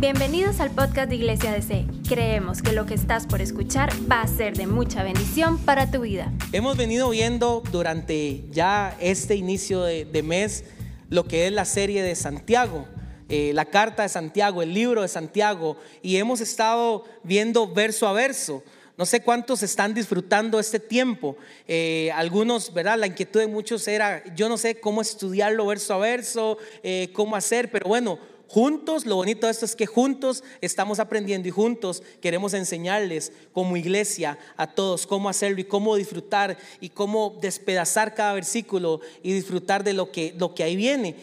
Bienvenidos 0.00 0.60
al 0.60 0.70
podcast 0.70 1.08
de 1.08 1.16
Iglesia 1.16 1.50
DC. 1.50 1.84
Creemos 2.08 2.62
que 2.62 2.70
lo 2.70 2.86
que 2.86 2.94
estás 2.94 3.26
por 3.26 3.40
escuchar 3.40 3.90
va 4.08 4.20
a 4.20 4.28
ser 4.28 4.56
de 4.56 4.68
mucha 4.68 5.02
bendición 5.02 5.58
para 5.58 5.90
tu 5.90 6.02
vida. 6.02 6.32
Hemos 6.52 6.76
venido 6.76 7.10
viendo 7.10 7.64
durante 7.72 8.44
ya 8.52 8.96
este 9.00 9.34
inicio 9.34 9.82
de, 9.82 10.22
mes 10.22 10.62
lo 11.10 11.24
que 11.24 11.48
es 11.48 11.52
la 11.52 11.64
serie 11.64 12.04
de 12.04 12.14
Santiago. 12.14 12.86
Eh, 13.28 13.50
la 13.54 13.64
carta 13.64 14.04
de 14.04 14.08
Santiago, 14.08 14.62
el 14.62 14.72
libro 14.72 15.02
de 15.02 15.08
Santiago, 15.08 15.76
y 16.00 16.18
hemos 16.18 16.40
estado 16.40 17.02
viendo 17.24 17.66
verso 17.66 18.06
a 18.06 18.12
verso. 18.12 18.62
No 18.96 19.04
sé 19.04 19.20
cuántos 19.20 19.64
están 19.64 19.94
disfrutando 19.94 20.60
este 20.60 20.78
tiempo. 20.78 21.36
Eh, 21.66 22.12
algunos, 22.14 22.72
¿verdad? 22.72 22.98
La 22.98 23.08
inquietud 23.08 23.40
de 23.40 23.48
muchos 23.48 23.88
era, 23.88 24.22
yo 24.36 24.48
no 24.48 24.58
sé 24.58 24.78
cómo 24.78 25.02
estudiarlo 25.02 25.66
verso 25.66 25.94
a 25.94 25.98
verso, 25.98 26.56
eh, 26.84 27.10
cómo 27.12 27.34
hacer, 27.34 27.70
pero 27.70 27.88
bueno, 27.88 28.18
juntos, 28.48 29.06
lo 29.06 29.16
bonito 29.16 29.46
de 29.46 29.52
esto 29.52 29.64
es 29.64 29.76
que 29.76 29.86
juntos 29.86 30.42
estamos 30.60 30.98
aprendiendo 30.98 31.46
y 31.46 31.52
juntos 31.52 32.02
queremos 32.20 32.54
enseñarles 32.54 33.32
como 33.52 33.76
iglesia 33.76 34.38
a 34.56 34.66
todos 34.66 35.06
cómo 35.06 35.28
hacerlo 35.28 35.60
y 35.60 35.64
cómo 35.64 35.94
disfrutar 35.94 36.58
y 36.80 36.88
cómo 36.88 37.38
despedazar 37.40 38.14
cada 38.14 38.32
versículo 38.32 39.00
y 39.22 39.32
disfrutar 39.32 39.84
de 39.84 39.92
lo 39.92 40.10
que, 40.10 40.34
lo 40.36 40.54
que 40.54 40.64
ahí 40.64 40.74
viene. 40.74 41.16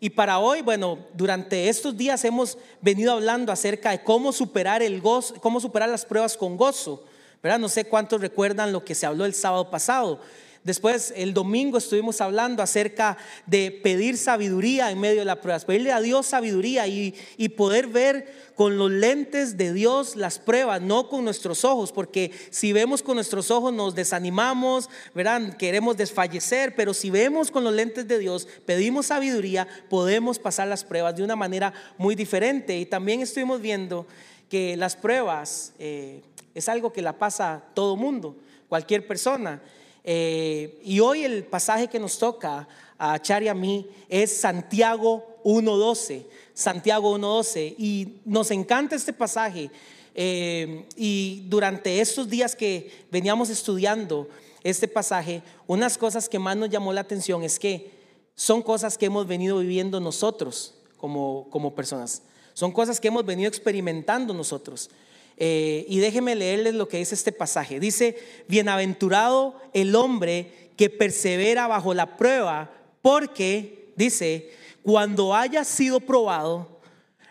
Y 0.00 0.10
para 0.10 0.40
hoy, 0.40 0.62
bueno, 0.62 0.98
durante 1.14 1.68
estos 1.68 1.96
días 1.96 2.24
hemos 2.24 2.58
venido 2.80 3.12
hablando 3.12 3.52
acerca 3.52 3.92
de 3.92 4.02
cómo 4.02 4.32
superar 4.32 4.82
el 4.82 5.00
gozo, 5.00 5.34
cómo 5.40 5.60
superar 5.60 5.88
las 5.88 6.04
pruebas 6.04 6.36
con 6.36 6.56
gozo. 6.56 7.04
¿verdad? 7.42 7.58
No 7.58 7.68
sé 7.68 7.84
cuántos 7.84 8.20
recuerdan 8.20 8.72
lo 8.72 8.84
que 8.84 8.94
se 8.94 9.06
habló 9.06 9.24
el 9.24 9.34
sábado 9.34 9.70
pasado. 9.70 10.20
Después, 10.64 11.12
el 11.16 11.34
domingo 11.34 11.76
estuvimos 11.76 12.20
hablando 12.20 12.62
acerca 12.62 13.18
de 13.46 13.72
pedir 13.82 14.16
sabiduría 14.16 14.92
en 14.92 15.00
medio 15.00 15.18
de 15.18 15.24
las 15.24 15.38
pruebas, 15.38 15.64
pedirle 15.64 15.90
a 15.90 16.00
Dios 16.00 16.26
sabiduría 16.26 16.86
y, 16.86 17.12
poder 17.56 17.88
ver 17.88 18.52
con 18.54 18.78
los 18.78 18.90
lentes 18.90 19.56
de 19.56 19.72
Dios 19.72 20.14
las 20.14 20.38
pruebas, 20.38 20.80
no 20.80 21.08
con 21.08 21.24
nuestros 21.24 21.64
ojos, 21.64 21.90
porque 21.90 22.30
si 22.50 22.72
vemos 22.72 23.02
con 23.02 23.16
nuestros 23.16 23.50
ojos 23.50 23.72
nos 23.72 23.96
desanimamos, 23.96 24.88
verán, 25.14 25.56
queremos 25.56 25.96
desfallecer, 25.96 26.76
pero 26.76 26.94
si 26.94 27.10
vemos 27.10 27.50
con 27.50 27.64
los 27.64 27.74
lentes 27.74 28.06
de 28.06 28.20
Dios, 28.20 28.46
pedimos 28.64 29.06
sabiduría, 29.06 29.66
podemos 29.90 30.38
pasar 30.38 30.68
las 30.68 30.84
pruebas 30.84 31.16
de 31.16 31.24
una 31.24 31.34
manera 31.34 31.72
muy 31.98 32.14
diferente. 32.14 32.78
Y 32.78 32.86
también 32.86 33.20
estuvimos 33.20 33.60
viendo 33.60 34.06
que 34.48 34.76
las 34.76 34.94
pruebas 34.94 35.72
eh, 35.80 36.22
es 36.54 36.68
algo 36.68 36.92
que 36.92 37.02
la 37.02 37.18
pasa 37.18 37.64
todo 37.74 37.96
mundo, 37.96 38.36
cualquier 38.68 39.08
persona. 39.08 39.60
Eh, 40.04 40.80
y 40.84 41.00
hoy 41.00 41.24
el 41.24 41.44
pasaje 41.44 41.88
que 41.88 41.98
nos 41.98 42.18
toca 42.18 42.68
a 42.98 43.20
Char 43.20 43.42
y 43.42 43.48
a 43.48 43.54
mí 43.54 43.86
es 44.08 44.36
Santiago 44.36 45.38
1.12. 45.44 46.24
Santiago 46.54 47.16
1.12. 47.18 47.74
Y 47.78 48.20
nos 48.24 48.50
encanta 48.50 48.96
este 48.96 49.12
pasaje. 49.12 49.70
Eh, 50.14 50.86
y 50.96 51.44
durante 51.46 52.00
estos 52.00 52.28
días 52.28 52.54
que 52.54 53.06
veníamos 53.10 53.50
estudiando 53.50 54.28
este 54.62 54.86
pasaje, 54.86 55.42
unas 55.66 55.96
cosas 55.98 56.28
que 56.28 56.38
más 56.38 56.56
nos 56.56 56.70
llamó 56.70 56.92
la 56.92 57.00
atención 57.00 57.42
es 57.42 57.58
que 57.58 57.90
son 58.34 58.62
cosas 58.62 58.96
que 58.98 59.06
hemos 59.06 59.26
venido 59.26 59.58
viviendo 59.58 60.00
nosotros 60.00 60.74
como, 60.96 61.48
como 61.50 61.74
personas. 61.74 62.22
Son 62.54 62.70
cosas 62.72 63.00
que 63.00 63.08
hemos 63.08 63.24
venido 63.24 63.48
experimentando 63.48 64.34
nosotros. 64.34 64.90
Eh, 65.36 65.86
y 65.88 65.98
déjenme 65.98 66.34
leerles 66.34 66.74
lo 66.74 66.88
que 66.88 66.98
dice 66.98 67.14
este 67.14 67.32
pasaje. 67.32 67.80
Dice, 67.80 68.16
bienaventurado 68.48 69.60
el 69.72 69.94
hombre 69.96 70.70
que 70.76 70.90
persevera 70.90 71.66
bajo 71.66 71.94
la 71.94 72.16
prueba, 72.16 72.70
porque, 73.02 73.92
dice, 73.96 74.50
cuando 74.82 75.34
haya 75.34 75.64
sido 75.64 76.00
probado, 76.00 76.80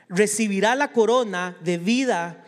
recibirá 0.09 0.75
la 0.75 0.91
corona 0.91 1.57
de 1.61 1.77
vida 1.77 2.45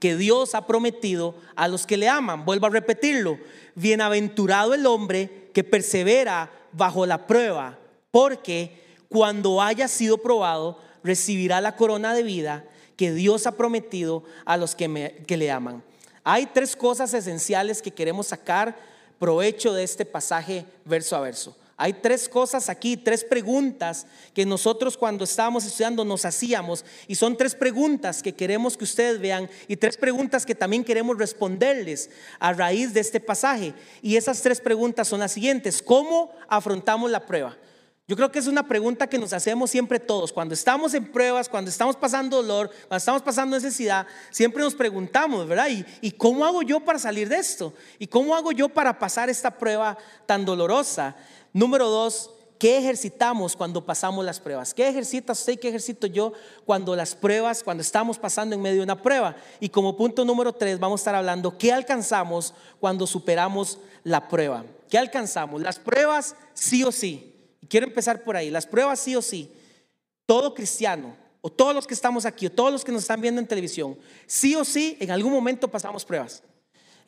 que 0.00 0.16
Dios 0.16 0.54
ha 0.54 0.66
prometido 0.66 1.34
a 1.54 1.68
los 1.68 1.86
que 1.86 1.98
le 1.98 2.08
aman. 2.08 2.44
Vuelvo 2.44 2.66
a 2.66 2.70
repetirlo. 2.70 3.38
Bienaventurado 3.74 4.74
el 4.74 4.86
hombre 4.86 5.50
que 5.52 5.62
persevera 5.62 6.50
bajo 6.72 7.04
la 7.04 7.26
prueba, 7.26 7.78
porque 8.10 8.80
cuando 9.08 9.60
haya 9.60 9.88
sido 9.88 10.18
probado, 10.18 10.78
recibirá 11.02 11.60
la 11.60 11.76
corona 11.76 12.14
de 12.14 12.22
vida 12.22 12.64
que 13.00 13.14
Dios 13.14 13.46
ha 13.46 13.52
prometido 13.52 14.24
a 14.44 14.58
los 14.58 14.74
que, 14.74 14.86
le 15.26 15.50
aman. 15.50 15.82
Hay 16.22 16.44
tres 16.44 16.76
cosas 16.76 17.14
esenciales 17.14 17.80
que 17.80 17.90
queremos 17.90 18.26
sacar 18.26 18.76
provecho 19.18 19.72
de 19.72 19.84
este 19.84 20.04
pasaje 20.04 20.66
verso 20.84 21.16
a 21.16 21.20
verso. 21.20 21.56
Hay 21.78 21.94
tres 21.94 22.28
cosas 22.28 22.68
aquí, 22.68 22.98
tres 22.98 23.24
preguntas 23.24 24.06
que 24.34 24.44
nosotros 24.44 24.98
cuando 24.98 25.24
estábamos 25.24 25.64
estudiando 25.64 26.04
nos 26.04 26.26
hacíamos 26.26 26.84
y 27.08 27.14
son 27.14 27.38
tres 27.38 27.54
preguntas 27.54 28.22
que 28.22 28.34
queremos 28.34 28.76
que 28.76 28.84
ustedes 28.84 29.18
vean 29.18 29.48
y 29.66 29.76
tres 29.76 29.96
preguntas 29.96 30.44
que 30.44 30.54
también 30.54 30.84
queremos 30.84 31.16
responderles 31.16 32.10
a 32.38 32.52
raíz 32.52 32.92
de 32.92 33.00
este 33.00 33.18
pasaje. 33.18 33.72
Y 34.02 34.16
esas 34.16 34.42
tres 34.42 34.60
preguntas 34.60 35.08
son 35.08 35.20
las 35.20 35.32
siguientes. 35.32 35.80
¿Cómo 35.80 36.34
afrontamos 36.50 37.10
la 37.10 37.24
prueba? 37.24 37.56
Yo 38.10 38.16
creo 38.16 38.32
que 38.32 38.40
es 38.40 38.48
una 38.48 38.66
pregunta 38.66 39.06
que 39.06 39.20
nos 39.20 39.32
hacemos 39.32 39.70
siempre 39.70 40.00
todos. 40.00 40.32
Cuando 40.32 40.52
estamos 40.52 40.94
en 40.94 41.12
pruebas, 41.12 41.48
cuando 41.48 41.70
estamos 41.70 41.94
pasando 41.94 42.38
dolor, 42.38 42.68
cuando 42.88 42.96
estamos 42.96 43.22
pasando 43.22 43.56
necesidad, 43.56 44.04
siempre 44.30 44.64
nos 44.64 44.74
preguntamos, 44.74 45.46
¿verdad? 45.46 45.68
¿Y, 46.02 46.10
cómo 46.10 46.44
hago 46.44 46.62
yo 46.62 46.80
para 46.80 46.98
salir 46.98 47.28
de 47.28 47.36
esto? 47.36 47.72
¿Y 48.00 48.08
cómo 48.08 48.34
hago 48.34 48.50
yo 48.50 48.68
para 48.68 48.98
pasar 48.98 49.30
esta 49.30 49.56
prueba 49.56 49.96
tan 50.26 50.44
dolorosa? 50.44 51.14
Número 51.52 51.88
dos, 51.88 52.30
¿qué 52.58 52.78
ejercitamos 52.78 53.54
cuando 53.54 53.86
pasamos 53.86 54.24
las 54.24 54.40
pruebas? 54.40 54.74
¿Qué 54.74 54.88
ejercita 54.88 55.32
usted 55.32 55.52
y 55.52 55.58
qué 55.58 55.68
ejercito 55.68 56.08
yo 56.08 56.32
cuando 56.66 56.96
las 56.96 57.14
pruebas, 57.14 57.62
cuando 57.62 57.82
estamos 57.82 58.18
pasando 58.18 58.56
en 58.56 58.60
medio 58.60 58.78
de 58.78 58.82
una 58.82 59.00
prueba? 59.00 59.36
Y 59.60 59.68
como 59.68 59.96
punto 59.96 60.24
número 60.24 60.52
tres, 60.52 60.80
vamos 60.80 60.98
a 60.98 61.02
estar 61.02 61.14
hablando, 61.14 61.56
¿qué 61.56 61.72
alcanzamos 61.72 62.54
cuando 62.80 63.06
superamos 63.06 63.78
la 64.02 64.26
prueba? 64.26 64.64
¿Qué 64.88 64.98
alcanzamos? 64.98 65.62
Las 65.62 65.78
pruebas 65.78 66.34
sí 66.54 66.82
o 66.82 66.90
sí 66.90 67.29
quiero 67.68 67.86
empezar 67.86 68.22
por 68.22 68.36
ahí. 68.36 68.50
Las 68.50 68.66
pruebas 68.66 69.00
sí 69.00 69.16
o 69.16 69.22
sí. 69.22 69.50
Todo 70.26 70.54
cristiano, 70.54 71.16
o 71.40 71.50
todos 71.50 71.74
los 71.74 71.86
que 71.86 71.94
estamos 71.94 72.24
aquí, 72.24 72.46
o 72.46 72.52
todos 72.52 72.72
los 72.72 72.84
que 72.84 72.92
nos 72.92 73.02
están 73.02 73.20
viendo 73.20 73.40
en 73.40 73.46
televisión, 73.46 73.98
sí 74.26 74.54
o 74.54 74.64
sí, 74.64 74.96
en 75.00 75.10
algún 75.10 75.32
momento 75.32 75.68
pasamos 75.68 76.04
pruebas. 76.04 76.42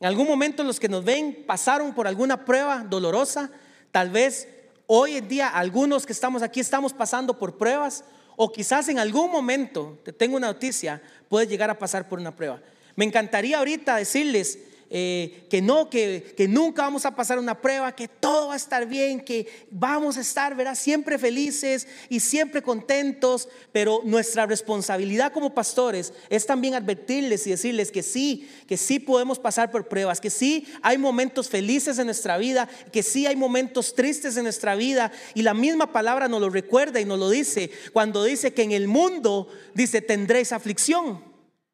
En 0.00 0.06
algún 0.06 0.26
momento 0.26 0.64
los 0.64 0.80
que 0.80 0.88
nos 0.88 1.04
ven 1.04 1.44
pasaron 1.46 1.94
por 1.94 2.08
alguna 2.08 2.44
prueba 2.44 2.84
dolorosa. 2.88 3.52
Tal 3.92 4.10
vez 4.10 4.48
hoy 4.88 5.16
en 5.16 5.28
día 5.28 5.48
algunos 5.48 6.04
que 6.04 6.12
estamos 6.12 6.42
aquí 6.42 6.58
estamos 6.58 6.92
pasando 6.92 7.38
por 7.38 7.56
pruebas. 7.56 8.04
O 8.34 8.50
quizás 8.50 8.88
en 8.88 8.98
algún 8.98 9.30
momento, 9.30 10.00
te 10.04 10.12
tengo 10.12 10.36
una 10.36 10.48
noticia, 10.48 11.00
puedes 11.28 11.48
llegar 11.48 11.70
a 11.70 11.78
pasar 11.78 12.08
por 12.08 12.18
una 12.18 12.34
prueba. 12.34 12.60
Me 12.96 13.04
encantaría 13.04 13.58
ahorita 13.58 13.96
decirles, 13.96 14.58
eh, 14.94 15.46
que 15.48 15.62
no, 15.62 15.88
que, 15.88 16.34
que, 16.36 16.46
nunca 16.46 16.82
vamos 16.82 17.06
a 17.06 17.16
pasar 17.16 17.38
una 17.38 17.62
prueba, 17.62 17.96
que 17.96 18.08
todo 18.08 18.48
va 18.48 18.52
a 18.54 18.58
estar 18.58 18.86
bien, 18.86 19.20
que 19.20 19.46
vamos 19.70 20.18
a 20.18 20.20
estar, 20.20 20.54
¿verdad? 20.54 20.74
Siempre 20.74 21.16
felices 21.16 21.88
y 22.10 22.20
siempre 22.20 22.60
contentos, 22.60 23.48
pero 23.72 24.02
nuestra 24.04 24.44
responsabilidad 24.44 25.32
como 25.32 25.54
pastores 25.54 26.12
es 26.28 26.44
también 26.44 26.74
advertirles 26.74 27.46
y 27.46 27.50
decirles 27.50 27.90
que 27.90 28.02
sí, 28.02 28.46
que 28.66 28.76
sí 28.76 28.98
podemos 28.98 29.38
pasar 29.38 29.70
por 29.70 29.88
pruebas, 29.88 30.20
que 30.20 30.28
sí 30.28 30.66
hay 30.82 30.98
momentos 30.98 31.48
felices 31.48 31.98
en 31.98 32.04
nuestra 32.04 32.36
vida, 32.36 32.68
que 32.92 33.02
sí 33.02 33.26
hay 33.26 33.34
momentos 33.34 33.94
tristes 33.94 34.36
en 34.36 34.42
nuestra 34.42 34.74
vida 34.74 35.10
y 35.32 35.40
la 35.40 35.54
misma 35.54 35.90
palabra 35.90 36.28
nos 36.28 36.42
lo 36.42 36.50
recuerda 36.50 37.00
y 37.00 37.06
nos 37.06 37.18
lo 37.18 37.30
dice 37.30 37.70
cuando 37.94 38.24
dice 38.24 38.52
que 38.52 38.62
en 38.62 38.72
el 38.72 38.88
mundo, 38.88 39.48
dice, 39.72 40.02
tendréis 40.02 40.52
aflicción. 40.52 41.24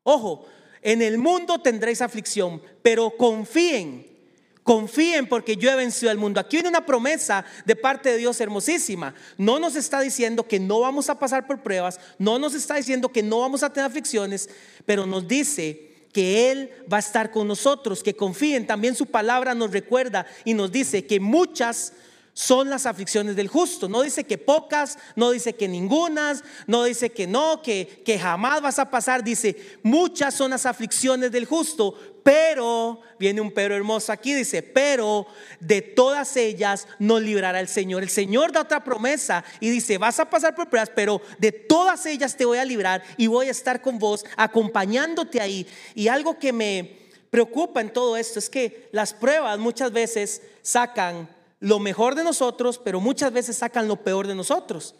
Ojo, 0.04 0.46
en 0.88 1.02
el 1.02 1.18
mundo 1.18 1.58
tendréis 1.58 2.00
aflicción, 2.00 2.62
pero 2.80 3.10
confíen, 3.10 4.06
confíen 4.62 5.28
porque 5.28 5.54
yo 5.54 5.70
he 5.70 5.76
vencido 5.76 6.10
al 6.10 6.16
mundo. 6.16 6.40
Aquí 6.40 6.56
viene 6.56 6.70
una 6.70 6.86
promesa 6.86 7.44
de 7.66 7.76
parte 7.76 8.08
de 8.08 8.16
Dios 8.16 8.40
hermosísima. 8.40 9.14
No 9.36 9.58
nos 9.58 9.76
está 9.76 10.00
diciendo 10.00 10.48
que 10.48 10.58
no 10.58 10.80
vamos 10.80 11.10
a 11.10 11.18
pasar 11.18 11.46
por 11.46 11.62
pruebas, 11.62 12.00
no 12.18 12.38
nos 12.38 12.54
está 12.54 12.76
diciendo 12.76 13.10
que 13.10 13.22
no 13.22 13.40
vamos 13.40 13.62
a 13.62 13.70
tener 13.70 13.86
aflicciones, 13.86 14.48
pero 14.86 15.04
nos 15.04 15.28
dice 15.28 16.06
que 16.14 16.50
Él 16.50 16.70
va 16.90 16.96
a 16.96 17.00
estar 17.00 17.30
con 17.30 17.46
nosotros, 17.46 18.02
que 18.02 18.16
confíen. 18.16 18.66
También 18.66 18.94
su 18.94 19.04
palabra 19.04 19.54
nos 19.54 19.72
recuerda 19.72 20.24
y 20.46 20.54
nos 20.54 20.72
dice 20.72 21.04
que 21.04 21.20
muchas 21.20 21.92
son 22.38 22.70
las 22.70 22.86
aflicciones 22.86 23.34
del 23.34 23.48
justo. 23.48 23.88
No 23.88 24.02
dice 24.02 24.22
que 24.22 24.38
pocas, 24.38 24.96
no 25.16 25.32
dice 25.32 25.56
que 25.56 25.66
ningunas, 25.66 26.44
no 26.68 26.84
dice 26.84 27.10
que 27.10 27.26
no, 27.26 27.62
que, 27.62 28.00
que 28.04 28.16
jamás 28.16 28.62
vas 28.62 28.78
a 28.78 28.92
pasar. 28.92 29.24
Dice, 29.24 29.56
muchas 29.82 30.34
son 30.34 30.52
las 30.52 30.64
aflicciones 30.64 31.32
del 31.32 31.46
justo, 31.46 31.96
pero, 32.22 33.00
viene 33.18 33.40
un 33.40 33.50
pero 33.50 33.74
hermoso 33.74 34.12
aquí, 34.12 34.34
dice, 34.34 34.62
pero 34.62 35.26
de 35.58 35.82
todas 35.82 36.36
ellas 36.36 36.86
nos 37.00 37.20
librará 37.22 37.58
el 37.58 37.66
Señor. 37.66 38.04
El 38.04 38.08
Señor 38.08 38.52
da 38.52 38.60
otra 38.60 38.84
promesa 38.84 39.44
y 39.58 39.68
dice, 39.68 39.98
vas 39.98 40.20
a 40.20 40.30
pasar 40.30 40.54
por 40.54 40.70
pruebas, 40.70 40.92
pero 40.94 41.20
de 41.40 41.50
todas 41.50 42.06
ellas 42.06 42.36
te 42.36 42.44
voy 42.44 42.58
a 42.58 42.64
librar 42.64 43.02
y 43.16 43.26
voy 43.26 43.48
a 43.48 43.50
estar 43.50 43.82
con 43.82 43.98
vos, 43.98 44.24
acompañándote 44.36 45.40
ahí. 45.40 45.66
Y 45.96 46.06
algo 46.06 46.38
que 46.38 46.52
me 46.52 47.00
preocupa 47.30 47.80
en 47.80 47.92
todo 47.92 48.16
esto 48.16 48.38
es 48.38 48.48
que 48.48 48.88
las 48.92 49.12
pruebas 49.12 49.58
muchas 49.58 49.90
veces 49.90 50.40
sacan 50.62 51.36
lo 51.60 51.78
mejor 51.78 52.14
de 52.14 52.24
nosotros, 52.24 52.78
pero 52.78 53.00
muchas 53.00 53.32
veces 53.32 53.56
sacan 53.56 53.88
lo 53.88 53.96
peor 53.96 54.26
de 54.26 54.34
nosotros. 54.34 54.94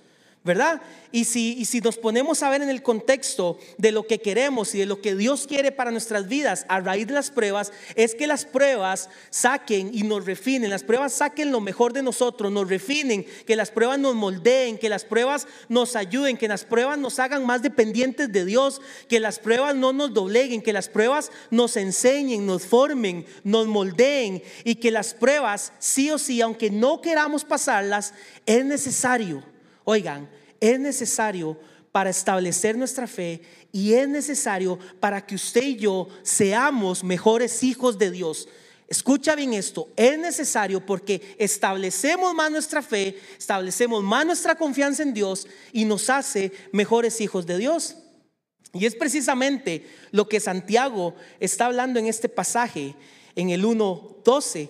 ¿Verdad? 0.45 0.81
Y 1.11 1.25
si, 1.25 1.55
y 1.59 1.65
si 1.65 1.81
nos 1.81 1.97
ponemos 1.97 2.43
a 2.43 2.51
ver 2.51 2.63
en 2.63 2.69
el 2.71 2.83
contexto 2.83 3.59
de 3.77 3.93
lo 3.93 4.07
que 4.07 4.21
queremos 4.21 4.75
y 4.75 4.79
de 4.79 4.87
lo 4.87 5.01
que 5.01 5.15
Dios 5.15 5.47
quiere 5.47 5.73
para 5.73 5.91
nuestras 5.91 6.29
vidas 6.29 6.65
a 6.69 6.81
raíz 6.81 7.07
de 7.07 7.15
las 7.15 7.31
pruebas, 7.31 7.73
es 7.97 8.15
que 8.15 8.27
las 8.27 8.45
pruebas 8.45 9.11
saquen 9.31 9.91
y 9.93 10.03
nos 10.05 10.25
refinen, 10.25 10.71
las 10.71 10.85
pruebas 10.85 11.15
saquen 11.15 11.51
lo 11.51 11.61
mejor 11.61 11.93
de 11.93 12.03
nosotros, 12.03 12.53
nos 12.53 12.69
refinen, 12.69 13.27
que 13.47 13.57
las 13.57 13.71
pruebas 13.71 13.99
nos 13.99 14.15
moldeen, 14.15 14.79
que 14.79 14.89
las 14.89 15.05
pruebas 15.05 15.47
nos 15.69 15.97
ayuden, 15.97 16.37
que 16.37 16.49
las 16.49 16.65
pruebas 16.65 16.99
nos 16.99 17.19
hagan 17.19 17.45
más 17.45 17.63
dependientes 17.63 18.31
de 18.33 18.45
Dios, 18.45 18.81
que 19.09 19.21
las 19.21 19.39
pruebas 19.39 19.75
no 19.75 19.93
nos 19.93 20.15
dobleguen, 20.15 20.63
que 20.63 20.73
las 20.73 20.89
pruebas 20.89 21.31
nos 21.51 21.77
enseñen, 21.77 22.47
nos 22.47 22.65
formen, 22.65 23.27
nos 23.45 23.67
moldeen 23.67 24.43
y 24.65 24.77
que 24.77 24.91
las 24.91 25.15
pruebas, 25.15 25.73
sí 25.79 26.11
o 26.11 26.19
sí, 26.19 26.41
aunque 26.41 26.71
no 26.71 27.01
queramos 27.01 27.45
pasarlas, 27.45 28.15
es 28.47 28.65
necesario 28.65 29.43
Oigan, 29.91 30.29
es 30.61 30.79
necesario 30.79 31.59
para 31.93 32.11
establecer 32.11 32.77
nuestra 32.77 33.07
fe 33.07 33.41
y 33.73 33.95
es 33.95 34.07
necesario 34.07 34.79
para 35.01 35.25
que 35.25 35.35
usted 35.35 35.63
y 35.63 35.77
yo 35.77 36.11
seamos 36.23 37.03
mejores 37.03 37.63
hijos 37.63 37.97
de 37.97 38.11
Dios. 38.11 38.51
Escucha 38.87 39.35
bien 39.35 39.55
esto, 39.55 39.89
es 39.97 40.19
necesario 40.19 40.85
porque 40.85 41.35
establecemos 41.39 42.35
más 42.35 42.51
nuestra 42.51 42.83
fe, 42.83 43.19
establecemos 43.39 44.05
más 44.05 44.27
nuestra 44.27 44.57
confianza 44.57 45.03
en 45.03 45.15
Dios 45.15 45.47
y 45.73 45.87
nos 45.87 46.11
hace 46.11 46.53
mejores 46.71 47.19
hijos 47.23 47.47
de 47.47 47.57
Dios. 47.57 47.97
Y 48.75 48.85
es 48.85 48.95
precisamente 48.95 49.89
lo 50.11 50.29
que 50.29 50.39
Santiago 50.39 51.15
está 51.41 51.65
hablando 51.65 51.99
en 51.99 52.09
este 52.09 52.29
pasaje, 52.29 52.95
en 53.35 53.49
el 53.49 53.65
1.12. 53.65 54.69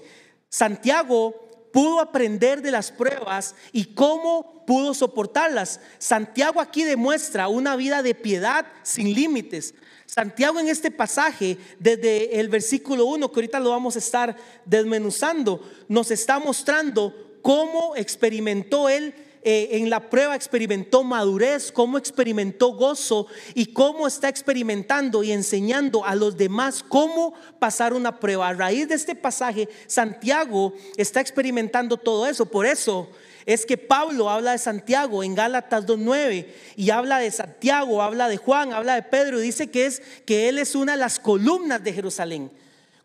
Santiago 0.49 1.35
pudo 1.73 1.99
aprender 1.99 2.63
de 2.63 2.71
las 2.71 2.93
pruebas 2.93 3.57
y 3.73 3.87
cómo 3.87 4.58
pudo 4.69 4.93
soportarlas. 4.93 5.81
Santiago 5.99 6.61
aquí 6.61 6.85
demuestra 6.85 7.49
una 7.49 7.75
vida 7.75 8.03
de 8.03 8.15
piedad 8.15 8.67
sin 8.83 9.15
límites. 9.15 9.73
Santiago 10.05 10.61
en 10.61 10.69
este 10.69 10.91
pasaje, 10.91 11.57
desde 11.79 12.39
el 12.39 12.51
versículo 12.51 13.07
1, 13.07 13.33
que 13.33 13.41
ahorita 13.41 13.61
lo 13.61 13.71
vamos 13.71 13.97
a 13.97 14.01
estar 14.01 14.37
desmenuzando, 14.67 15.67
nos 15.89 16.11
está 16.11 16.39
mostrando 16.39 17.15
cómo 17.41 17.97
experimentó 17.97 18.91
él 18.91 19.15
eh, 19.43 19.79
en 19.79 19.89
la 19.89 20.11
prueba 20.11 20.37
experimentó 20.37 21.03
madurez, 21.03 21.73
cómo 21.73 21.97
experimentó 21.97 22.75
gozo 22.75 23.27
y 23.55 23.73
cómo 23.73 24.07
está 24.07 24.29
experimentando 24.29 25.23
y 25.23 25.33
enseñando 25.33 26.05
a 26.05 26.15
los 26.15 26.37
demás 26.37 26.85
cómo 26.87 27.33
pasar 27.59 27.95
una 27.95 28.21
prueba. 28.21 28.49
A 28.49 28.53
raíz 28.53 28.87
de 28.87 28.97
este 28.97 29.15
pasaje, 29.15 29.67
Santiago 29.87 30.75
está 30.99 31.23
experimentando 31.23 31.97
todo 31.97 32.27
eso. 32.27 32.45
Por 32.45 32.67
eso 32.67 33.09
es 33.49 33.65
que 33.65 33.79
Pablo 33.79 34.29
habla 34.29 34.53
de 34.53 34.59
Santiago 34.59 35.25
en 35.25 35.35
Gálatas 35.35 35.87
2.9 35.87 36.47
y 36.77 36.91
habla 36.91 37.19
de 37.19 37.31
Santiago, 37.31 38.03
habla 38.03 38.29
de 38.29 38.37
Juan, 38.37 38.75
habla 38.75 38.95
de 38.95 39.03
Pedro 39.03 39.39
y 39.39 39.45
dice 39.45 39.71
que 39.71 39.87
es 39.87 40.03
que 40.27 40.51
él 40.51 40.59
es 40.59 40.75
una 40.75 40.93
de 40.93 40.99
las 40.99 41.19
columnas 41.19 41.83
de 41.83 41.95
Jerusalén. 41.95 42.51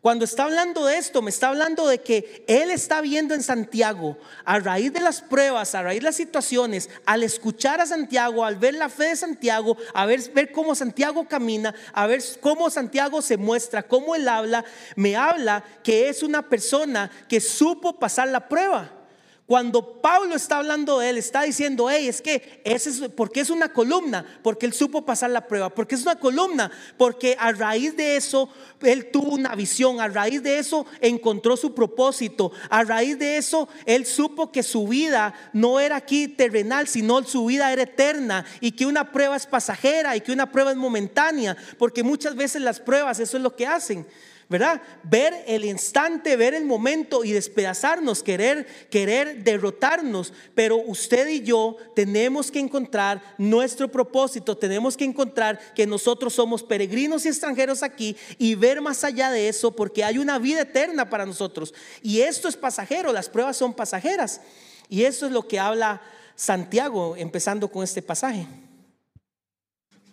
Cuando 0.01 0.25
está 0.25 0.43
hablando 0.43 0.85
de 0.85 0.97
esto, 0.97 1.21
me 1.21 1.29
está 1.29 1.47
hablando 1.47 1.87
de 1.87 1.99
que 2.01 2.43
Él 2.45 2.71
está 2.71 2.99
viendo 2.99 3.33
en 3.33 3.41
Santiago, 3.41 4.17
a 4.43 4.59
raíz 4.59 4.91
de 4.91 4.99
las 4.99 5.21
pruebas, 5.21 5.75
a 5.75 5.81
raíz 5.81 6.01
de 6.01 6.07
las 6.07 6.17
situaciones, 6.17 6.89
al 7.05 7.23
escuchar 7.23 7.79
a 7.79 7.85
Santiago, 7.85 8.43
al 8.43 8.57
ver 8.57 8.73
la 8.73 8.89
fe 8.89 9.05
de 9.05 9.15
Santiago, 9.15 9.77
a 9.93 10.05
ver, 10.05 10.19
ver 10.33 10.51
cómo 10.51 10.75
Santiago 10.75 11.25
camina, 11.25 11.73
a 11.93 12.05
ver 12.05 12.21
cómo 12.41 12.69
Santiago 12.69 13.21
se 13.21 13.37
muestra, 13.37 13.83
cómo 13.83 14.13
Él 14.13 14.27
habla, 14.27 14.65
me 14.97 15.15
habla 15.15 15.63
que 15.85 16.09
es 16.09 16.21
una 16.21 16.49
persona 16.49 17.09
que 17.29 17.39
supo 17.39 17.97
pasar 17.97 18.27
la 18.27 18.49
prueba. 18.49 19.02
Cuando 19.45 20.01
Pablo 20.01 20.35
está 20.35 20.59
hablando 20.59 20.99
de 20.99 21.09
él, 21.09 21.17
está 21.17 21.41
diciendo, 21.41 21.89
hey, 21.89 22.07
es 22.07 22.21
que 22.21 22.61
ese 22.63 22.89
es 22.89 22.99
porque 23.09 23.41
es 23.41 23.49
una 23.49 23.73
columna, 23.73 24.25
porque 24.41 24.65
él 24.65 24.71
supo 24.71 25.05
pasar 25.05 25.31
la 25.31 25.47
prueba, 25.47 25.69
porque 25.69 25.95
es 25.95 26.03
una 26.03 26.17
columna, 26.17 26.71
porque 26.97 27.35
a 27.37 27.51
raíz 27.51 27.97
de 27.97 28.15
eso 28.15 28.47
él 28.81 29.11
tuvo 29.11 29.33
una 29.33 29.53
visión, 29.53 29.99
a 29.99 30.07
raíz 30.07 30.41
de 30.43 30.59
eso 30.59 30.85
encontró 31.01 31.57
su 31.57 31.75
propósito, 31.75 32.53
a 32.69 32.85
raíz 32.85 33.19
de 33.19 33.35
eso 33.35 33.67
él 33.85 34.05
supo 34.05 34.49
que 34.49 34.63
su 34.63 34.87
vida 34.87 35.33
no 35.51 35.81
era 35.81 35.97
aquí 35.97 36.29
terrenal, 36.29 36.87
sino 36.87 37.21
su 37.23 37.45
vida 37.45 37.73
era 37.73 37.81
eterna 37.81 38.45
y 38.61 38.71
que 38.71 38.85
una 38.85 39.11
prueba 39.11 39.35
es 39.35 39.45
pasajera 39.45 40.15
y 40.15 40.21
que 40.21 40.31
una 40.31 40.53
prueba 40.53 40.71
es 40.71 40.77
momentánea, 40.77 41.57
porque 41.77 42.01
muchas 42.01 42.37
veces 42.37 42.61
las 42.61 42.79
pruebas 42.79 43.19
eso 43.19 43.35
es 43.35 43.43
lo 43.43 43.57
que 43.57 43.67
hacen. 43.67 44.07
¿Verdad? 44.49 44.81
Ver 45.03 45.43
el 45.47 45.65
instante, 45.65 46.35
ver 46.35 46.53
el 46.53 46.65
momento 46.65 47.23
y 47.23 47.31
despedazarnos, 47.31 48.23
querer, 48.23 48.65
querer 48.89 49.43
derrotarnos. 49.43 50.33
Pero 50.55 50.77
usted 50.77 51.27
y 51.27 51.41
yo 51.41 51.77
tenemos 51.95 52.51
que 52.51 52.59
encontrar 52.59 53.21
nuestro 53.37 53.89
propósito, 53.89 54.57
tenemos 54.57 54.97
que 54.97 55.05
encontrar 55.05 55.59
que 55.73 55.87
nosotros 55.87 56.33
somos 56.33 56.63
peregrinos 56.63 57.25
y 57.25 57.29
extranjeros 57.29 57.83
aquí 57.83 58.15
y 58.37 58.55
ver 58.55 58.81
más 58.81 59.03
allá 59.03 59.31
de 59.31 59.47
eso 59.47 59.75
porque 59.75 60.03
hay 60.03 60.17
una 60.17 60.39
vida 60.39 60.61
eterna 60.61 61.09
para 61.09 61.25
nosotros. 61.25 61.73
Y 62.01 62.21
esto 62.21 62.47
es 62.47 62.57
pasajero, 62.57 63.13
las 63.13 63.29
pruebas 63.29 63.57
son 63.57 63.73
pasajeras. 63.73 64.41
Y 64.89 65.05
eso 65.05 65.25
es 65.25 65.31
lo 65.31 65.47
que 65.47 65.59
habla 65.59 66.01
Santiago, 66.35 67.15
empezando 67.15 67.69
con 67.69 67.83
este 67.83 68.01
pasaje. 68.01 68.47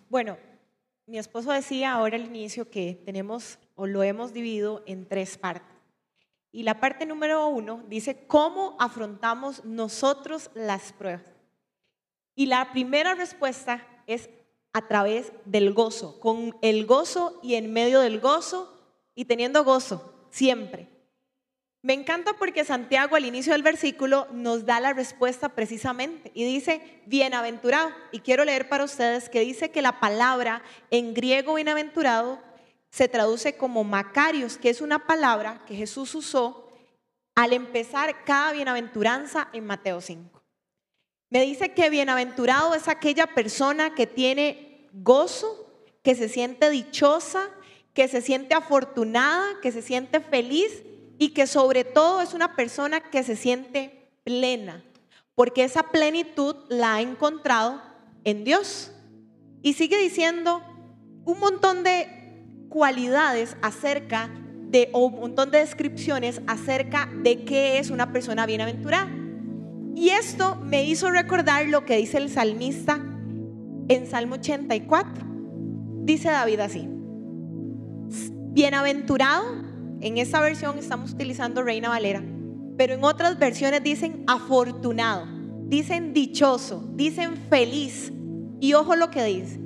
Bueno, 0.09 0.37
mi 1.05 1.17
esposo 1.17 1.51
decía 1.51 1.93
ahora 1.93 2.15
al 2.15 2.25
inicio 2.25 2.69
que 2.69 3.01
tenemos 3.05 3.57
o 3.75 3.87
lo 3.87 4.03
hemos 4.03 4.33
dividido 4.33 4.83
en 4.85 5.07
tres 5.07 5.37
partes. 5.37 5.75
Y 6.51 6.63
la 6.63 6.79
parte 6.79 7.05
número 7.05 7.47
uno 7.47 7.83
dice 7.87 8.25
cómo 8.27 8.75
afrontamos 8.79 9.63
nosotros 9.63 10.51
las 10.53 10.91
pruebas. 10.93 11.23
Y 12.35 12.47
la 12.47 12.71
primera 12.71 13.15
respuesta 13.15 13.87
es 14.07 14.29
a 14.73 14.87
través 14.87 15.31
del 15.45 15.73
gozo, 15.73 16.19
con 16.19 16.57
el 16.61 16.85
gozo 16.85 17.39
y 17.43 17.55
en 17.55 17.71
medio 17.71 17.99
del 17.99 18.19
gozo 18.19 18.71
y 19.15 19.25
teniendo 19.25 19.63
gozo 19.63 20.27
siempre. 20.29 20.87
Me 21.83 21.93
encanta 21.93 22.33
porque 22.37 22.63
Santiago 22.63 23.15
al 23.15 23.25
inicio 23.25 23.53
del 23.53 23.63
versículo 23.63 24.27
nos 24.31 24.65
da 24.65 24.79
la 24.79 24.93
respuesta 24.93 25.49
precisamente 25.49 26.31
y 26.35 26.45
dice, 26.45 27.01
bienaventurado. 27.07 27.89
Y 28.11 28.19
quiero 28.19 28.45
leer 28.45 28.69
para 28.69 28.83
ustedes 28.83 29.29
que 29.29 29.39
dice 29.39 29.71
que 29.71 29.81
la 29.81 29.99
palabra 29.99 30.61
en 30.91 31.15
griego 31.15 31.55
bienaventurado 31.55 32.39
se 32.91 33.07
traduce 33.07 33.55
como 33.55 33.83
Macarios, 33.83 34.57
que 34.57 34.69
es 34.69 34.81
una 34.81 35.07
palabra 35.07 35.63
que 35.65 35.75
Jesús 35.75 36.13
usó 36.13 36.69
al 37.35 37.53
empezar 37.53 38.25
cada 38.25 38.51
bienaventuranza 38.51 39.49
en 39.53 39.65
Mateo 39.65 40.01
5. 40.01 40.43
Me 41.29 41.41
dice 41.41 41.73
que 41.73 41.89
bienaventurado 41.89 42.75
es 42.75 42.89
aquella 42.89 43.27
persona 43.27 43.95
que 43.95 44.05
tiene 44.05 44.89
gozo, 44.91 45.71
que 46.03 46.15
se 46.15 46.27
siente 46.27 46.69
dichosa, 46.69 47.49
que 47.93 48.09
se 48.09 48.21
siente 48.21 48.53
afortunada, 48.53 49.61
que 49.61 49.71
se 49.71 49.81
siente 49.81 50.19
feliz 50.19 50.83
y 51.17 51.29
que 51.29 51.47
sobre 51.47 51.85
todo 51.85 52.21
es 52.21 52.33
una 52.33 52.57
persona 52.57 52.99
que 52.99 53.23
se 53.23 53.37
siente 53.37 54.09
plena, 54.25 54.83
porque 55.33 55.63
esa 55.63 55.83
plenitud 55.83 56.55
la 56.67 56.95
ha 56.95 57.01
encontrado 57.01 57.81
en 58.25 58.43
Dios. 58.43 58.91
Y 59.61 59.73
sigue 59.73 59.97
diciendo 59.97 60.61
un 61.23 61.39
montón 61.39 61.83
de 61.83 62.20
cualidades 62.71 63.57
acerca 63.61 64.29
de, 64.69 64.89
o 64.93 65.05
un 65.07 65.19
montón 65.19 65.51
de 65.51 65.59
descripciones 65.59 66.41
acerca 66.47 67.09
de 67.21 67.43
qué 67.43 67.79
es 67.79 67.91
una 67.91 68.13
persona 68.13 68.45
bienaventurada. 68.45 69.11
Y 69.93 70.09
esto 70.09 70.55
me 70.55 70.85
hizo 70.85 71.11
recordar 71.11 71.67
lo 71.67 71.85
que 71.85 71.97
dice 71.97 72.17
el 72.17 72.29
salmista 72.29 73.03
en 73.89 74.07
Salmo 74.07 74.35
84. 74.35 75.25
Dice 76.03 76.29
David 76.29 76.61
así, 76.61 76.87
bienaventurado, 78.53 79.43
en 79.99 80.17
esta 80.17 80.39
versión 80.39 80.79
estamos 80.79 81.11
utilizando 81.11 81.63
Reina 81.63 81.89
Valera, 81.89 82.23
pero 82.77 82.93
en 82.93 83.03
otras 83.03 83.37
versiones 83.37 83.83
dicen 83.83 84.23
afortunado, 84.27 85.27
dicen 85.65 86.13
dichoso, 86.13 86.89
dicen 86.93 87.35
feliz. 87.49 88.13
Y 88.61 88.73
ojo 88.75 88.95
lo 88.95 89.11
que 89.11 89.23
dice, 89.25 89.59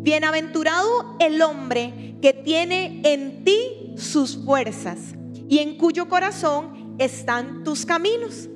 Bienaventurado 0.00 1.16
el 1.18 1.42
hombre 1.42 2.16
que 2.22 2.32
tiene 2.32 3.00
en 3.04 3.44
ti 3.44 3.94
sus 3.96 4.44
fuerzas 4.44 5.14
y 5.48 5.58
en 5.58 5.76
cuyo 5.76 6.08
corazón 6.08 6.96
están 6.98 7.64
tus 7.64 7.84
caminos. 7.84 8.48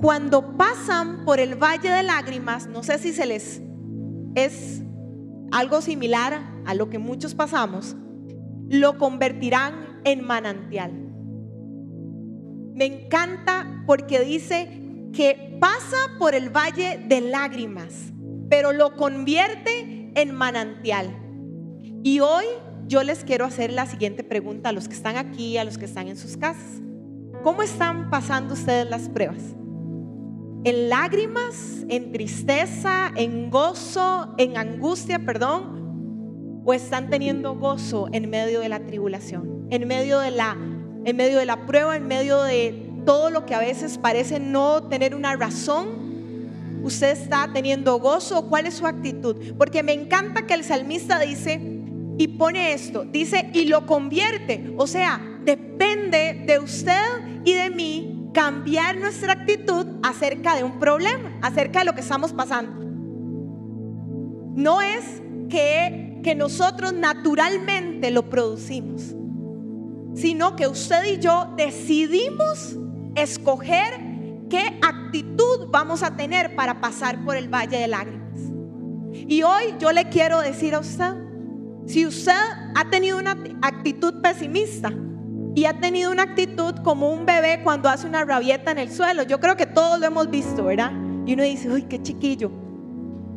Cuando 0.00 0.56
pasan 0.56 1.24
por 1.24 1.40
el 1.40 1.54
valle 1.54 1.90
de 1.90 2.02
lágrimas, 2.02 2.66
no 2.66 2.82
sé 2.82 2.98
si 2.98 3.12
se 3.12 3.26
les 3.26 3.62
es 4.34 4.82
algo 5.50 5.80
similar 5.80 6.42
a 6.64 6.74
lo 6.74 6.88
que 6.88 6.98
muchos 6.98 7.34
pasamos, 7.34 7.96
lo 8.68 8.98
convertirán 8.98 10.00
en 10.04 10.24
manantial. 10.24 10.92
Me 12.74 12.86
encanta 12.86 13.84
porque 13.86 14.20
dice 14.20 15.08
que 15.12 15.58
pasa 15.60 15.96
por 16.18 16.34
el 16.34 16.48
valle 16.48 17.04
de 17.06 17.20
lágrimas, 17.20 18.12
pero 18.48 18.72
lo 18.72 18.96
convierte 18.96 20.01
en 20.14 20.34
manantial. 20.34 21.16
Y 22.02 22.20
hoy 22.20 22.44
yo 22.86 23.02
les 23.02 23.24
quiero 23.24 23.44
hacer 23.44 23.72
la 23.72 23.86
siguiente 23.86 24.24
pregunta 24.24 24.70
a 24.70 24.72
los 24.72 24.88
que 24.88 24.94
están 24.94 25.16
aquí, 25.16 25.56
a 25.58 25.64
los 25.64 25.78
que 25.78 25.84
están 25.84 26.08
en 26.08 26.16
sus 26.16 26.36
casas. 26.36 26.80
¿Cómo 27.42 27.62
están 27.62 28.10
pasando 28.10 28.54
ustedes 28.54 28.88
las 28.88 29.08
pruebas? 29.08 29.54
en 30.64 30.88
lágrimas, 30.88 31.84
en 31.88 32.12
tristeza, 32.12 33.10
en 33.16 33.50
gozo, 33.50 34.34
en 34.38 34.56
angustia, 34.56 35.18
perdón, 35.18 36.62
o 36.64 36.72
están 36.72 37.10
teniendo 37.10 37.56
gozo 37.56 38.08
en 38.12 38.30
medio 38.30 38.60
de 38.60 38.68
la 38.68 38.86
tribulación, 38.86 39.66
en 39.70 39.88
medio 39.88 40.20
de 40.20 40.30
la 40.30 40.56
en 41.04 41.16
medio 41.16 41.38
de 41.38 41.46
la 41.46 41.66
prueba, 41.66 41.96
en 41.96 42.06
medio 42.06 42.40
de 42.42 42.88
todo 43.04 43.30
lo 43.30 43.44
que 43.44 43.56
a 43.56 43.58
veces 43.58 43.98
parece 43.98 44.38
no 44.38 44.84
tener 44.84 45.16
una 45.16 45.34
razón. 45.34 46.11
Usted 46.82 47.12
está 47.12 47.48
teniendo 47.52 47.98
gozo, 48.00 48.48
¿cuál 48.48 48.66
es 48.66 48.74
su 48.74 48.86
actitud? 48.86 49.36
Porque 49.56 49.82
me 49.82 49.92
encanta 49.92 50.46
que 50.46 50.54
el 50.54 50.64
salmista 50.64 51.20
dice 51.20 51.60
y 52.18 52.28
pone 52.28 52.72
esto, 52.72 53.04
dice 53.04 53.50
y 53.52 53.66
lo 53.66 53.86
convierte, 53.86 54.74
o 54.76 54.86
sea, 54.86 55.20
depende 55.44 56.44
de 56.46 56.58
usted 56.58 57.00
y 57.44 57.52
de 57.54 57.70
mí 57.70 58.30
cambiar 58.34 58.96
nuestra 58.96 59.32
actitud 59.32 59.86
acerca 60.02 60.56
de 60.56 60.64
un 60.64 60.78
problema, 60.78 61.38
acerca 61.42 61.80
de 61.80 61.84
lo 61.84 61.94
que 61.94 62.00
estamos 62.00 62.32
pasando. 62.32 62.72
No 64.54 64.82
es 64.82 65.22
que, 65.48 66.20
que 66.22 66.34
nosotros 66.34 66.92
naturalmente 66.92 68.10
lo 68.10 68.28
producimos, 68.28 69.14
sino 70.14 70.56
que 70.56 70.66
usted 70.66 71.04
y 71.14 71.18
yo 71.20 71.54
decidimos 71.56 72.76
escoger 73.14 74.00
qué 74.50 74.78
actitud 74.82 75.01
vamos 75.68 76.02
a 76.02 76.16
tener 76.16 76.54
para 76.54 76.80
pasar 76.80 77.24
por 77.24 77.36
el 77.36 77.48
valle 77.48 77.78
de 77.78 77.88
lágrimas. 77.88 78.40
Y 79.12 79.42
hoy 79.42 79.74
yo 79.78 79.92
le 79.92 80.08
quiero 80.08 80.40
decir 80.40 80.74
a 80.74 80.80
usted, 80.80 81.14
si 81.86 82.06
usted 82.06 82.32
ha 82.74 82.90
tenido 82.90 83.18
una 83.18 83.36
actitud 83.62 84.20
pesimista, 84.22 84.92
y 85.54 85.66
ha 85.66 85.78
tenido 85.80 86.10
una 86.10 86.22
actitud 86.22 86.74
como 86.82 87.10
un 87.10 87.26
bebé 87.26 87.60
cuando 87.62 87.88
hace 87.88 88.06
una 88.06 88.24
rabieta 88.24 88.70
en 88.70 88.78
el 88.78 88.90
suelo. 88.90 89.22
Yo 89.22 89.38
creo 89.38 89.56
que 89.56 89.66
todos 89.66 90.00
lo 90.00 90.06
hemos 90.06 90.30
visto, 90.30 90.64
¿verdad? 90.64 90.92
Y 91.26 91.34
uno 91.34 91.42
dice, 91.42 91.68
uy, 91.68 91.82
qué 91.82 92.02
chiquillo. 92.02 92.50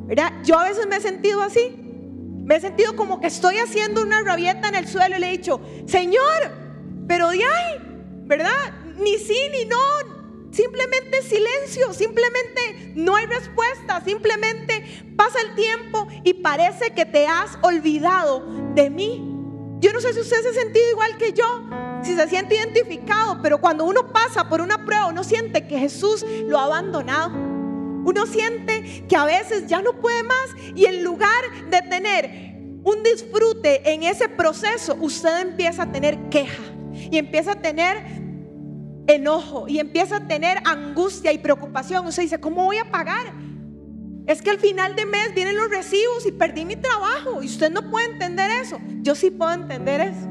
¿Verdad? 0.08 0.32
Yo 0.44 0.58
a 0.58 0.63
veces 0.63 0.88
me 0.88 0.98
he 0.98 1.01
sentido 1.01 1.41
así. 1.41 1.75
Me 2.46 2.55
he 2.55 2.62
sentido 2.62 2.96
como 2.96 3.20
que 3.20 3.27
estoy 3.27 3.58
haciendo 3.58 4.01
una 4.01 4.22
rabieta 4.22 4.70
en 4.70 4.75
el 4.75 4.88
suelo 4.88 5.17
y 5.17 5.20
le 5.20 5.27
he 5.27 5.32
dicho, 5.32 5.60
Señor, 5.88 6.51
pero 7.08 7.29
de 7.29 7.44
ahí, 7.44 7.79
¿verdad? 8.25 8.51
Ni 8.98 9.17
sí 9.17 9.38
ni 9.51 9.65
no. 9.65 10.15
Simplemente 10.56 11.22
silencio, 11.22 11.92
simplemente 11.92 12.94
no 12.96 13.18
hay 13.18 13.26
respuesta, 13.26 14.02
simplemente 14.06 15.04
pasa 15.18 15.38
el 15.42 15.54
tiempo 15.54 16.08
y 16.24 16.36
parece 16.36 16.92
que 16.92 17.06
te 17.06 17.28
has 17.28 17.58
olvidado 17.62 18.42
de 18.74 18.90
mí. 18.90 19.36
Yo 19.82 19.92
no 19.92 20.00
sé 20.00 20.14
si 20.14 20.22
usted 20.22 20.42
se 20.44 20.48
ha 20.48 20.54
sentido 20.54 20.92
igual 20.92 21.18
que 21.18 21.34
yo, 21.34 21.70
si 22.04 22.16
se 22.16 22.30
siente 22.30 22.56
identificado, 22.56 23.42
pero 23.42 23.60
cuando 23.60 23.84
uno 23.84 24.14
pasa 24.14 24.48
por 24.48 24.62
una 24.62 24.86
prueba, 24.86 25.08
uno 25.08 25.26
siente 25.26 25.68
que 25.68 25.78
Jesús 25.78 26.26
lo 26.48 26.58
ha 26.58 26.64
abandonado. 26.64 27.32
Uno 27.36 28.26
siente 28.26 29.06
que 29.10 29.16
a 29.18 29.26
veces 29.26 29.68
ya 29.68 29.82
no 29.82 30.00
puede 30.00 30.24
más 30.24 30.56
y 30.74 30.86
en 30.86 31.04
lugar 31.04 31.44
de 31.70 31.82
tener 31.82 32.30
un 32.86 33.04
disfrute 33.04 33.92
en 33.92 34.04
ese 34.04 34.30
proceso, 34.30 34.96
usted 35.02 35.38
empieza 35.42 35.84
a 35.84 35.92
tener 35.92 36.30
queja 36.30 36.64
y 36.94 37.18
empieza 37.18 37.52
a 37.52 37.62
tener 37.62 38.15
enojo 39.08 39.68
y 39.68 39.80
empieza 39.80 40.18
a 40.18 40.28
tener 40.28 40.58
angustia 40.66 41.32
y 41.32 41.38
preocupación. 41.38 42.06
Usted 42.08 42.24
dice, 42.24 42.40
¿cómo 42.40 42.66
voy 42.66 42.78
a 42.78 42.92
pagar? 42.92 43.34
Es 44.28 44.42
que 44.42 44.50
al 44.50 44.60
final 44.60 44.96
de 44.96 45.06
mes 45.06 45.34
vienen 45.36 45.56
los 45.56 45.70
recibos 45.70 46.26
y 46.26 46.32
perdí 46.32 46.66
mi 46.66 46.76
trabajo 46.76 47.44
y 47.44 47.46
usted 47.46 47.72
no 47.72 47.90
puede 47.92 48.12
entender 48.12 48.50
eso. 48.50 48.80
Yo 49.02 49.14
sí 49.14 49.30
puedo 49.30 49.54
entender 49.54 50.02
eso. 50.02 50.28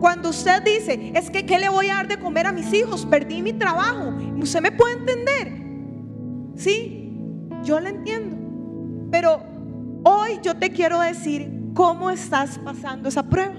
Cuando 0.00 0.28
usted 0.28 0.62
dice, 0.62 1.12
es 1.14 1.30
que 1.30 1.46
¿qué 1.46 1.58
le 1.58 1.68
voy 1.68 1.88
a 1.88 1.96
dar 1.96 2.08
de 2.08 2.18
comer 2.18 2.46
a 2.46 2.52
mis 2.52 2.72
hijos? 2.72 3.06
Perdí 3.06 3.42
mi 3.42 3.52
trabajo. 3.52 4.14
¿Usted 4.38 4.60
me 4.60 4.70
puede 4.70 4.94
entender? 4.94 5.52
Sí, 6.54 7.10
yo 7.64 7.80
lo 7.80 7.88
entiendo. 7.88 8.36
Pero 9.10 9.42
hoy 10.04 10.38
yo 10.42 10.56
te 10.56 10.70
quiero 10.70 11.00
decir 11.00 11.50
cómo 11.74 12.10
estás 12.10 12.58
pasando 12.58 13.08
esa 13.08 13.24
prueba. 13.24 13.54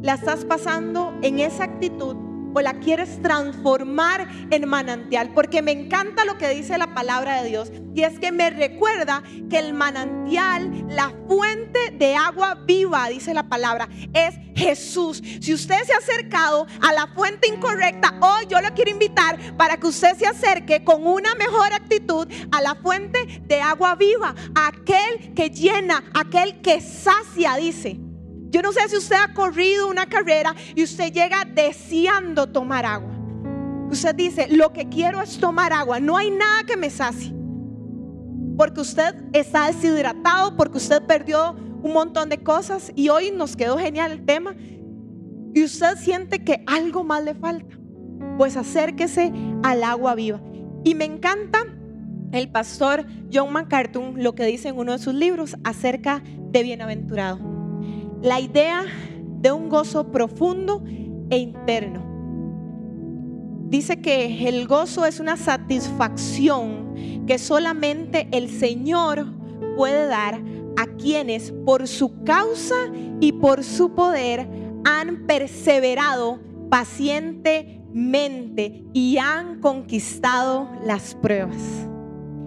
La 0.00 0.14
estás 0.14 0.44
pasando 0.44 1.12
en 1.22 1.40
esa 1.40 1.64
actitud 1.64 2.16
o 2.54 2.60
la 2.60 2.74
quieres 2.74 3.20
transformar 3.20 4.28
en 4.50 4.68
manantial. 4.68 5.32
Porque 5.34 5.60
me 5.60 5.72
encanta 5.72 6.24
lo 6.24 6.38
que 6.38 6.48
dice 6.48 6.78
la 6.78 6.94
palabra 6.94 7.42
de 7.42 7.48
Dios. 7.48 7.72
Y 7.94 8.02
es 8.02 8.18
que 8.18 8.32
me 8.32 8.50
recuerda 8.50 9.22
que 9.50 9.58
el 9.58 9.74
manantial, 9.74 10.86
la 10.88 11.12
fuente 11.28 11.90
de 11.92 12.14
agua 12.14 12.54
viva, 12.66 13.08
dice 13.08 13.34
la 13.34 13.48
palabra, 13.48 13.88
es 14.12 14.34
Jesús. 14.54 15.22
Si 15.40 15.52
usted 15.52 15.82
se 15.84 15.92
ha 15.92 15.98
acercado 15.98 16.66
a 16.80 16.92
la 16.92 17.08
fuente 17.08 17.48
incorrecta, 17.48 18.14
hoy 18.20 18.46
yo 18.48 18.60
lo 18.60 18.72
quiero 18.74 18.90
invitar 18.90 19.38
para 19.56 19.76
que 19.76 19.86
usted 19.86 20.16
se 20.16 20.26
acerque 20.26 20.84
con 20.84 21.06
una 21.06 21.34
mejor 21.34 21.72
actitud 21.72 22.26
a 22.52 22.62
la 22.62 22.74
fuente 22.76 23.42
de 23.46 23.60
agua 23.60 23.94
viva, 23.96 24.34
aquel 24.54 25.34
que 25.34 25.50
llena, 25.50 26.04
aquel 26.14 26.60
que 26.62 26.80
sacia, 26.80 27.56
dice. 27.56 28.03
Yo 28.54 28.62
no 28.62 28.70
sé 28.70 28.88
si 28.88 28.96
usted 28.96 29.16
ha 29.16 29.34
corrido 29.34 29.88
una 29.88 30.06
carrera 30.06 30.54
y 30.76 30.84
usted 30.84 31.12
llega 31.12 31.44
deseando 31.44 32.46
tomar 32.46 32.86
agua. 32.86 33.10
Usted 33.90 34.14
dice, 34.14 34.46
lo 34.48 34.72
que 34.72 34.88
quiero 34.88 35.20
es 35.20 35.38
tomar 35.38 35.72
agua. 35.72 35.98
No 35.98 36.16
hay 36.16 36.30
nada 36.30 36.62
que 36.62 36.76
me 36.76 36.88
sacie. 36.88 37.34
Porque 38.56 38.80
usted 38.80 39.16
está 39.32 39.66
deshidratado, 39.66 40.56
porque 40.56 40.76
usted 40.76 41.02
perdió 41.02 41.56
un 41.82 41.92
montón 41.92 42.28
de 42.28 42.44
cosas 42.44 42.92
y 42.94 43.08
hoy 43.08 43.32
nos 43.32 43.56
quedó 43.56 43.76
genial 43.76 44.12
el 44.12 44.24
tema. 44.24 44.54
Y 45.52 45.64
usted 45.64 45.96
siente 45.96 46.44
que 46.44 46.62
algo 46.68 47.02
más 47.02 47.24
le 47.24 47.34
falta. 47.34 47.76
Pues 48.38 48.56
acérquese 48.56 49.32
al 49.64 49.82
agua 49.82 50.14
viva. 50.14 50.40
Y 50.84 50.94
me 50.94 51.06
encanta 51.06 51.66
el 52.30 52.48
pastor 52.52 53.04
John 53.32 53.52
MacArthur 53.52 54.16
lo 54.16 54.36
que 54.36 54.46
dice 54.46 54.68
en 54.68 54.78
uno 54.78 54.92
de 54.92 54.98
sus 54.98 55.14
libros 55.14 55.56
acerca 55.64 56.22
de 56.52 56.62
bienaventurado 56.62 57.53
la 58.24 58.40
idea 58.40 58.84
de 59.40 59.52
un 59.52 59.68
gozo 59.68 60.10
profundo 60.10 60.82
e 61.28 61.36
interno. 61.36 62.02
Dice 63.68 64.00
que 64.00 64.48
el 64.48 64.66
gozo 64.66 65.04
es 65.04 65.20
una 65.20 65.36
satisfacción 65.36 66.94
que 67.26 67.38
solamente 67.38 68.26
el 68.32 68.48
Señor 68.48 69.26
puede 69.76 70.06
dar 70.06 70.40
a 70.78 70.86
quienes 70.96 71.52
por 71.66 71.86
su 71.86 72.24
causa 72.24 72.76
y 73.20 73.32
por 73.32 73.62
su 73.62 73.94
poder 73.94 74.48
han 74.84 75.26
perseverado 75.26 76.40
pacientemente 76.70 78.86
y 78.94 79.18
han 79.18 79.60
conquistado 79.60 80.70
las 80.82 81.14
pruebas 81.14 81.90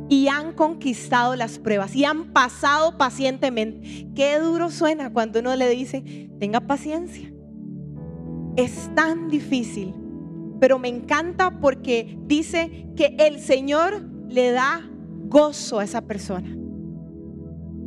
y 0.10 0.28
han 0.28 0.54
conquistado 0.54 1.36
las 1.36 1.60
pruebas 1.60 1.96
y 1.96 2.06
han 2.06 2.32
pasado 2.34 2.98
pacientemente. 2.98 4.08
Qué 4.16 4.40
duro 4.40 4.72
suena 4.72 5.12
cuando 5.12 5.40
uno 5.40 5.56
le 5.56 5.70
dice, 5.70 6.30
tenga 6.40 6.62
paciencia. 6.62 7.32
Es 8.56 8.90
tan 8.96 9.30
difícil, 9.30 9.94
pero 10.60 10.80
me 10.80 10.88
encanta 10.88 11.60
porque 11.60 12.18
dice 12.26 12.90
que 12.96 13.16
el 13.20 13.40
Señor 13.40 14.04
le 14.30 14.52
da 14.52 14.90
gozo 15.28 15.80
a 15.80 15.84
esa 15.84 16.02
persona. 16.02 16.56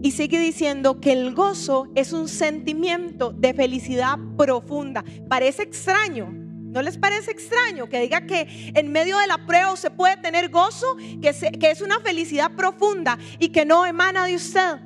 Y 0.02 0.12
sigue 0.12 0.38
diciendo 0.38 1.00
que 1.00 1.12
el 1.12 1.34
gozo 1.34 1.88
es 1.94 2.12
un 2.12 2.28
sentimiento 2.28 3.32
de 3.32 3.52
felicidad 3.52 4.18
profunda. 4.36 5.04
Parece 5.28 5.62
extraño, 5.62 6.39
¿No 6.70 6.82
les 6.82 6.96
parece 6.98 7.32
extraño 7.32 7.88
que 7.88 8.00
diga 8.00 8.26
que 8.26 8.72
en 8.74 8.92
medio 8.92 9.18
de 9.18 9.26
la 9.26 9.44
prueba 9.44 9.76
se 9.76 9.90
puede 9.90 10.16
tener 10.18 10.50
gozo, 10.50 10.96
que, 11.20 11.30
es 11.68 11.80
una 11.80 11.98
felicidad 11.98 12.52
profunda 12.52 13.18
y 13.40 13.48
que 13.48 13.64
no 13.64 13.84
emana 13.86 14.26
de 14.26 14.36
usted? 14.36 14.78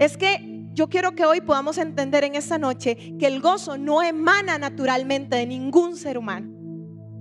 Es 0.00 0.16
que 0.16 0.66
yo 0.72 0.88
quiero 0.88 1.14
que 1.14 1.24
hoy 1.24 1.40
podamos 1.40 1.78
entender 1.78 2.24
en 2.24 2.34
esta 2.34 2.58
noche 2.58 3.14
que 3.20 3.26
el 3.28 3.40
gozo 3.40 3.78
no 3.78 4.02
emana 4.02 4.58
naturalmente 4.58 5.36
de 5.36 5.46
ningún 5.46 5.96
ser 5.96 6.18
humano. 6.18 6.48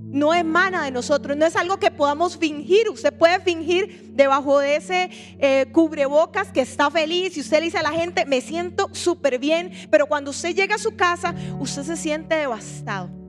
No 0.03 0.33
emana 0.33 0.83
de 0.83 0.91
nosotros, 0.91 1.37
no 1.37 1.45
es 1.45 1.55
algo 1.55 1.77
que 1.77 1.91
podamos 1.91 2.37
fingir. 2.37 2.89
Usted 2.89 3.13
puede 3.13 3.39
fingir 3.41 4.11
debajo 4.13 4.59
de 4.59 4.75
ese 4.77 5.09
eh, 5.39 5.67
cubrebocas 5.71 6.51
que 6.51 6.61
está 6.61 6.89
feliz 6.89 7.37
y 7.37 7.41
usted 7.41 7.59
le 7.59 7.65
dice 7.65 7.77
a 7.77 7.83
la 7.83 7.91
gente, 7.91 8.25
me 8.25 8.41
siento 8.41 8.89
súper 8.91 9.37
bien, 9.37 9.71
pero 9.91 10.07
cuando 10.07 10.31
usted 10.31 10.55
llega 10.55 10.75
a 10.75 10.79
su 10.79 10.95
casa, 10.95 11.35
usted 11.59 11.83
se 11.83 11.95
siente 11.95 12.35
devastado. 12.35 13.20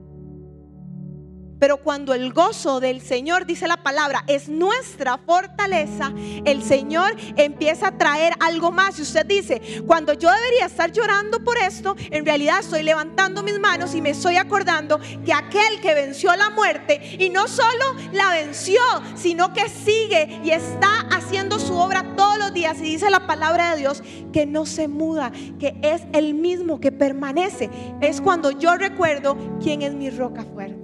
Pero 1.63 1.77
cuando 1.77 2.13
el 2.13 2.33
gozo 2.33 2.81
del 2.81 3.01
Señor, 3.01 3.47
dice 3.47 3.69
la 3.69 3.77
palabra, 3.77 4.25
es 4.27 4.49
nuestra 4.49 5.17
fortaleza, 5.17 6.13
el 6.45 6.61
Señor 6.61 7.15
empieza 7.37 7.87
a 7.87 7.99
traer 7.99 8.33
algo 8.41 8.73
más. 8.73 8.99
Y 8.99 9.03
usted 9.03 9.25
dice, 9.25 9.63
cuando 9.87 10.13
yo 10.13 10.29
debería 10.29 10.67
estar 10.67 10.91
llorando 10.91 11.45
por 11.45 11.57
esto, 11.59 11.95
en 12.11 12.27
realidad 12.27 12.59
estoy 12.59 12.83
levantando 12.83 13.45
mis 13.45 13.61
manos 13.61 13.95
y 13.95 14.03
me 14.03 14.11
estoy 14.11 14.39
acordando 14.39 14.99
que 15.25 15.33
aquel 15.33 15.81
que 15.81 15.95
venció 15.95 16.35
la 16.35 16.51
muerte 16.51 17.01
y 17.21 17.31
no 17.31 17.47
solo 17.47 17.95
la 18.11 18.33
venció, 18.33 18.83
sino 19.15 19.53
que 19.53 19.69
sigue 19.69 20.41
y 20.43 20.51
está 20.51 21.07
haciendo 21.13 21.61
su 21.61 21.77
obra 21.77 22.17
todos 22.17 22.39
los 22.39 22.53
días. 22.53 22.79
Y 22.81 22.87
dice 22.87 23.09
la 23.09 23.29
palabra 23.29 23.71
de 23.71 23.83
Dios 23.83 24.03
que 24.33 24.47
no 24.47 24.67
se 24.67 24.89
muda, 24.89 25.31
que 25.61 25.77
es 25.83 26.03
el 26.13 26.35
mismo 26.35 26.81
que 26.81 26.91
permanece. 26.91 27.71
Es 28.01 28.21
cuando 28.21 28.51
yo 28.51 28.75
recuerdo 28.75 29.37
quién 29.63 29.83
es 29.83 29.95
mi 29.95 30.11
roca 30.11 30.43
fuerte. 30.43 30.82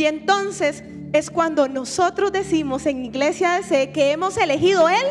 Y 0.00 0.06
entonces 0.06 0.82
es 1.12 1.30
cuando 1.30 1.68
nosotros 1.68 2.32
decimos 2.32 2.86
en 2.86 3.04
Iglesia 3.04 3.56
de 3.56 3.62
C 3.62 3.90
que 3.92 4.12
hemos 4.12 4.38
elegido 4.38 4.88
Él, 4.88 5.04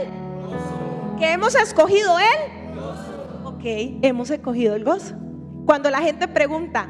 que 1.20 1.32
hemos 1.32 1.54
escogido 1.54 2.18
Él. 2.18 3.44
Ok, 3.46 3.62
hemos 4.02 4.32
escogido 4.32 4.74
el 4.74 4.84
gozo. 4.84 5.14
Cuando 5.68 5.92
la 5.92 6.00
gente 6.00 6.28
pregunta, 6.28 6.90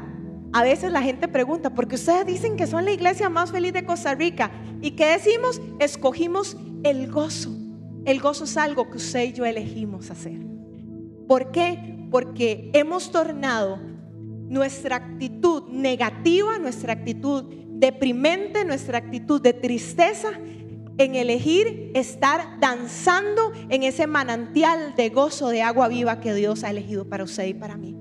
a 0.54 0.62
veces 0.62 0.90
la 0.92 1.02
gente 1.02 1.28
pregunta, 1.28 1.74
porque 1.74 1.96
ustedes 1.96 2.24
dicen 2.24 2.56
que 2.56 2.66
son 2.66 2.86
la 2.86 2.92
iglesia 2.92 3.28
más 3.28 3.52
feliz 3.52 3.74
de 3.74 3.84
Costa 3.84 4.14
Rica. 4.14 4.50
¿Y 4.80 4.92
qué 4.92 5.04
decimos? 5.04 5.60
Escogimos 5.78 6.56
el 6.84 7.12
gozo. 7.12 7.50
El 8.06 8.18
gozo 8.18 8.44
es 8.44 8.56
algo 8.56 8.88
que 8.88 8.96
usted 8.96 9.24
y 9.24 9.32
yo 9.34 9.44
elegimos 9.44 10.10
hacer. 10.10 10.40
¿Por 11.28 11.50
qué? 11.50 12.08
Porque 12.10 12.70
hemos 12.72 13.12
tornado 13.12 13.78
nuestra 14.48 14.96
actitud 14.96 15.68
negativa, 15.68 16.58
nuestra 16.58 16.94
actitud 16.94 17.59
deprimente, 17.80 18.64
nuestra 18.64 18.98
actitud 18.98 19.40
de 19.40 19.54
tristeza, 19.54 20.28
en 20.98 21.14
elegir 21.14 21.90
estar 21.94 22.60
danzando 22.60 23.52
en 23.70 23.82
ese 23.84 24.06
manantial 24.06 24.94
de 24.96 25.08
gozo 25.08 25.48
de 25.48 25.62
agua 25.62 25.88
viva 25.88 26.20
que 26.20 26.34
Dios 26.34 26.62
ha 26.62 26.70
elegido 26.70 27.08
para 27.08 27.24
usted 27.24 27.46
y 27.46 27.54
para 27.54 27.78
mí. 27.78 27.96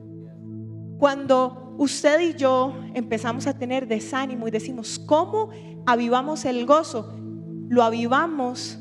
Cuando 0.97 1.75
usted 1.77 2.19
y 2.19 2.33
yo 2.33 2.75
empezamos 2.93 3.47
a 3.47 3.57
tener 3.57 3.87
desánimo 3.87 4.49
y 4.49 4.51
decimos, 4.51 4.99
¿cómo 4.99 5.49
avivamos 5.85 6.43
el 6.43 6.65
gozo? 6.65 7.15
Lo 7.69 7.83
avivamos 7.83 8.77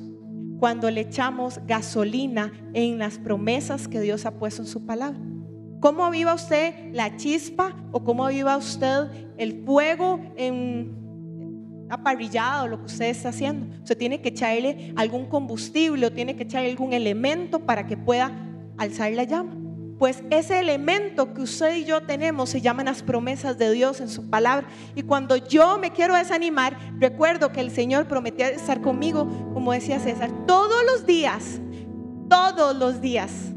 cuando 0.58 0.90
le 0.90 1.02
echamos 1.02 1.60
gasolina 1.68 2.52
en 2.74 2.98
las 2.98 3.18
promesas 3.18 3.86
que 3.86 4.00
Dios 4.00 4.26
ha 4.26 4.32
puesto 4.32 4.62
en 4.62 4.68
su 4.68 4.84
palabra. 4.84 5.20
¿Cómo 5.80 6.04
aviva 6.04 6.34
usted 6.34 6.92
la 6.92 7.16
chispa 7.16 7.72
o 7.92 8.02
cómo 8.02 8.26
aviva 8.26 8.56
usted 8.56 9.06
el 9.36 9.62
fuego 9.64 10.20
en 10.36 10.92
una 11.84 12.02
parrillada 12.02 12.64
o 12.64 12.68
lo 12.68 12.80
que 12.80 12.86
usted 12.86 13.06
está 13.06 13.28
haciendo? 13.28 13.76
Usted 13.82 13.96
tiene 13.96 14.20
que 14.20 14.30
echarle 14.30 14.92
algún 14.96 15.26
combustible 15.26 16.06
o 16.06 16.12
tiene 16.12 16.34
que 16.34 16.42
echarle 16.42 16.70
algún 16.70 16.92
elemento 16.92 17.60
para 17.60 17.86
que 17.86 17.96
pueda 17.96 18.32
alzar 18.76 19.12
la 19.12 19.22
llama. 19.22 19.54
Pues 20.00 20.22
ese 20.30 20.58
elemento 20.58 21.32
que 21.32 21.42
usted 21.42 21.76
y 21.76 21.84
yo 21.84 22.02
tenemos 22.02 22.50
se 22.50 22.60
llaman 22.60 22.86
las 22.86 23.02
promesas 23.02 23.56
de 23.56 23.70
Dios 23.70 24.00
en 24.00 24.08
su 24.08 24.28
palabra. 24.28 24.66
Y 24.96 25.02
cuando 25.02 25.36
yo 25.36 25.78
me 25.78 25.92
quiero 25.92 26.14
desanimar, 26.16 26.76
recuerdo 26.98 27.52
que 27.52 27.60
el 27.60 27.70
Señor 27.70 28.08
prometió 28.08 28.46
estar 28.46 28.80
conmigo, 28.80 29.28
como 29.54 29.72
decía 29.72 30.00
César, 30.00 30.30
todos 30.46 30.84
los 30.86 31.06
días, 31.06 31.60
todos 32.28 32.76
los 32.76 33.00
días 33.00 33.52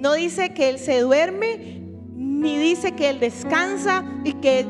no 0.00 0.14
dice 0.14 0.54
que 0.54 0.70
Él 0.70 0.78
se 0.78 1.00
duerme, 1.00 1.82
ni 2.16 2.58
dice 2.58 2.92
que 2.92 3.10
Él 3.10 3.20
descansa 3.20 4.04
y 4.24 4.32
que 4.32 4.64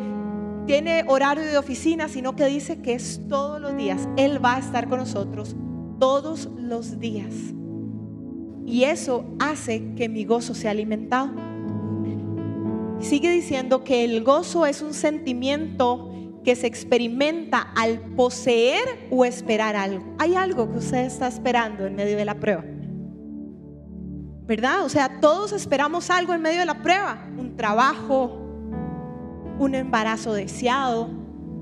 tiene 0.66 1.04
horario 1.06 1.44
de 1.44 1.56
oficina, 1.56 2.08
sino 2.08 2.34
que 2.34 2.46
dice 2.46 2.82
que 2.82 2.94
es 2.94 3.20
todos 3.28 3.60
los 3.60 3.76
días. 3.76 4.08
Él 4.16 4.44
va 4.44 4.56
a 4.56 4.58
estar 4.58 4.88
con 4.88 4.98
nosotros 4.98 5.54
todos 6.00 6.48
los 6.56 6.98
días. 6.98 7.32
Y 8.66 8.84
eso 8.84 9.24
hace 9.38 9.94
que 9.94 10.08
mi 10.08 10.24
gozo 10.24 10.52
sea 10.52 10.72
alimentado. 10.72 11.30
Sigue 12.98 13.30
diciendo 13.30 13.84
que 13.84 14.04
el 14.04 14.24
gozo 14.24 14.66
es 14.66 14.82
un 14.82 14.94
sentimiento 14.94 16.12
que 16.44 16.56
se 16.56 16.66
experimenta 16.66 17.60
al 17.76 18.00
poseer 18.16 19.08
o 19.10 19.24
esperar 19.24 19.76
algo. 19.76 20.04
Hay 20.18 20.34
algo 20.34 20.70
que 20.70 20.78
usted 20.78 21.04
está 21.04 21.28
esperando 21.28 21.86
en 21.86 21.94
medio 21.94 22.16
de 22.16 22.24
la 22.24 22.34
prueba. 22.34 22.64
¿Verdad? 24.50 24.84
O 24.84 24.88
sea, 24.88 25.20
todos 25.20 25.52
esperamos 25.52 26.10
algo 26.10 26.34
en 26.34 26.42
medio 26.42 26.58
de 26.58 26.66
la 26.66 26.82
prueba, 26.82 27.24
un 27.38 27.54
trabajo, 27.54 28.36
un 29.60 29.76
embarazo 29.76 30.32
deseado, 30.32 31.08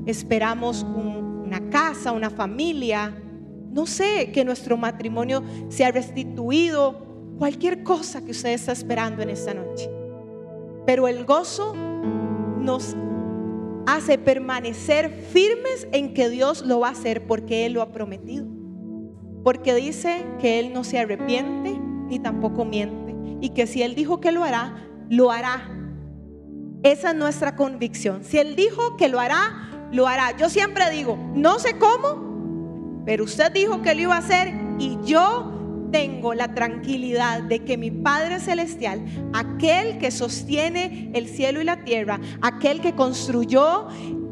esperamos 0.06 0.84
una 0.84 1.68
casa, 1.68 2.12
una 2.12 2.30
familia, 2.30 3.14
no 3.70 3.84
sé, 3.84 4.32
que 4.32 4.42
nuestro 4.42 4.78
matrimonio 4.78 5.42
sea 5.68 5.90
restituido, 5.90 7.34
cualquier 7.38 7.82
cosa 7.82 8.24
que 8.24 8.30
usted 8.30 8.54
está 8.54 8.72
esperando 8.72 9.20
en 9.20 9.28
esta 9.28 9.52
noche. 9.52 9.90
Pero 10.86 11.08
el 11.08 11.26
gozo 11.26 11.74
nos 11.74 12.96
hace 13.86 14.16
permanecer 14.16 15.10
firmes 15.30 15.86
en 15.92 16.14
que 16.14 16.30
Dios 16.30 16.64
lo 16.64 16.80
va 16.80 16.88
a 16.88 16.92
hacer 16.92 17.26
porque 17.26 17.66
Él 17.66 17.74
lo 17.74 17.82
ha 17.82 17.92
prometido. 17.92 18.46
Porque 19.44 19.74
dice 19.74 20.24
que 20.40 20.58
Él 20.58 20.72
no 20.72 20.84
se 20.84 20.98
arrepiente 20.98 21.78
ni 22.08 22.18
tampoco 22.18 22.64
miente. 22.64 23.14
Y 23.40 23.50
que 23.50 23.66
si 23.66 23.82
Él 23.82 23.94
dijo 23.94 24.20
que 24.20 24.32
lo 24.32 24.44
hará, 24.44 24.74
lo 25.08 25.30
hará. 25.30 25.68
Esa 26.82 27.10
es 27.10 27.16
nuestra 27.16 27.56
convicción. 27.56 28.24
Si 28.24 28.38
Él 28.38 28.56
dijo 28.56 28.96
que 28.96 29.08
lo 29.08 29.20
hará, 29.20 29.88
lo 29.92 30.06
hará. 30.06 30.36
Yo 30.36 30.48
siempre 30.48 30.90
digo, 30.90 31.18
no 31.34 31.58
sé 31.58 31.78
cómo, 31.78 33.02
pero 33.04 33.24
usted 33.24 33.52
dijo 33.52 33.82
que 33.82 33.94
lo 33.94 34.02
iba 34.02 34.14
a 34.14 34.18
hacer 34.18 34.52
y 34.78 34.98
yo 35.04 35.54
tengo 35.90 36.34
la 36.34 36.54
tranquilidad 36.54 37.42
de 37.42 37.64
que 37.64 37.78
mi 37.78 37.90
Padre 37.90 38.40
Celestial, 38.40 39.04
aquel 39.32 39.98
que 39.98 40.10
sostiene 40.10 41.10
el 41.14 41.28
cielo 41.28 41.60
y 41.60 41.64
la 41.64 41.84
tierra, 41.84 42.20
aquel 42.42 42.80
que 42.80 42.94
construyó 42.94 43.88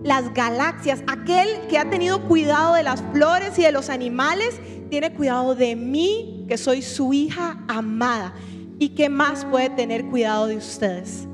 las 0.06 0.32
galaxias, 0.32 1.02
aquel 1.08 1.48
que 1.68 1.78
ha 1.78 1.90
tenido 1.90 2.22
cuidado 2.28 2.74
de 2.74 2.84
las 2.84 3.02
flores 3.12 3.58
y 3.58 3.62
de 3.62 3.72
los 3.72 3.90
animales, 3.90 4.60
tiene 4.88 5.12
cuidado 5.12 5.56
de 5.56 5.74
mí, 5.74 6.44
que 6.46 6.56
soy 6.56 6.80
su 6.80 7.12
hija 7.12 7.64
amada. 7.66 8.32
¿Y 8.78 8.90
que 8.90 9.08
más 9.08 9.44
puede 9.46 9.70
tener 9.70 10.04
cuidado 10.06 10.46
de 10.46 10.56
ustedes? 10.56 11.26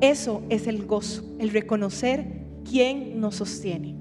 Eso 0.00 0.42
es 0.48 0.66
el 0.66 0.86
gozo, 0.86 1.22
el 1.38 1.50
reconocer 1.50 2.46
quién 2.68 3.20
nos 3.20 3.36
sostiene. 3.36 3.94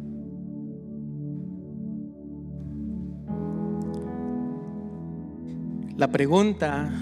La 5.97 6.07
pregunta, 6.07 6.93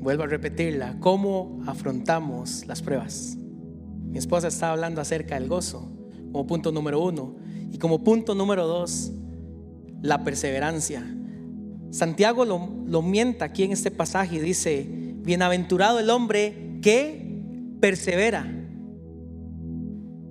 vuelvo 0.00 0.22
a 0.22 0.26
repetirla, 0.26 0.96
¿cómo 1.00 1.60
afrontamos 1.66 2.66
las 2.66 2.80
pruebas? 2.80 3.39
Mi 4.10 4.18
esposa 4.18 4.48
está 4.48 4.72
hablando 4.72 5.00
acerca 5.00 5.36
del 5.36 5.48
gozo 5.48 5.88
como 6.32 6.46
punto 6.46 6.72
número 6.72 7.00
uno. 7.00 7.36
Y 7.72 7.78
como 7.78 8.02
punto 8.02 8.34
número 8.34 8.66
dos, 8.66 9.12
la 10.02 10.24
perseverancia. 10.24 11.04
Santiago 11.90 12.44
lo, 12.44 12.68
lo 12.86 13.02
mienta 13.02 13.46
aquí 13.46 13.64
en 13.64 13.72
este 13.72 13.90
pasaje 13.90 14.36
y 14.36 14.40
dice, 14.40 14.86
bienaventurado 15.22 15.98
el 15.98 16.10
hombre 16.10 16.78
que 16.82 17.78
persevera. 17.80 18.46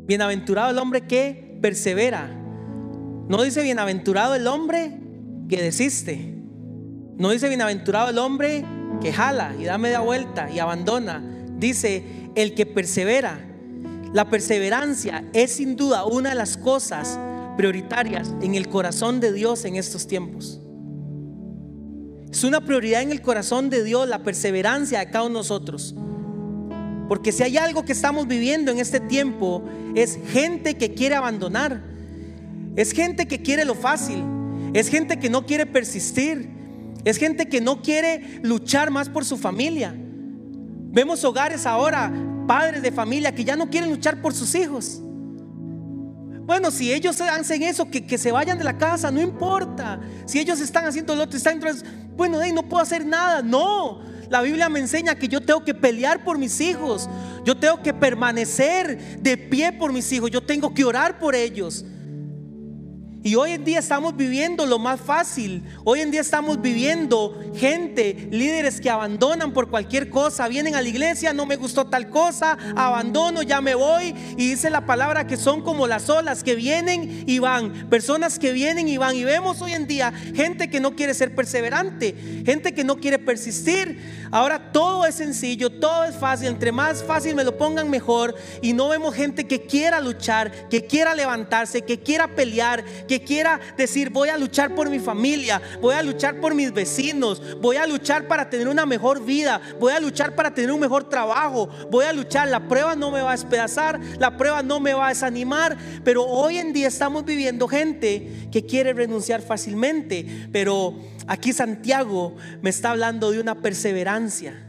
Bienaventurado 0.06 0.72
el 0.72 0.78
hombre 0.78 1.02
que 1.02 1.58
persevera. 1.62 2.36
No 3.28 3.44
dice 3.44 3.62
bienaventurado 3.62 4.36
el 4.36 4.48
hombre 4.48 5.00
que 5.48 5.62
desiste. 5.62 6.36
No 7.18 7.30
dice 7.30 7.48
bienaventurado 7.48 8.10
el 8.10 8.18
hombre 8.18 8.66
que 9.02 9.14
jala 9.14 9.54
y 9.60 9.66
da 9.66 9.78
media 9.78 10.00
vuelta 10.00 10.50
y 10.50 10.60
abandona. 10.60 11.24
Dice 11.58 12.04
el 12.36 12.56
que 12.56 12.66
persevera. 12.66 13.49
La 14.14 14.30
perseverancia 14.30 15.24
es 15.34 15.52
sin 15.52 15.76
duda 15.76 16.06
una 16.06 16.30
de 16.30 16.36
las 16.36 16.58
cosas 16.58 17.20
prioritarias 17.58 18.34
en 18.42 18.56
el 18.56 18.68
corazón 18.68 19.20
de 19.20 19.34
Dios 19.34 19.66
en 19.66 19.76
estos 19.76 20.08
tiempos. 20.08 20.60
Es 22.32 22.44
una 22.44 22.62
prioridad 22.62 23.02
en 23.02 23.12
el 23.12 23.22
corazón 23.22 23.70
de 23.70 23.84
Dios 23.84 24.08
la 24.08 24.24
perseverancia 24.24 25.00
de 25.00 25.10
cada 25.10 25.26
uno 25.26 25.36
de 25.36 25.40
nosotros. 25.40 25.96
Porque 27.08 27.32
si 27.32 27.44
hay 27.44 27.58
algo 27.58 27.86
que 27.86 27.92
estamos 27.92 28.28
viviendo 28.28 28.72
en 28.72 28.80
este 28.80 29.00
tiempo 29.00 29.64
es 29.96 30.20
gente 30.28 30.76
que 30.76 30.94
quiere 30.94 31.16
abandonar. 31.16 31.84
Es 32.76 32.92
gente 32.94 33.28
que 33.28 33.42
quiere 33.42 33.66
lo 33.66 33.76
fácil. 33.76 34.24
Es 34.74 34.90
gente 34.90 35.20
que 35.20 35.30
no 35.30 35.46
quiere 35.46 35.66
persistir. 35.66 36.50
Es 37.04 37.18
gente 37.18 37.48
que 37.48 37.62
no 37.62 37.82
quiere 37.82 38.40
luchar 38.44 38.92
más 38.92 39.10
por 39.10 39.26
su 39.26 39.38
familia. 39.38 39.96
Vemos 40.92 41.24
hogares 41.24 41.66
ahora, 41.66 42.12
padres 42.50 42.82
de 42.82 42.92
familia 42.92 43.32
que 43.32 43.44
ya 43.44 43.56
no 43.56 43.70
quieren 43.70 43.92
luchar 43.92 44.24
por 44.24 44.34
sus 44.34 44.56
hijos. 44.56 45.00
Bueno, 46.48 46.72
si 46.72 46.92
ellos 46.92 47.22
hacen 47.22 47.62
eso, 47.62 47.92
que, 47.92 48.18
se 48.18 48.32
vayan 48.32 48.58
de 48.58 48.64
la 48.64 48.76
casa, 48.76 49.12
no 49.12 49.22
importa. 49.22 50.00
Si 50.26 50.40
ellos 50.40 50.60
están 50.60 50.84
haciendo 50.88 51.16
lo 51.16 51.26
otro, 51.26 51.38
están 51.38 51.62
bueno, 52.16 52.40
no 52.52 52.64
puedo 52.64 52.82
hacer 52.82 53.06
nada. 53.06 53.44
No, 53.44 54.02
la 54.32 54.42
Biblia 54.42 54.68
me 54.68 54.80
enseña 54.80 55.14
que 55.14 55.28
yo 55.28 55.42
tengo 55.42 55.64
que 55.64 55.76
pelear 55.76 56.24
por 56.24 56.40
mis 56.40 56.60
hijos. 56.60 57.08
Yo 57.46 57.56
tengo 57.56 57.84
que 57.84 57.94
permanecer 57.94 59.20
de 59.22 59.38
pie 59.38 59.72
por 59.72 59.94
mis 59.94 60.12
hijos. 60.12 60.32
Yo 60.32 60.42
tengo 60.42 60.74
que 60.74 60.84
orar 60.84 61.20
por 61.20 61.36
ellos. 61.36 61.86
Y 63.22 63.36
hoy 63.36 63.52
en 63.52 63.66
día 63.66 63.80
estamos 63.80 64.16
viviendo 64.16 64.66
lo 64.66 64.80
más 64.80 65.02
fácil. 65.02 65.62
Hoy 65.84 66.00
en 66.00 66.10
día 66.10 66.22
estamos 66.22 66.62
viviendo 66.62 67.38
gente, 67.54 68.30
líderes 68.32 68.80
que 68.80 68.90
abandonan 68.90 69.52
por 69.52 69.70
cualquier 69.70 70.10
cosa. 70.10 70.48
Vienen 70.48 70.76
a 70.76 70.82
la 70.82 70.88
iglesia, 70.88 71.34
no 71.34 71.46
me 71.46 71.58
gustó 71.58 71.88
tal 71.88 72.10
cosa, 72.10 72.58
abandono, 72.78 73.42
ya 73.42 73.60
me 73.60 73.76
voy. 73.76 74.16
Y 74.38 74.52
dice 74.52 74.70
la 74.70 74.86
palabra 74.86 75.28
que 75.28 75.36
son 75.36 75.62
como 75.64 75.86
las 75.86 76.10
olas 76.10 76.44
que 76.44 76.56
vienen 76.56 77.26
y 77.28 77.40
van. 77.40 77.90
Personas 77.90 78.40
que 78.40 78.54
vienen 78.54 78.88
y 78.88 78.96
van. 78.96 79.18
Y 79.18 79.26
vemos 79.26 79.62
hoy 79.62 79.74
en 79.74 79.86
día 79.86 80.14
gente 80.34 80.70
que 80.70 80.80
no 80.80 80.96
quiere 80.96 81.14
ser 81.14 81.36
perseverante, 81.36 82.16
gente 82.46 82.74
que 82.74 82.86
no 82.86 83.00
quiere 83.00 83.20
persistir. 83.20 84.30
Ahora 84.32 84.72
todo 84.72 85.06
es 85.06 85.16
sencillo, 85.16 85.70
todo 85.70 86.06
es 86.06 86.16
fácil. 86.16 86.48
Entre 86.48 86.72
más 86.72 87.04
fácil 87.04 87.36
me 87.36 87.44
lo 87.44 87.58
pongan 87.58 87.90
mejor. 87.90 88.34
Y 88.62 88.72
no 88.72 88.88
vemos 88.88 89.14
gente 89.14 89.46
que 89.46 89.64
quiera 89.64 90.00
luchar, 90.00 90.70
que 90.70 90.86
quiera 90.86 91.14
levantarse, 91.16 91.82
que 91.82 92.00
quiera 92.00 92.34
pelear 92.34 92.86
que 93.10 93.24
quiera 93.24 93.60
decir, 93.76 94.12
voy 94.12 94.30
a 94.30 94.38
luchar 94.38 94.76
por 94.76 94.88
mi 94.88 95.00
familia, 95.00 95.60
voy 95.82 95.96
a 95.96 96.04
luchar 96.04 96.40
por 96.40 96.54
mis 96.54 96.72
vecinos, 96.72 97.42
voy 97.60 97.78
a 97.78 97.88
luchar 97.88 98.28
para 98.28 98.52
tener 98.52 98.68
una 98.68 98.86
mejor 98.86 99.26
vida, 99.26 99.60
voy 99.80 99.94
a 99.94 100.00
luchar 100.00 100.36
para 100.36 100.54
tener 100.54 100.72
un 100.72 100.80
mejor 100.80 101.10
trabajo, 101.10 101.68
voy 101.90 102.06
a 102.06 102.14
luchar, 102.14 102.48
la 102.50 102.68
prueba 102.68 102.96
no 102.96 103.10
me 103.10 103.22
va 103.22 103.30
a 103.30 103.36
despedazar, 103.36 104.00
la 104.20 104.38
prueba 104.38 104.62
no 104.62 104.80
me 104.80 104.94
va 104.94 105.08
a 105.08 105.10
desanimar, 105.10 105.76
pero 106.04 106.24
hoy 106.24 106.60
en 106.60 106.72
día 106.72 106.88
estamos 106.88 107.26
viviendo 107.26 107.68
gente 107.68 108.48
que 108.52 108.64
quiere 108.64 108.94
renunciar 108.94 109.42
fácilmente, 109.42 110.48
pero 110.52 110.94
aquí 111.26 111.52
Santiago 111.52 112.36
me 112.62 112.70
está 112.70 112.92
hablando 112.92 113.32
de 113.32 113.40
una 113.40 113.56
perseverancia. 113.56 114.69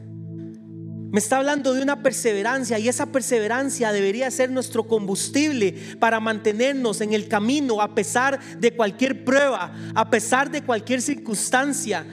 Me 1.10 1.18
está 1.18 1.38
hablando 1.38 1.74
de 1.74 1.82
una 1.82 2.02
perseverancia 2.02 2.78
y 2.78 2.88
esa 2.88 3.06
perseverancia 3.06 3.92
debería 3.92 4.30
ser 4.30 4.50
nuestro 4.50 4.86
combustible 4.86 5.74
para 5.98 6.20
mantenernos 6.20 7.00
en 7.00 7.12
el 7.12 7.26
camino 7.26 7.80
a 7.80 7.94
pesar 7.94 8.38
de 8.58 8.76
cualquier 8.76 9.24
prueba, 9.24 9.74
a 9.94 10.08
pesar 10.08 10.50
de 10.50 10.62
cualquier 10.62 11.02
circunstancia 11.02 12.06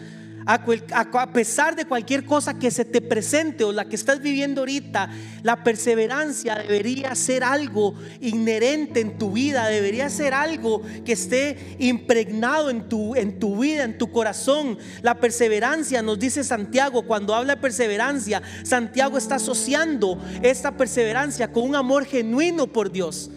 a, 0.47 1.33
pesar 1.33 1.75
de 1.75 1.85
cualquier 1.85 2.23
cosa 2.23 2.57
que 2.57 2.71
se 2.71 2.85
te 2.85 3.01
presente 3.01 3.65
o 3.65 3.73
la 3.73 3.85
que 3.85 3.95
estás 3.97 4.21
viviendo 4.21 4.61
ahorita, 4.61 5.09
la 5.43 5.63
perseverancia 5.63 6.55
debería 6.55 7.13
ser 7.15 7.43
algo 7.43 7.95
inherente 8.21 9.01
en 9.01 9.17
tu 9.17 9.33
vida, 9.33 9.67
debería 9.67 10.09
ser 10.09 10.33
algo 10.33 10.81
que 11.05 11.11
esté 11.11 11.75
impregnado 11.79 12.69
en 12.69 12.87
tu, 12.87 13.15
en 13.15 13.39
tu 13.39 13.59
vida, 13.59 13.83
en 13.83 13.97
tu 13.97 14.09
corazón. 14.09 14.77
La 15.01 15.15
perseverancia, 15.15 16.01
nos 16.01 16.17
dice 16.17 16.45
Santiago, 16.45 17.03
cuando 17.03 17.35
habla 17.35 17.55
de 17.55 17.61
perseverancia, 17.61 18.41
Santiago 18.63 19.17
está 19.17 19.35
asociando 19.35 20.17
esta 20.41 20.77
perseverancia 20.77 21.51
con 21.51 21.63
un 21.63 21.75
amor 21.75 22.05
genuino 22.05 22.67
por 22.67 22.89
Dios. 22.89 23.31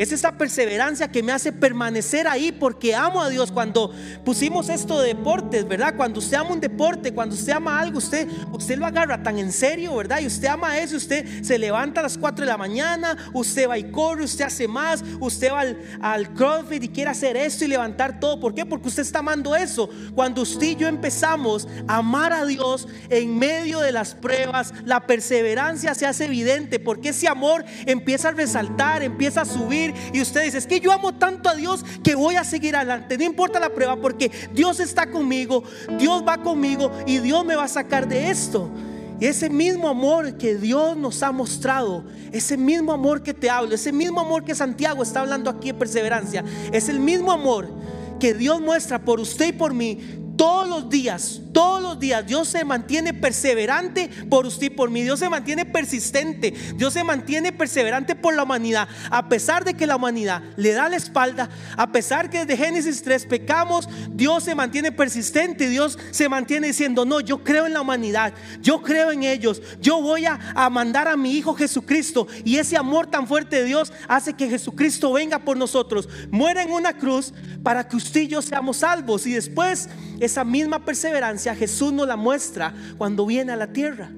Es 0.00 0.12
esa 0.12 0.32
perseverancia 0.32 1.12
que 1.12 1.22
me 1.22 1.30
hace 1.30 1.52
permanecer 1.52 2.26
ahí 2.26 2.52
porque 2.52 2.94
amo 2.94 3.20
a 3.20 3.28
Dios. 3.28 3.52
Cuando 3.52 3.92
pusimos 4.24 4.70
esto 4.70 4.98
de 5.02 5.08
deportes, 5.08 5.68
¿verdad? 5.68 5.94
Cuando 5.94 6.20
usted 6.20 6.38
ama 6.38 6.52
un 6.52 6.60
deporte, 6.60 7.12
cuando 7.12 7.34
usted 7.34 7.52
ama 7.52 7.78
algo, 7.78 7.98
usted, 7.98 8.26
usted 8.50 8.78
lo 8.78 8.86
agarra 8.86 9.22
tan 9.22 9.38
en 9.38 9.52
serio, 9.52 9.94
¿verdad? 9.94 10.20
Y 10.20 10.26
usted 10.26 10.48
ama 10.48 10.78
eso, 10.78 10.96
usted 10.96 11.42
se 11.42 11.58
levanta 11.58 12.00
a 12.00 12.04
las 12.04 12.16
4 12.16 12.46
de 12.46 12.50
la 12.50 12.56
mañana, 12.56 13.14
usted 13.34 13.68
va 13.68 13.76
y 13.76 13.90
corre, 13.90 14.24
usted 14.24 14.46
hace 14.46 14.66
más, 14.66 15.04
usted 15.20 15.52
va 15.52 15.60
al, 15.60 15.78
al 16.00 16.32
CrossFit 16.32 16.82
y 16.82 16.88
quiere 16.88 17.10
hacer 17.10 17.36
esto 17.36 17.66
y 17.66 17.68
levantar 17.68 18.20
todo. 18.20 18.40
¿Por 18.40 18.54
qué? 18.54 18.64
Porque 18.64 18.88
usted 18.88 19.02
está 19.02 19.18
amando 19.18 19.54
eso. 19.54 19.90
Cuando 20.14 20.40
usted 20.40 20.68
y 20.68 20.76
yo 20.76 20.88
empezamos 20.88 21.68
a 21.86 21.98
amar 21.98 22.32
a 22.32 22.46
Dios 22.46 22.88
en 23.10 23.38
medio 23.38 23.80
de 23.80 23.92
las 23.92 24.14
pruebas, 24.14 24.72
la 24.86 25.06
perseverancia 25.06 25.94
se 25.94 26.06
hace 26.06 26.24
evidente 26.24 26.78
porque 26.78 27.10
ese 27.10 27.28
amor 27.28 27.66
empieza 27.84 28.28
a 28.28 28.32
resaltar, 28.32 29.02
empieza 29.02 29.42
a 29.42 29.44
subir 29.44 29.89
y 30.12 30.20
usted 30.20 30.44
dice, 30.44 30.58
es 30.58 30.66
que 30.66 30.80
yo 30.80 30.92
amo 30.92 31.12
tanto 31.12 31.48
a 31.48 31.54
Dios 31.54 31.84
que 32.02 32.14
voy 32.14 32.36
a 32.36 32.44
seguir 32.44 32.76
adelante, 32.76 33.18
no 33.18 33.24
importa 33.24 33.60
la 33.60 33.70
prueba 33.70 33.96
porque 33.96 34.30
Dios 34.52 34.80
está 34.80 35.10
conmigo, 35.10 35.64
Dios 35.98 36.24
va 36.26 36.38
conmigo 36.38 36.90
y 37.06 37.18
Dios 37.18 37.44
me 37.44 37.56
va 37.56 37.64
a 37.64 37.68
sacar 37.68 38.08
de 38.08 38.30
esto. 38.30 38.70
Y 39.20 39.26
ese 39.26 39.50
mismo 39.50 39.88
amor 39.88 40.38
que 40.38 40.56
Dios 40.56 40.96
nos 40.96 41.22
ha 41.22 41.30
mostrado, 41.30 42.04
ese 42.32 42.56
mismo 42.56 42.92
amor 42.92 43.22
que 43.22 43.34
te 43.34 43.50
hablo, 43.50 43.74
ese 43.74 43.92
mismo 43.92 44.18
amor 44.18 44.44
que 44.44 44.54
Santiago 44.54 45.02
está 45.02 45.20
hablando 45.20 45.50
aquí 45.50 45.68
en 45.68 45.78
perseverancia, 45.78 46.42
es 46.72 46.88
el 46.88 47.00
mismo 47.00 47.30
amor 47.30 47.68
que 48.18 48.32
Dios 48.32 48.62
muestra 48.62 49.04
por 49.04 49.20
usted 49.20 49.48
y 49.48 49.52
por 49.52 49.74
mí 49.74 49.98
todos 50.40 50.66
los 50.66 50.88
días, 50.88 51.42
todos 51.52 51.82
los 51.82 52.00
días, 52.00 52.26
Dios 52.26 52.48
se 52.48 52.64
mantiene 52.64 53.12
perseverante 53.12 54.08
por 54.30 54.46
usted 54.46 54.68
y 54.68 54.70
por 54.70 54.88
mí. 54.88 55.02
Dios 55.02 55.18
se 55.18 55.28
mantiene 55.28 55.66
persistente. 55.66 56.54
Dios 56.76 56.94
se 56.94 57.04
mantiene 57.04 57.52
perseverante 57.52 58.14
por 58.14 58.34
la 58.34 58.44
humanidad. 58.44 58.88
A 59.10 59.28
pesar 59.28 59.66
de 59.66 59.74
que 59.74 59.86
la 59.86 59.96
humanidad 59.96 60.40
le 60.56 60.72
da 60.72 60.88
la 60.88 60.96
espalda, 60.96 61.50
a 61.76 61.92
pesar 61.92 62.30
que 62.30 62.46
desde 62.46 62.56
Génesis 62.56 63.02
3 63.02 63.26
pecamos, 63.26 63.86
Dios 64.12 64.44
se 64.44 64.54
mantiene 64.54 64.92
persistente. 64.92 65.68
Dios 65.68 65.98
se 66.10 66.30
mantiene 66.30 66.68
diciendo, 66.68 67.04
no, 67.04 67.20
yo 67.20 67.44
creo 67.44 67.66
en 67.66 67.74
la 67.74 67.82
humanidad. 67.82 68.32
Yo 68.62 68.80
creo 68.80 69.10
en 69.10 69.24
ellos. 69.24 69.60
Yo 69.78 70.00
voy 70.00 70.24
a, 70.24 70.40
a 70.54 70.70
mandar 70.70 71.06
a 71.06 71.18
mi 71.18 71.34
Hijo 71.34 71.52
Jesucristo. 71.54 72.26
Y 72.46 72.56
ese 72.56 72.78
amor 72.78 73.08
tan 73.08 73.26
fuerte 73.26 73.56
de 73.56 73.64
Dios 73.66 73.92
hace 74.08 74.32
que 74.32 74.48
Jesucristo 74.48 75.12
venga 75.12 75.40
por 75.40 75.58
nosotros. 75.58 76.08
Muera 76.30 76.62
en 76.62 76.72
una 76.72 76.96
cruz 76.96 77.34
para 77.62 77.86
que 77.86 77.96
usted 77.96 78.22
y 78.22 78.28
yo 78.28 78.40
seamos 78.40 78.78
salvos. 78.78 79.26
Y 79.26 79.34
después 79.34 79.90
esa 80.30 80.44
misma 80.44 80.84
perseverancia 80.84 81.54
Jesús 81.54 81.92
nos 81.92 82.06
la 82.06 82.16
muestra 82.16 82.72
cuando 82.96 83.26
viene 83.26 83.52
a 83.52 83.56
la 83.56 83.66
tierra. 83.72 84.10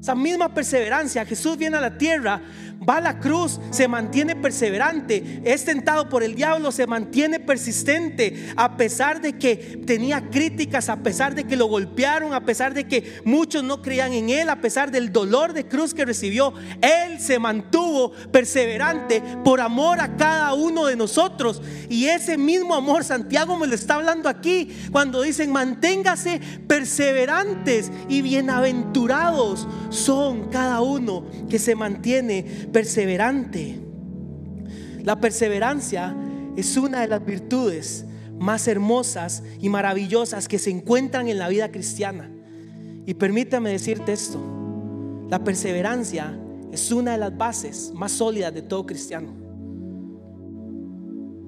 Esa 0.00 0.14
misma 0.14 0.54
perseverancia, 0.54 1.26
Jesús 1.26 1.58
viene 1.58 1.76
a 1.76 1.80
la 1.82 1.98
tierra 1.98 2.40
va 2.88 2.96
a 2.96 3.00
la 3.00 3.18
cruz, 3.18 3.60
se 3.70 3.88
mantiene 3.88 4.36
perseverante, 4.36 5.42
es 5.44 5.64
tentado 5.64 6.08
por 6.08 6.22
el 6.22 6.34
diablo, 6.34 6.72
se 6.72 6.86
mantiene 6.86 7.38
persistente, 7.40 8.52
a 8.56 8.76
pesar 8.76 9.20
de 9.20 9.34
que 9.38 9.56
tenía 9.86 10.30
críticas, 10.30 10.88
a 10.88 10.96
pesar 10.96 11.34
de 11.34 11.44
que 11.44 11.56
lo 11.56 11.66
golpearon, 11.66 12.32
a 12.32 12.44
pesar 12.44 12.72
de 12.72 12.86
que 12.86 13.20
muchos 13.24 13.62
no 13.62 13.82
creían 13.82 14.12
en 14.12 14.30
él, 14.30 14.48
a 14.48 14.60
pesar 14.60 14.90
del 14.90 15.12
dolor 15.12 15.52
de 15.52 15.66
cruz 15.66 15.92
que 15.92 16.04
recibió, 16.04 16.54
él 16.80 17.20
se 17.20 17.38
mantuvo 17.38 18.12
perseverante 18.32 19.22
por 19.44 19.60
amor 19.60 20.00
a 20.00 20.16
cada 20.16 20.54
uno 20.54 20.86
de 20.86 20.96
nosotros. 20.96 21.60
Y 21.88 22.06
ese 22.06 22.38
mismo 22.38 22.74
amor, 22.74 23.04
Santiago 23.04 23.56
me 23.58 23.66
lo 23.66 23.74
está 23.74 23.94
hablando 23.94 24.28
aquí, 24.28 24.70
cuando 24.90 25.22
dicen, 25.22 25.52
manténgase 25.52 26.40
perseverantes 26.66 27.90
y 28.08 28.22
bienaventurados 28.22 29.66
son 29.90 30.48
cada 30.48 30.80
uno 30.80 31.24
que 31.48 31.58
se 31.58 31.74
mantiene 31.74 32.68
perseverante. 32.72 33.78
La 35.02 35.20
perseverancia 35.20 36.14
es 36.56 36.76
una 36.76 37.00
de 37.00 37.08
las 37.08 37.24
virtudes 37.24 38.04
más 38.38 38.66
hermosas 38.68 39.42
y 39.60 39.68
maravillosas 39.68 40.48
que 40.48 40.58
se 40.58 40.70
encuentran 40.70 41.28
en 41.28 41.38
la 41.38 41.48
vida 41.48 41.70
cristiana. 41.70 42.30
Y 43.06 43.14
permítame 43.14 43.70
decirte 43.70 44.12
esto, 44.12 44.40
la 45.28 45.42
perseverancia 45.44 46.38
es 46.72 46.90
una 46.90 47.12
de 47.12 47.18
las 47.18 47.36
bases 47.36 47.92
más 47.94 48.12
sólidas 48.12 48.54
de 48.54 48.62
todo 48.62 48.86
cristiano. 48.86 49.32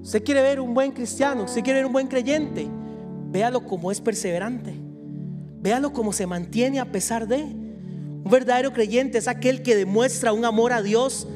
Usted 0.02 0.24
quiere 0.24 0.42
ver 0.42 0.60
un 0.60 0.74
buen 0.74 0.92
cristiano, 0.92 1.44
usted 1.44 1.62
quiere 1.62 1.78
ver 1.78 1.86
un 1.86 1.92
buen 1.92 2.08
creyente, 2.08 2.68
véalo 3.30 3.64
como 3.64 3.92
es 3.92 4.00
perseverante, 4.00 4.74
véalo 5.60 5.92
como 5.92 6.12
se 6.12 6.26
mantiene 6.26 6.80
a 6.80 6.90
pesar 6.90 7.28
de. 7.28 7.61
Un 8.24 8.30
verdadero 8.30 8.72
creyente 8.72 9.18
es 9.18 9.28
aquel 9.28 9.62
que 9.62 9.76
demuestra 9.76 10.32
un 10.32 10.44
amor 10.44 10.72
a 10.72 10.82
Dios 10.82 11.26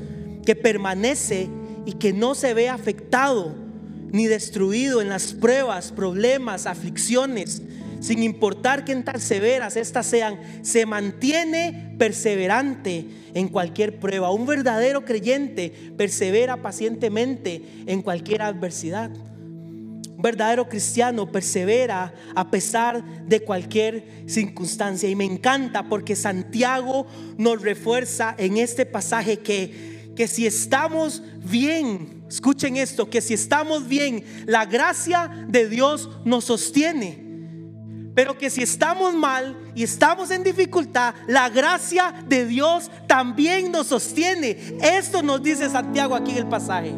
que 0.45 0.55
permanece 0.55 1.49
y 1.85 1.93
que 1.93 2.13
no 2.13 2.35
se 2.35 2.55
ve 2.55 2.69
afectado 2.69 3.55
ni 4.13 4.27
destruido 4.27 5.01
en 5.03 5.09
las 5.09 5.33
pruebas, 5.33 5.93
problemas, 5.93 6.67
aflicciones, 6.67 7.63
sin 8.01 8.23
importar 8.23 8.85
qué 8.85 8.95
tan 8.97 9.21
severas 9.21 9.77
estas 9.77 10.07
sean, 10.07 10.39
se 10.63 10.87
mantiene 10.87 11.95
perseverante 11.99 13.07
en 13.35 13.49
cualquier 13.49 13.99
prueba. 13.99 14.31
Un 14.31 14.47
verdadero 14.47 15.05
creyente 15.05 15.73
persevera 15.97 16.63
pacientemente 16.63 17.63
en 17.87 18.03
cualquier 18.03 18.43
adversidad. 18.43 19.11
Un 20.17 20.23
verdadero 20.23 20.67
cristiano 20.67 21.31
persevera 21.31 22.15
a 22.35 22.51
pesar 22.51 23.05
de 23.27 23.41
cualquier 23.41 24.25
circunstancia. 24.27 25.11
Y 25.11 25.15
me 25.15 25.25
encanta 25.25 25.89
porque 25.89 26.17
Santiago 26.17 27.07
nos 27.37 27.61
refuerza 27.61 28.35
en 28.39 28.57
este 28.57 28.87
pasaje 28.87 29.39
que, 29.41 30.13
que 30.17 30.27
si 30.27 30.47
estamos 30.47 31.23
bien, 31.45 32.25
escuchen 32.31 32.79
esto, 32.79 33.11
que 33.11 33.21
si 33.21 33.35
estamos 33.35 33.87
bien, 33.87 34.25
la 34.47 34.65
gracia 34.65 35.31
de 35.49 35.69
Dios 35.69 36.09
nos 36.25 36.47
sostiene. 36.47 37.27
Pero 38.15 38.39
que 38.39 38.49
si 38.49 38.63
estamos 38.63 39.13
mal 39.15 39.55
y 39.75 39.83
estamos 39.83 40.31
en 40.31 40.43
dificultad, 40.43 41.15
la 41.27 41.51
gracia 41.51 42.25
de 42.27 42.47
Dios 42.47 42.91
también 43.07 43.71
nos 43.71 43.89
sostiene. 43.89 44.57
Esto 44.81 45.23
nos 45.23 45.43
dice 45.43 45.69
Santiago 45.69 46.15
aquí 46.15 46.31
en 46.31 46.39
el 46.39 46.49
pasaje. 46.49 46.95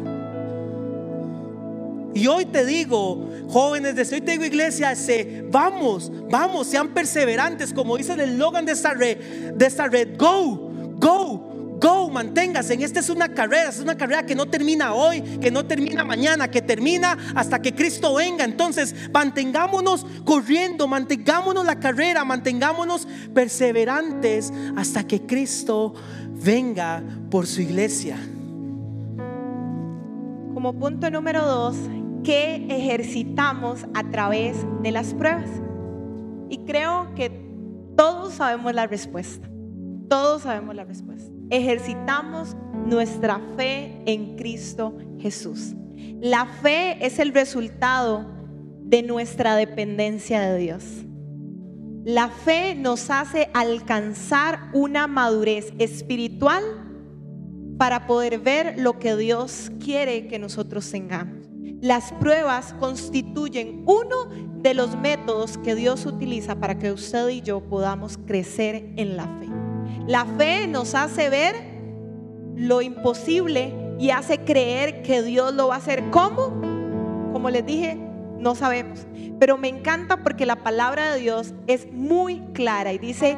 Y 2.13 2.27
hoy 2.27 2.45
te 2.45 2.65
digo, 2.65 3.29
jóvenes 3.49 3.95
de 3.95 4.15
hoy 4.15 4.21
te 4.21 4.31
digo 4.31 4.45
iglesia, 4.45 4.93
vamos, 5.49 6.11
vamos, 6.29 6.67
sean 6.67 6.89
perseverantes, 6.89 7.73
como 7.73 7.97
dice 7.97 8.13
el 8.13 8.21
eslogan 8.21 8.65
de 8.65 8.71
esta 8.71 8.93
red, 8.93 9.53
de 9.53 9.65
esta 9.65 9.87
red, 9.87 10.17
go, 10.17 10.71
go, 10.97 11.49
Go, 11.79 12.09
manténgase. 12.09 12.73
En 12.73 12.81
esta 12.81 12.99
es 12.99 13.09
una 13.09 13.29
carrera, 13.29 13.69
es 13.69 13.79
una 13.79 13.95
carrera 13.95 14.25
que 14.25 14.35
no 14.35 14.47
termina 14.47 14.93
hoy, 14.93 15.21
que 15.39 15.49
no 15.49 15.65
termina 15.65 16.03
mañana, 16.03 16.51
que 16.51 16.61
termina 16.61 17.17
hasta 17.35 17.61
que 17.61 17.73
Cristo 17.73 18.15
venga. 18.15 18.43
Entonces, 18.43 18.93
mantengámonos 19.13 20.05
corriendo, 20.25 20.87
mantengámonos 20.87 21.65
la 21.65 21.79
carrera, 21.79 22.25
mantengámonos 22.25 23.07
perseverantes 23.33 24.51
hasta 24.75 25.07
que 25.07 25.21
Cristo 25.21 25.93
venga 26.43 27.01
por 27.31 27.47
su 27.47 27.61
iglesia. 27.61 28.17
Como 30.53 30.73
punto 30.73 31.09
número 31.09 31.45
dos, 31.45 31.77
¿qué 32.23 32.65
ejercitamos 32.69 33.85
a 33.93 34.09
través 34.09 34.57
de 34.81 34.91
las 34.91 35.13
pruebas? 35.13 35.49
Y 36.49 36.59
creo 36.59 37.13
que 37.15 37.29
todos 37.95 38.33
sabemos 38.35 38.73
la 38.73 38.87
respuesta. 38.87 39.47
Todos 40.09 40.43
sabemos 40.43 40.75
la 40.75 40.85
respuesta. 40.85 41.31
Ejercitamos 41.49 42.55
nuestra 42.85 43.39
fe 43.55 44.01
en 44.05 44.35
Cristo 44.35 44.97
Jesús. 45.19 45.75
La 46.21 46.45
fe 46.45 47.05
es 47.05 47.19
el 47.19 47.33
resultado 47.33 48.25
de 48.81 49.03
nuestra 49.03 49.55
dependencia 49.55 50.41
de 50.41 50.57
Dios. 50.57 50.83
La 52.05 52.29
fe 52.29 52.75
nos 52.75 53.09
hace 53.09 53.49
alcanzar 53.53 54.69
una 54.73 55.07
madurez 55.07 55.73
espiritual 55.77 56.63
para 57.77 58.07
poder 58.07 58.39
ver 58.39 58.79
lo 58.79 58.97
que 58.99 59.15
Dios 59.15 59.71
quiere 59.83 60.27
que 60.27 60.39
nosotros 60.39 60.89
tengamos. 60.89 61.38
Las 61.81 62.11
pruebas 62.13 62.73
constituyen 62.73 63.83
uno 63.85 64.25
de 64.57 64.73
los 64.73 64.97
métodos 64.97 65.57
que 65.57 65.75
Dios 65.75 66.05
utiliza 66.05 66.55
para 66.55 66.77
que 66.77 66.91
usted 66.91 67.29
y 67.29 67.41
yo 67.41 67.61
podamos 67.61 68.17
crecer 68.17 68.91
en 68.97 69.15
la 69.15 69.23
fe. 69.23 69.47
La 70.05 70.25
fe 70.25 70.67
nos 70.67 70.93
hace 70.93 71.29
ver 71.29 71.55
lo 72.55 72.81
imposible 72.81 73.73
y 73.97 74.09
hace 74.09 74.39
creer 74.39 75.03
que 75.03 75.23
Dios 75.23 75.53
lo 75.53 75.69
va 75.69 75.75
a 75.75 75.77
hacer. 75.77 76.03
¿Cómo? 76.11 76.49
Como 77.31 77.49
les 77.49 77.65
dije, 77.65 77.97
no 78.39 78.55
sabemos. 78.55 79.07
Pero 79.39 79.57
me 79.57 79.69
encanta 79.69 80.21
porque 80.21 80.45
la 80.45 80.57
palabra 80.57 81.13
de 81.13 81.21
Dios 81.21 81.53
es 81.67 81.89
muy 81.93 82.41
clara 82.53 82.91
y 82.91 82.97
dice 82.97 83.37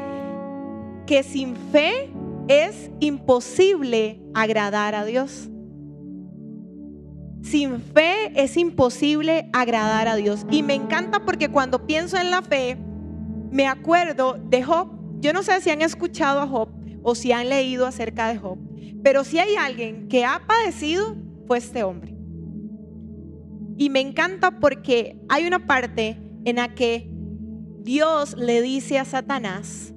que 1.06 1.22
sin 1.22 1.56
fe 1.56 2.12
es 2.48 2.90
imposible 3.00 4.20
agradar 4.34 4.96
a 4.96 5.06
Dios. 5.06 5.51
Sin 7.52 7.82
fe 7.82 8.32
es 8.42 8.56
imposible 8.56 9.50
agradar 9.52 10.08
a 10.08 10.16
Dios. 10.16 10.46
Y 10.50 10.64
me 10.64 10.74
encanta 10.74 11.26
porque 11.26 11.50
cuando 11.50 11.86
pienso 11.86 12.16
en 12.16 12.32
la 12.32 12.42
fe, 12.42 12.78
me 13.52 13.68
acuerdo 13.68 14.40
de 14.42 14.64
Job. 14.64 14.88
Yo 15.20 15.34
no 15.34 15.44
sé 15.44 15.60
si 15.60 15.70
han 15.70 15.82
escuchado 15.82 16.40
a 16.40 16.48
Job 16.48 16.70
o 17.04 17.14
si 17.14 17.34
han 17.34 17.50
leído 17.50 17.86
acerca 17.86 18.30
de 18.30 18.38
Job, 18.38 18.58
pero 19.04 19.26
si 19.26 19.40
hay 19.40 19.56
alguien 19.56 20.08
que 20.08 20.24
ha 20.24 20.42
padecido, 20.48 21.18
fue 21.46 21.58
este 21.58 21.84
hombre. 21.84 22.16
Y 23.76 23.90
me 23.90 24.00
encanta 24.00 24.60
porque 24.62 25.20
hay 25.28 25.46
una 25.46 25.68
parte 25.68 26.22
en 26.46 26.56
la 26.56 26.74
que 26.74 27.12
Dios 27.82 28.38
le 28.38 28.62
dice 28.62 28.98
a 28.98 29.04
Satanás 29.04 29.94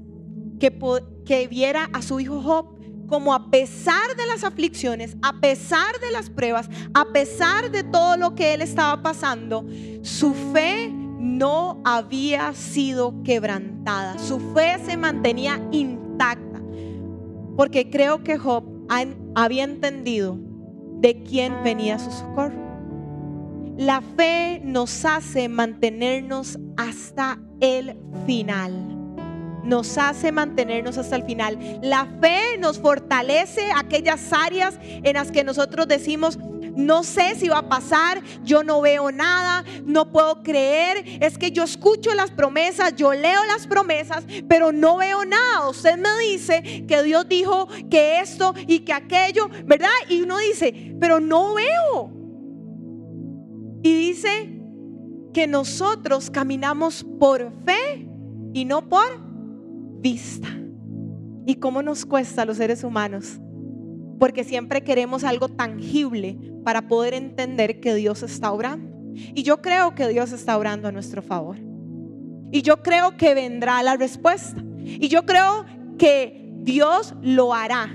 que, 0.59 0.77
que 1.25 1.47
viera 1.47 1.88
a 1.93 2.03
su 2.03 2.19
hijo 2.19 2.43
Job 2.43 2.74
como 3.07 3.35
a 3.35 3.51
pesar 3.51 4.17
de 4.17 4.27
las 4.27 4.45
aflicciones, 4.45 5.17
a 5.23 5.40
pesar 5.40 5.99
de 6.01 6.11
las 6.11 6.31
pruebas, 6.31 6.69
a 6.95 7.07
pesar 7.07 7.71
de 7.71 7.85
todo 7.85 8.17
lo 8.17 8.35
que 8.35 8.55
él 8.55 8.62
estaba 8.62 9.03
pasando, 9.03 9.67
su 10.03 10.35
fe 10.53 10.90
no 10.93 11.81
había 11.85 12.53
sido 12.55 13.23
quebrantada, 13.23 14.19
su 14.19 14.38
fe 14.55 14.79
se 14.85 14.97
mantenía 14.97 15.61
intacta, 15.73 16.62
porque 17.57 17.90
creo 17.90 18.23
que 18.23 18.38
Job 18.38 18.64
había 19.35 19.64
entendido 19.64 20.38
de 21.01 21.23
quién 21.23 21.62
venía 21.62 21.99
su 21.99 22.11
socorro. 22.11 22.62
La 23.77 24.01
fe 24.01 24.61
nos 24.64 25.05
hace 25.05 25.49
mantenernos 25.49 26.59
hasta 26.77 27.40
el 27.61 27.99
final 28.27 28.93
nos 29.64 29.98
hace 29.98 30.33
mantenernos 30.33 30.98
hasta 30.98 31.16
el 31.16 31.24
final. 31.24 31.59
La 31.83 32.07
fe 32.20 32.59
nos 32.59 32.79
fortalece 32.79 33.70
aquellas 33.74 34.33
áreas 34.33 34.79
en 34.81 35.14
las 35.14 35.31
que 35.31 35.44
nosotros 35.44 35.88
decimos, 35.88 36.38
no 36.77 37.05
sé 37.05 37.35
si 37.37 37.48
va 37.48 37.59
a 37.59 37.68
pasar, 37.68 38.22
yo 38.42 38.64
no 38.64 38.81
veo 38.81 39.12
nada, 39.12 39.64
no 39.85 40.11
puedo 40.11 40.42
creer, 40.42 41.05
es 41.20 41.38
que 41.38 41.53
yo 41.53 41.62
escucho 41.62 42.14
las 42.14 42.31
promesas, 42.31 42.94
yo 42.96 43.12
leo 43.12 43.44
las 43.44 43.66
promesas, 43.66 44.24
pero 44.48 44.72
no 44.72 44.96
veo 44.96 45.24
nada. 45.24 45.68
Usted 45.68 45.96
me 45.96 46.09
dice 46.20 46.85
que 46.87 47.03
Dios 47.03 47.29
dijo 47.29 47.68
que 47.90 48.20
esto 48.20 48.55
y 48.66 48.81
que 48.81 48.92
aquello, 48.92 49.48
¿verdad? 49.66 49.88
Y 50.09 50.22
uno 50.22 50.38
dice, 50.38 50.96
pero 51.00 51.20
no 51.20 51.55
veo. 51.55 52.12
Y 53.83 53.94
dice 53.94 54.50
que 55.33 55.46
nosotros 55.46 56.31
caminamos 56.31 57.05
por 57.18 57.53
fe 57.64 58.09
y 58.53 58.64
no 58.64 58.88
por 58.88 59.34
vista. 60.05 60.49
¿Y 61.47 61.55
cómo 61.57 61.83
nos 61.83 62.05
cuesta 62.05 62.43
a 62.43 62.45
los 62.45 62.59
seres 62.59 62.85
humanos? 62.85 63.40
Porque 64.21 64.45
siempre 64.45 64.85
queremos 64.85 65.25
algo 65.25 65.49
tangible 65.49 66.38
para 66.62 66.88
poder 66.88 67.14
entender 67.14 67.81
que 67.81 67.95
Dios 67.95 68.23
está 68.23 68.53
obrando. 68.53 68.95
Y 69.35 69.43
yo 69.43 69.62
creo 69.62 69.95
que 69.95 70.07
Dios 70.09 70.33
está 70.33 70.59
obrando 70.59 70.88
a 70.88 70.93
nuestro 70.93 71.23
favor. 71.23 71.57
Y 72.53 72.61
yo 72.62 72.83
creo 72.83 73.17
que 73.17 73.35
vendrá 73.35 73.83
la 73.83 73.97
respuesta. 73.97 74.62
Y 74.85 75.09
yo 75.09 75.25
creo 75.25 75.64
que 75.99 76.53
Dios 76.61 77.14
lo 77.23 77.55
hará, 77.55 77.90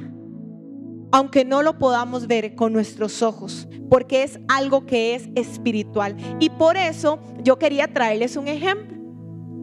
aunque 1.11 1.45
no 1.45 1.61
lo 1.61 1.77
podamos 1.77 2.25
ver 2.27 2.55
con 2.55 2.73
nuestros 2.73 3.21
ojos, 3.21 3.67
porque 3.89 4.23
es 4.23 4.39
algo 4.47 4.85
que 4.85 5.15
es 5.15 5.29
espiritual. 5.35 6.15
Y 6.39 6.49
por 6.49 6.75
eso 6.75 7.19
yo 7.43 7.59
quería 7.59 7.87
traerles 7.87 8.35
un 8.35 8.47
ejemplo. 8.47 8.98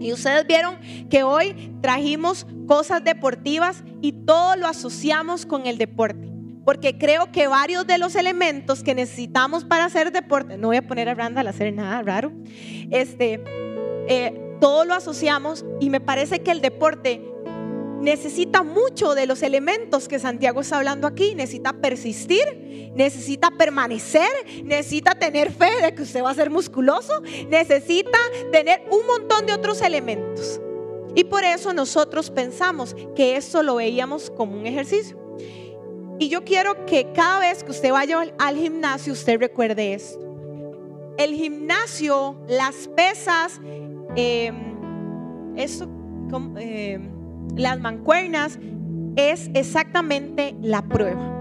Y 0.00 0.12
ustedes 0.12 0.46
vieron 0.46 0.76
que 1.08 1.22
hoy 1.22 1.72
trajimos 1.80 2.46
cosas 2.66 3.02
deportivas 3.04 3.82
y 4.00 4.12
todo 4.12 4.56
lo 4.56 4.66
asociamos 4.66 5.46
con 5.46 5.66
el 5.66 5.78
deporte. 5.78 6.30
Porque 6.64 6.98
creo 6.98 7.30
que 7.30 7.46
varios 7.46 7.86
de 7.86 7.98
los 7.98 8.16
elementos 8.16 8.82
que 8.82 8.94
necesitamos 8.94 9.64
para 9.64 9.84
hacer 9.84 10.10
deporte, 10.10 10.58
no 10.58 10.68
voy 10.68 10.78
a 10.78 10.86
poner 10.86 11.08
a 11.08 11.14
Randall 11.14 11.46
a 11.46 11.50
hacer 11.50 11.72
nada 11.72 12.02
raro, 12.02 12.32
este, 12.90 13.42
eh, 14.08 14.46
todo 14.60 14.84
lo 14.84 14.94
asociamos 14.94 15.64
y 15.80 15.90
me 15.90 16.00
parece 16.00 16.40
que 16.40 16.50
el 16.50 16.60
deporte 16.60 17.22
necesita 18.00 18.62
mucho 18.62 19.14
de 19.14 19.26
los 19.26 19.42
elementos 19.42 20.08
que 20.08 20.18
Santiago 20.18 20.60
está 20.60 20.78
hablando 20.78 21.06
aquí. 21.06 21.34
Necesita 21.34 21.72
persistir, 21.72 22.92
necesita 22.94 23.50
permanecer, 23.50 24.30
necesita 24.64 25.14
tener 25.14 25.52
fe 25.52 25.70
de 25.82 25.94
que 25.94 26.02
usted 26.02 26.22
va 26.22 26.30
a 26.30 26.34
ser 26.34 26.50
musculoso, 26.50 27.22
necesita 27.48 28.18
tener 28.52 28.82
un 28.90 29.06
montón 29.06 29.46
de 29.46 29.52
otros 29.52 29.82
elementos. 29.82 30.60
Y 31.14 31.24
por 31.24 31.44
eso 31.44 31.72
nosotros 31.72 32.30
pensamos 32.30 32.94
que 33.14 33.36
esto 33.36 33.62
lo 33.62 33.76
veíamos 33.76 34.30
como 34.30 34.58
un 34.58 34.66
ejercicio. 34.66 35.18
Y 36.18 36.28
yo 36.28 36.44
quiero 36.44 36.86
que 36.86 37.12
cada 37.12 37.40
vez 37.40 37.62
que 37.62 37.70
usted 37.70 37.90
vaya 37.90 38.22
al 38.38 38.56
gimnasio, 38.56 39.12
usted 39.12 39.38
recuerde 39.38 39.94
esto. 39.94 40.24
El 41.18 41.34
gimnasio, 41.34 42.36
las 42.48 42.88
pesas, 42.88 43.60
eh, 44.16 44.52
esto, 45.56 45.88
eh, 46.58 47.00
las 47.54 47.78
mancuernas, 47.80 48.58
es 49.16 49.50
exactamente 49.54 50.54
la 50.60 50.82
prueba. 50.82 51.32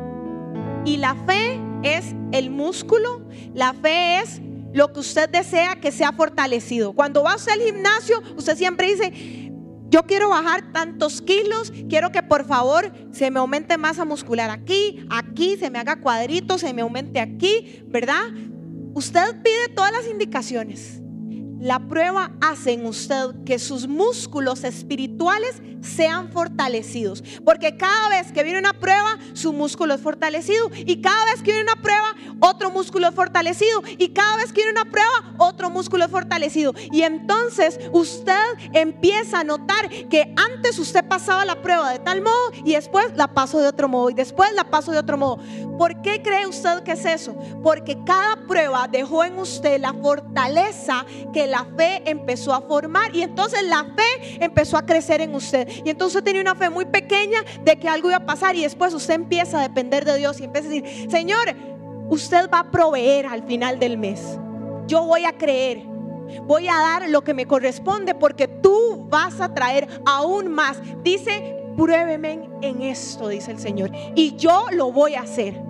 Y 0.86 0.98
la 0.98 1.16
fe 1.16 1.60
es 1.84 2.16
el 2.32 2.50
músculo, 2.50 3.28
la 3.54 3.74
fe 3.74 4.20
es 4.20 4.42
lo 4.74 4.92
que 4.92 5.00
usted 5.00 5.30
desea 5.30 5.76
que 5.78 5.92
sea 5.92 6.12
fortalecido. 6.12 6.94
Cuando 6.94 7.24
va 7.24 7.34
al 7.34 7.62
gimnasio, 7.62 8.22
usted 8.36 8.58
siempre 8.58 8.92
dice, 8.92 9.46
yo 9.90 10.04
quiero 10.04 10.30
bajar 10.30 10.74
tantos 10.74 11.22
kilos, 11.22 11.72
quiero 11.88 12.12
que 12.12 12.22
por 12.22 12.46
favor 12.46 12.92
se 13.12 13.32
me 13.32 13.40
aumente 13.40 13.78
masa 13.78 14.04
muscular 14.04 14.50
aquí, 14.50 15.06
aquí, 15.10 15.56
se 15.58 15.70
me 15.70 15.80
haga 15.80 16.02
cuadritos, 16.02 16.62
se 16.62 16.74
me 16.74 16.82
aumente 16.82 17.20
aquí, 17.20 17.84
¿verdad? 17.88 18.24
Usted 18.94 19.42
pide 19.42 19.70
todas 19.74 19.92
las 19.92 20.08
indicaciones. 20.08 21.02
La 21.60 21.80
prueba 21.88 22.32
hace 22.42 22.74
en 22.74 22.86
usted 22.86 23.44
que 23.46 23.60
sus 23.60 23.88
músculos 23.88 24.64
espirituales 24.64 25.62
sean 25.86 26.32
fortalecidos. 26.32 27.24
Porque 27.44 27.78
cada 27.78 28.10
vez 28.10 28.32
que 28.32 28.44
viene 28.44 28.60
una 28.60 28.74
prueba, 28.74 29.18
su 29.34 29.54
músculo 29.54 29.94
es 29.94 30.02
fortalecido. 30.02 30.70
Y 30.74 31.02
cada 31.02 31.26
vez 31.26 31.42
que 31.42 31.52
viene 31.52 31.64
una 31.64 31.82
prueba, 31.82 32.16
otro 32.40 32.72
músculo 32.72 33.08
es 33.08 33.16
fortalecido. 33.16 33.82
Y 33.98 34.10
cada 34.10 34.38
vez 34.38 34.52
que 34.52 34.64
viene 34.64 34.72
una 34.72 34.92
prueba, 34.92 35.36
otro 35.38 35.70
músculo 35.70 36.06
es 36.06 36.12
fortalecido. 36.12 36.74
Y 36.92 37.02
entonces 37.04 37.80
usted 37.92 38.34
empieza 38.74 39.40
a 39.40 39.44
notar 39.44 39.90
que 40.10 40.34
antes 40.36 40.80
usted 40.80 41.06
pasaba 41.08 41.46
la 41.46 41.62
prueba 41.62 41.92
de 41.92 42.00
tal 42.00 42.22
modo 42.22 42.52
y 42.64 42.74
después 42.74 43.16
la 43.16 43.28
pasó 43.28 43.60
de 43.60 43.68
otro 43.68 43.88
modo 43.88 44.10
y 44.10 44.14
después 44.14 44.54
la 44.54 44.66
pasó 44.66 44.92
de 44.92 45.00
otro 45.00 45.18
modo. 45.18 45.40
¿Por 45.78 46.02
qué 46.02 46.22
cree 46.22 46.48
usted 46.48 46.84
que 46.84 46.94
es 46.94 47.06
eso? 47.06 47.36
Porque 47.64 47.98
cada 48.06 48.48
prueba 48.48 48.88
dejó 48.88 49.24
en 49.24 49.38
usted 49.38 49.80
la 49.80 49.94
fortaleza 49.94 51.06
que 51.34 51.48
la 51.48 51.66
fe 51.78 52.02
empezó 52.06 52.54
a 52.54 52.62
formar 52.62 53.16
y 53.16 53.22
entonces 53.22 53.64
la 53.64 53.84
fe 53.84 54.44
empezó 54.44 54.78
a 54.78 54.86
crecer 54.86 55.22
en 55.22 55.36
usted. 55.36 55.68
Y 55.84 55.90
entonces 55.90 56.24
tenía 56.24 56.42
una 56.42 56.56
fe 56.56 56.70
muy 56.70 56.86
pequeña 56.86 57.44
de 57.64 57.78
que 57.78 57.90
algo 57.90 58.10
iba 58.10 58.18
a 58.18 58.26
pasar 58.26 58.56
y 58.56 58.62
después 58.62 58.94
usted 58.94 59.16
empieza 59.16 59.60
a 59.60 59.64
depender 59.64 60.06
de 60.06 60.18
Dios 60.18 60.40
y 60.40 60.46
empieza 60.46 60.68
a 60.68 60.72
decir, 60.72 61.12
Señor, 61.12 61.56
usted 62.10 62.50
va 62.54 62.60
a 62.60 62.72
proveer 62.72 63.26
al 63.26 63.44
final 63.44 63.80
del 63.80 63.98
mes. 63.98 64.22
Yo 64.88 65.04
voy 65.04 65.26
a 65.26 65.38
creer. 65.38 65.84
Voy 66.44 66.68
a 66.68 66.76
dar 66.76 67.10
lo 67.10 67.24
que 67.24 67.34
me 67.34 67.46
corresponde 67.46 68.16
porque 68.16 68.48
tú 68.48 69.08
vas 69.10 69.42
a 69.42 69.54
traer 69.54 69.88
aún 70.06 70.48
más. 70.48 70.80
Dice, 71.04 71.56
pruébeme 71.78 72.50
en 72.62 72.82
esto, 72.82 73.28
dice 73.28 73.52
el 73.52 73.60
Señor. 73.60 73.92
Y 74.16 74.36
yo 74.36 74.68
lo 74.72 74.92
voy 74.92 75.16
a 75.16 75.22
hacer. 75.22 75.62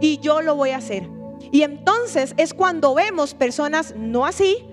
Y 0.00 0.18
yo 0.18 0.40
lo 0.40 0.54
voy 0.56 0.70
a 0.70 0.76
hacer. 0.76 1.08
Y 1.50 1.62
entonces 1.62 2.34
es 2.36 2.54
cuando 2.54 2.94
vemos 2.94 3.34
personas 3.34 3.94
no 3.96 4.26
así, 4.26 4.64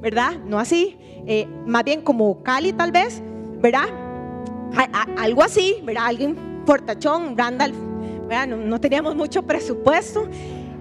¿verdad? 0.00 0.38
No 0.44 0.58
así, 0.58 0.98
eh, 1.26 1.48
más 1.66 1.84
bien 1.84 2.02
como 2.02 2.42
Cali 2.42 2.72
tal 2.72 2.92
vez, 2.92 3.22
¿verdad? 3.66 3.88
algo 5.18 5.42
así, 5.42 5.80
¿verdad? 5.82 6.06
Alguien 6.06 6.62
portachón, 6.64 7.36
Randall, 7.36 7.72
¿verdad? 8.28 8.46
No, 8.46 8.80
teníamos 8.80 9.16
mucho 9.16 9.42
presupuesto. 9.42 10.28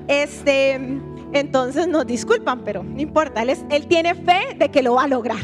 Este, 0.08 0.74
entonces 1.34 1.88
nos 1.88 2.06
disculpan, 2.06 2.64
pero 2.64 2.84
no 2.84 3.02
importa, 3.02 3.42
él, 3.42 3.58
él 3.72 3.88
tiene 3.88 4.14
fe 4.14 4.56
de 4.58 4.70
que 4.70 4.84
lo 4.84 4.96
va 4.96 5.04
a 5.04 5.08
lograr. 5.08 5.40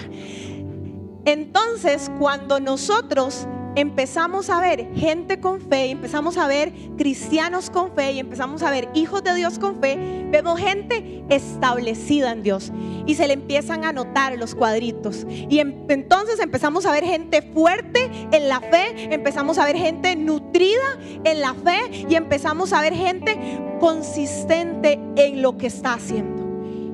Entonces, 1.25 2.11
cuando 2.19 2.59
nosotros 2.59 3.47
empezamos 3.75 4.49
a 4.49 4.59
ver 4.59 4.87
gente 4.95 5.39
con 5.39 5.61
fe, 5.61 5.89
empezamos 5.89 6.37
a 6.37 6.47
ver 6.47 6.73
cristianos 6.97 7.69
con 7.69 7.93
fe 7.93 8.13
y 8.13 8.19
empezamos 8.19 8.63
a 8.63 8.71
ver 8.71 8.89
hijos 8.93 9.23
de 9.23 9.35
Dios 9.35 9.59
con 9.59 9.79
fe, 9.79 9.97
vemos 10.29 10.59
gente 10.59 11.23
establecida 11.29 12.31
en 12.31 12.43
Dios 12.43 12.71
y 13.05 13.15
se 13.15 13.27
le 13.27 13.33
empiezan 13.33 13.83
a 13.85 13.93
notar 13.93 14.37
los 14.37 14.55
cuadritos. 14.55 15.25
Y 15.27 15.59
em, 15.59 15.73
entonces 15.89 16.39
empezamos 16.39 16.85
a 16.85 16.91
ver 16.91 17.03
gente 17.03 17.41
fuerte 17.41 18.09
en 18.31 18.49
la 18.49 18.59
fe, 18.59 19.13
empezamos 19.13 19.57
a 19.57 19.65
ver 19.65 19.77
gente 19.77 20.15
nutrida 20.15 20.97
en 21.23 21.41
la 21.41 21.53
fe 21.53 22.05
y 22.09 22.15
empezamos 22.15 22.73
a 22.73 22.81
ver 22.81 22.93
gente 22.93 23.37
consistente 23.79 24.99
en 25.15 25.41
lo 25.41 25.57
que 25.57 25.67
está 25.67 25.93
haciendo. 25.93 26.40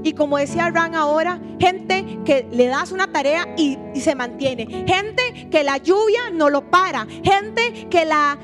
Y 0.07 0.13
como 0.13 0.37
decía 0.37 0.69
Ran 0.69 0.95
ahora, 0.95 1.37
gente 1.59 2.19
que 2.23 2.47
le 2.49 2.67
das 2.67 2.93
una 2.93 3.11
tarea 3.11 3.45
y, 3.57 3.77
se 3.99 4.15
mantiene. 4.15 4.65
Gente 4.87 5.49
que 5.51 5.65
la 5.65 5.75
lluvia 5.79 6.29
no 6.31 6.49
lo 6.49 6.71
para. 6.71 7.05
Gente 7.25 7.89
que 7.89 8.05
la 8.05 8.39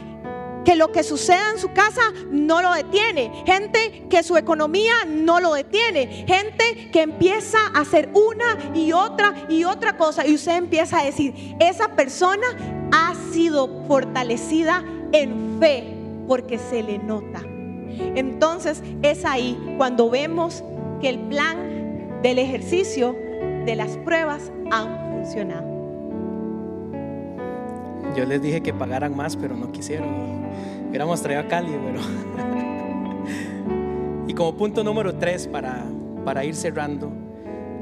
que 0.65 0.75
lo 0.75 0.91
que 0.91 1.03
suceda 1.03 1.51
en 1.51 1.59
su 1.59 1.71
casa 1.71 2.01
no 2.29 2.61
lo 2.61 2.73
detiene. 2.73 3.31
Gente 3.45 4.07
que 4.09 4.23
su 4.23 4.35
economía 4.35 4.93
no 5.07 5.39
lo 5.39 5.53
detiene. 5.53 6.25
Gente 6.27 6.89
que 6.91 7.03
empieza 7.03 7.59
a 7.73 7.79
hacer 7.79 8.09
una 8.13 8.57
y 8.75 8.91
otra 8.91 9.33
y 9.47 9.63
otra 9.63 9.95
cosa. 9.95 10.27
Y 10.27 10.35
usted 10.35 10.57
empieza 10.57 10.99
a 10.99 11.05
decir, 11.05 11.55
esa 11.61 11.95
persona 11.95 12.45
ha 12.91 13.13
sido 13.31 13.85
fortalecida 13.87 14.83
en 15.13 15.59
fe 15.61 15.95
porque 16.27 16.59
se 16.59 16.83
le 16.83 16.97
nota. 16.97 17.41
Entonces 18.15 18.83
es 19.01 19.23
ahí 19.23 19.75
cuando 19.77 20.09
vemos 20.09 20.61
que 21.03 21.09
el 21.09 21.19
plan 21.19 22.21
del 22.21 22.39
ejercicio 22.39 23.13
de 23.65 23.75
las 23.75 23.97
pruebas 23.97 24.53
han 24.71 25.11
funcionado. 25.11 25.67
Yo 28.15 28.25
les 28.25 28.41
dije 28.41 28.61
que 28.61 28.73
pagaran 28.73 29.13
más, 29.13 29.35
pero 29.35 29.57
no 29.57 29.69
quisieron. 29.73 30.07
Hubiéramos 30.87 31.21
traído 31.21 31.41
a 31.41 31.47
Cali, 31.49 31.77
pero... 31.85 31.99
y 34.29 34.33
como 34.33 34.55
punto 34.55 34.81
número 34.81 35.13
tres 35.15 35.45
para, 35.45 35.83
para 36.23 36.45
ir 36.45 36.55
cerrando, 36.55 37.11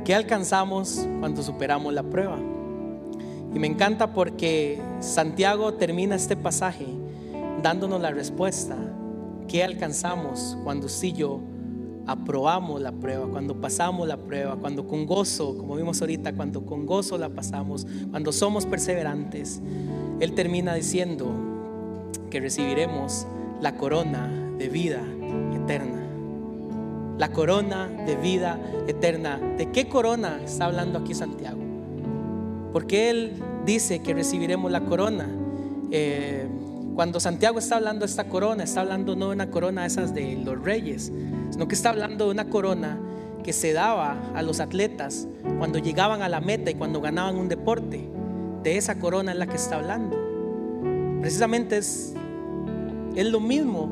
¿qué 0.04 0.16
alcanzamos 0.16 1.08
cuando 1.20 1.44
superamos 1.44 1.94
la 1.94 2.02
prueba? 2.02 2.40
Y 3.54 3.60
me 3.60 3.68
encanta 3.68 4.14
porque 4.14 4.82
Santiago 5.00 5.76
termina 5.76 6.16
este 6.16 6.36
pasaje 6.36 6.88
dándonos 7.62 8.02
la 8.02 8.10
respuesta. 8.10 8.76
¿Qué 9.48 9.64
alcanzamos 9.64 10.58
cuando 10.64 10.90
sí 10.90 11.14
yo 11.14 11.51
aprobamos 12.08 12.82
la 12.82 12.92
prueba, 12.92 13.28
cuando 13.28 13.60
pasamos 13.60 14.08
la 14.08 14.18
prueba, 14.18 14.56
cuando 14.56 14.88
con 14.88 15.06
gozo, 15.06 15.58
como 15.58 15.76
vimos 15.76 16.02
ahorita, 16.02 16.34
cuando 16.34 16.66
con 16.66 16.86
gozo 16.86 17.18
la 17.18 17.30
pasamos, 17.30 17.86
cuando 18.10 18.32
somos 18.32 18.66
perseverantes, 18.66 19.62
Él 20.20 20.34
termina 20.34 20.74
diciendo 20.74 21.32
que 22.30 22.40
recibiremos 22.40 23.28
la 23.62 23.78
corona 23.78 24.28
de 24.58 24.70
vida 24.70 25.02
eterna. 25.54 26.00
La 27.18 27.32
corona 27.32 27.88
de 27.88 28.16
vida 28.16 28.60
eterna. 28.88 29.40
¿De 29.58 29.70
qué 29.72 29.88
corona 29.88 30.40
está 30.44 30.66
hablando 30.66 31.00
aquí 31.00 31.14
Santiago? 31.14 31.60
Porque 32.74 33.12
Él 33.12 33.34
dice 33.66 34.00
que 34.00 34.14
recibiremos 34.14 34.72
la 34.72 34.82
corona. 34.82 35.30
Eh, 35.92 36.48
cuando 36.96 37.20
Santiago 37.20 37.60
está 37.60 37.78
hablando 37.78 38.06
de 38.06 38.10
esta 38.10 38.26
corona, 38.26 38.64
está 38.64 38.82
hablando 38.82 39.16
no 39.16 39.28
de 39.30 39.36
una 39.36 39.50
corona 39.50 39.86
esas 39.86 40.14
de 40.14 40.36
los 40.36 40.62
reyes, 40.62 41.12
sino 41.50 41.68
que 41.68 41.76
está 41.76 41.90
hablando 41.90 42.26
de 42.26 42.32
una 42.32 42.50
corona 42.50 43.00
que 43.44 43.54
se 43.54 43.74
daba 43.74 44.18
a 44.36 44.42
los 44.42 44.60
atletas 44.60 45.28
cuando 45.58 45.80
llegaban 45.80 46.22
a 46.22 46.30
la 46.30 46.42
meta 46.42 46.70
y 46.72 46.76
cuando 46.76 47.02
ganaban 47.02 47.38
un 47.38 47.50
deporte. 47.50 48.08
De 48.64 48.78
esa 48.78 49.00
corona 49.00 49.32
es 49.32 49.38
la 49.38 49.48
que 49.48 49.56
está 49.56 49.78
hablando. 49.78 50.18
Precisamente 51.22 51.78
es, 51.78 52.14
es 53.16 53.26
lo 53.26 53.40
mismo 53.40 53.90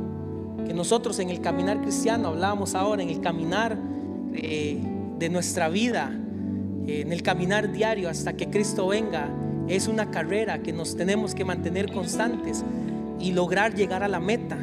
que 0.66 0.74
nosotros 0.74 1.18
en 1.20 1.30
el 1.30 1.42
caminar 1.42 1.82
cristiano 1.82 2.30
hablábamos 2.30 2.76
ahora, 2.76 3.02
en 3.02 3.10
el 3.10 3.22
caminar 3.22 3.78
eh, 4.34 4.80
de 5.18 5.30
nuestra 5.30 5.70
vida, 5.70 6.12
en 6.86 7.12
el 7.12 7.24
caminar 7.24 7.72
diario 7.72 8.10
hasta 8.10 8.34
que 8.34 8.50
Cristo 8.50 8.88
venga. 8.88 9.30
Es 9.70 9.88
una 9.88 10.10
carrera 10.10 10.64
que 10.64 10.74
nos 10.74 10.96
tenemos 10.96 11.36
que 11.36 11.46
mantener 11.46 11.94
constantes 11.94 12.66
y 13.20 13.34
lograr 13.34 13.76
llegar 13.76 14.02
a 14.02 14.08
la 14.08 14.20
meta. 14.20 14.58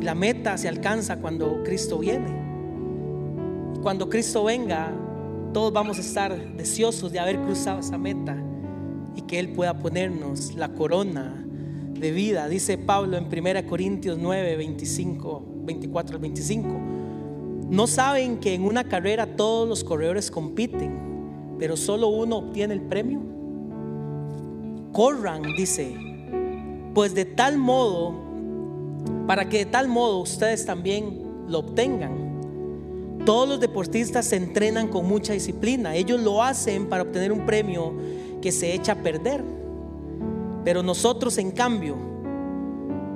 La 0.00 0.16
meta 0.16 0.58
se 0.58 0.66
alcanza 0.66 1.20
cuando 1.20 1.62
Cristo 1.62 2.00
viene. 2.00 2.42
Cuando 3.80 4.08
Cristo 4.08 4.42
venga, 4.42 4.92
todos 5.52 5.72
vamos 5.72 5.98
a 5.98 6.00
estar 6.00 6.36
deseosos 6.56 7.12
de 7.12 7.20
haber 7.20 7.38
cruzado 7.42 7.78
esa 7.78 7.96
meta 7.96 8.36
y 9.14 9.22
que 9.22 9.38
Él 9.38 9.50
pueda 9.52 9.78
ponernos 9.78 10.54
la 10.56 10.70
corona 10.70 11.46
de 11.94 12.10
vida. 12.10 12.48
Dice 12.48 12.78
Pablo 12.78 13.16
en 13.16 13.26
1 13.26 13.66
Corintios 13.68 14.18
9, 14.18 14.56
25, 14.56 15.44
24 15.64 16.16
al 16.16 16.20
25. 16.20 16.68
No 17.70 17.86
saben 17.86 18.38
que 18.38 18.54
en 18.54 18.64
una 18.64 18.82
carrera 18.82 19.36
todos 19.36 19.68
los 19.68 19.84
corredores 19.84 20.28
compiten, 20.32 21.56
pero 21.60 21.76
solo 21.76 22.08
uno 22.08 22.38
obtiene 22.38 22.74
el 22.74 22.82
premio. 22.82 23.31
Corran, 24.92 25.42
dice, 25.56 25.94
pues 26.94 27.14
de 27.14 27.24
tal 27.24 27.58
modo 27.58 28.22
para 29.26 29.48
que 29.48 29.58
de 29.58 29.66
tal 29.66 29.88
modo 29.88 30.18
ustedes 30.20 30.66
también 30.66 31.22
lo 31.48 31.60
obtengan. 31.60 33.20
Todos 33.24 33.48
los 33.48 33.60
deportistas 33.60 34.26
se 34.26 34.36
entrenan 34.36 34.88
con 34.88 35.06
mucha 35.06 35.32
disciplina. 35.32 35.94
Ellos 35.94 36.20
lo 36.20 36.42
hacen 36.42 36.88
para 36.88 37.04
obtener 37.04 37.32
un 37.32 37.46
premio 37.46 37.94
que 38.40 38.50
se 38.50 38.74
echa 38.74 38.92
a 38.92 38.96
perder. 38.96 39.42
Pero 40.64 40.82
nosotros, 40.82 41.38
en 41.38 41.52
cambio, 41.52 41.96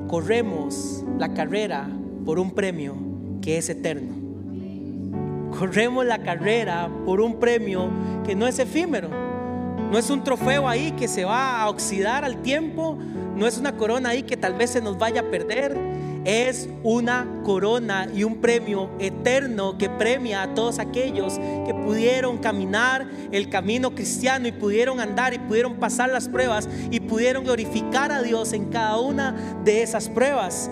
corremos 0.06 1.04
la 1.18 1.34
carrera 1.34 1.88
por 2.24 2.38
un 2.38 2.52
premio 2.52 2.94
que 3.42 3.58
es 3.58 3.68
eterno. 3.68 4.14
Corremos 5.58 6.06
la 6.06 6.18
carrera 6.18 6.88
por 7.04 7.20
un 7.20 7.36
premio 7.40 7.88
que 8.24 8.34
no 8.34 8.46
es 8.46 8.58
efímero. 8.58 9.08
No 9.90 9.98
es 9.98 10.10
un 10.10 10.24
trofeo 10.24 10.68
ahí 10.68 10.92
que 10.92 11.08
se 11.08 11.24
va 11.24 11.62
a 11.62 11.68
oxidar 11.68 12.24
al 12.24 12.42
tiempo. 12.42 12.98
No 13.36 13.46
es 13.46 13.58
una 13.58 13.76
corona 13.76 14.10
ahí 14.10 14.22
que 14.22 14.36
tal 14.36 14.54
vez 14.54 14.70
se 14.70 14.80
nos 14.80 14.98
vaya 14.98 15.20
a 15.20 15.30
perder 15.30 15.76
es 16.26 16.68
una 16.82 17.24
corona 17.44 18.08
y 18.12 18.24
un 18.24 18.40
premio 18.40 18.90
eterno 18.98 19.78
que 19.78 19.88
premia 19.88 20.42
a 20.42 20.54
todos 20.54 20.80
aquellos 20.80 21.38
que 21.64 21.72
pudieron 21.72 22.38
caminar 22.38 23.06
el 23.30 23.48
camino 23.48 23.94
cristiano 23.94 24.48
y 24.48 24.52
pudieron 24.52 24.98
andar 24.98 25.34
y 25.34 25.38
pudieron 25.38 25.76
pasar 25.76 26.10
las 26.10 26.28
pruebas 26.28 26.68
y 26.90 26.98
pudieron 26.98 27.44
glorificar 27.44 28.10
a 28.10 28.22
Dios 28.22 28.52
en 28.54 28.70
cada 28.70 28.98
una 28.98 29.36
de 29.64 29.84
esas 29.84 30.08
pruebas. 30.08 30.68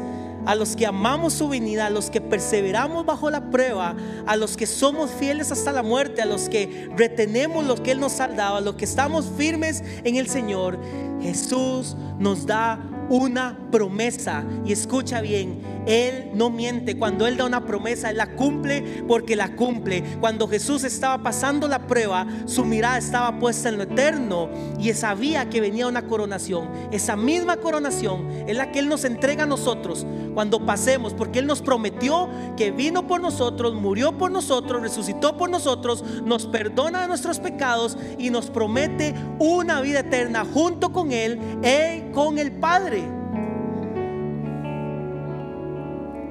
A 0.47 0.55
los 0.55 0.77
que 0.77 0.87
amamos 0.87 1.35
su 1.35 1.49
venida, 1.49 1.87
a 1.87 1.91
los 1.91 2.11
que 2.11 2.21
perseveramos 2.21 3.07
bajo 3.07 3.31
la 3.31 3.51
prueba, 3.51 3.97
a 4.27 4.37
los 4.37 4.57
que 4.57 4.67
somos 4.67 5.11
fieles 5.11 5.51
hasta 5.53 5.73
la 5.73 5.83
muerte, 5.83 6.23
a 6.23 6.27
los 6.27 6.49
que 6.49 6.91
retenemos 6.97 7.65
lo 7.65 7.83
que 7.83 7.93
Él 7.93 8.01
nos 8.01 8.21
ha 8.21 8.29
dado, 8.29 8.57
a 8.57 8.61
los 8.61 8.75
que 8.75 8.85
estamos 8.85 9.31
firmes 9.37 9.83
en 10.05 10.17
el 10.17 10.29
Señor, 10.29 10.79
Jesús 11.21 11.97
nos 12.19 12.47
da 12.47 12.79
una 13.09 13.59
promesa. 13.71 14.45
Y 14.65 14.73
escucha 14.73 15.21
bien, 15.21 15.63
Él 15.87 16.31
no 16.35 16.51
miente. 16.51 16.97
Cuando 16.97 17.27
Él 17.27 17.37
da 17.37 17.45
una 17.45 17.65
promesa, 17.67 18.11
Él 18.11 18.19
la 18.19 18.35
cumple 18.35 19.05
porque 19.07 19.37
la 19.37 19.57
cumple. 19.57 20.03
Cuando 20.21 20.49
Jesús 20.49 20.85
estaba 20.85 21.23
pasando 21.23 21.69
la 21.69 21.87
prueba, 21.87 22.27
su 22.47 22.65
mirada 22.65 22.99
estaba 22.99 23.39
puesta 23.39 23.69
en 23.69 23.79
lo 23.79 23.85
eterno 23.85 24.49
y 24.79 24.93
sabía 24.93 25.49
que 25.49 25.61
venía 25.61 25.87
una 25.87 26.07
coronación. 26.07 26.69
Esa 26.93 27.17
misma 27.17 27.57
coronación 27.57 28.29
es 28.47 28.57
la 28.57 28.71
que 28.73 28.79
Él 28.79 28.89
nos 28.89 29.05
entrega 29.05 29.45
a 29.45 29.47
nosotros 29.47 30.07
cuando 30.35 30.65
pasemos, 30.67 31.15
porque 31.15 31.39
Él 31.39 31.47
nos 31.47 31.63
prometió 31.63 32.29
que 32.57 32.71
vino 32.71 33.07
por 33.07 33.21
nosotros, 33.21 33.75
murió 33.75 34.19
por 34.19 34.31
nosotros, 34.31 34.83
resucitó 34.83 35.37
por 35.37 35.49
nosotros, 35.49 36.05
nos 36.25 36.47
perdona 36.47 37.03
de 37.03 37.09
nuestros 37.09 37.39
pecados 37.39 37.97
y 38.19 38.31
nos 38.31 38.51
promete 38.51 39.15
una 39.39 39.81
vida 39.81 40.01
eterna 40.01 40.45
junto 40.45 40.93
con 40.93 41.13
Él 41.13 41.39
y 41.63 42.13
con 42.13 42.39
el 42.39 42.53
Padre. 42.53 42.94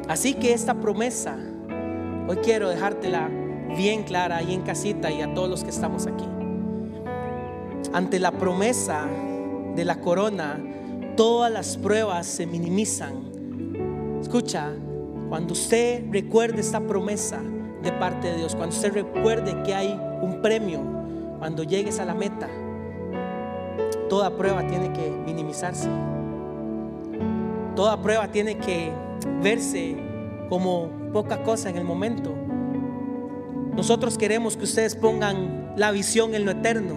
Así 0.08 0.34
que 0.34 0.54
esta 0.54 0.76
promesa, 0.76 1.38
hoy 2.28 2.38
quiero 2.38 2.70
dejártela 2.70 3.30
bien 3.78 4.04
clara 4.04 4.38
ahí 4.38 4.54
en 4.54 4.62
casita 4.62 5.10
y 5.12 5.22
a 5.22 5.34
todos 5.34 5.50
los 5.50 5.64
que 5.64 5.70
estamos 5.70 6.08
aquí. 6.08 6.28
Ante 7.94 8.20
la 8.20 8.32
promesa 8.32 9.08
de 9.76 9.86
la 9.86 10.02
corona, 10.02 10.60
todas 11.16 11.52
las 11.52 11.78
pruebas 11.78 12.28
se 12.28 12.46
minimizan. 12.46 14.20
Escucha, 14.22 14.74
cuando 15.30 15.54
usted 15.54 16.04
recuerde 16.12 16.62
esta 16.62 16.82
promesa 16.82 17.40
de 17.82 17.92
parte 17.94 18.28
de 18.28 18.38
Dios, 18.38 18.56
cuando 18.56 18.76
usted 18.76 18.94
recuerde 18.94 19.64
que 19.64 19.74
hay 19.74 20.00
un 20.22 20.42
premio, 20.42 20.82
cuando 21.40 21.64
llegues 21.64 22.00
a 22.00 22.06
la 22.06 22.14
meta, 22.14 22.48
toda 24.10 24.36
prueba 24.36 24.68
tiene 24.68 24.92
que 24.92 25.10
minimizarse. 25.26 25.90
Toda 27.76 28.02
prueba 28.02 28.28
tiene 28.28 28.58
que 28.58 28.92
verse 29.42 29.96
como 30.50 30.90
poca 31.12 31.44
cosa 31.44 31.70
en 31.70 31.78
el 31.78 31.84
momento. 31.84 32.34
Nosotros 33.76 34.18
queremos 34.18 34.56
que 34.56 34.66
ustedes 34.66 34.96
pongan 34.96 35.74
la 35.78 35.92
visión 35.92 36.36
en 36.36 36.46
lo 36.46 36.52
eterno, 36.52 36.96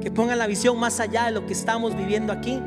que 0.00 0.10
pongan 0.10 0.38
la 0.38 0.46
visión 0.46 0.78
más 0.78 0.98
allá 1.00 1.26
de 1.26 1.32
lo 1.32 1.46
que 1.46 1.52
estamos 1.52 1.94
viviendo 1.96 2.32
aquí. 2.32 2.60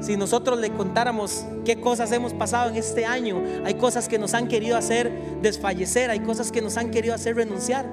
Si 0.00 0.16
nosotros 0.16 0.60
le 0.60 0.70
contáramos 0.70 1.44
qué 1.64 1.80
cosas 1.80 2.12
hemos 2.12 2.32
pasado 2.32 2.70
en 2.70 2.76
este 2.76 3.04
año, 3.04 3.42
hay 3.64 3.74
cosas 3.74 4.08
que 4.08 4.18
nos 4.18 4.32
han 4.34 4.46
querido 4.46 4.76
hacer 4.76 5.12
desfallecer, 5.42 6.10
hay 6.10 6.20
cosas 6.20 6.52
que 6.52 6.62
nos 6.62 6.76
han 6.76 6.90
querido 6.90 7.14
hacer 7.14 7.34
renunciar 7.34 7.84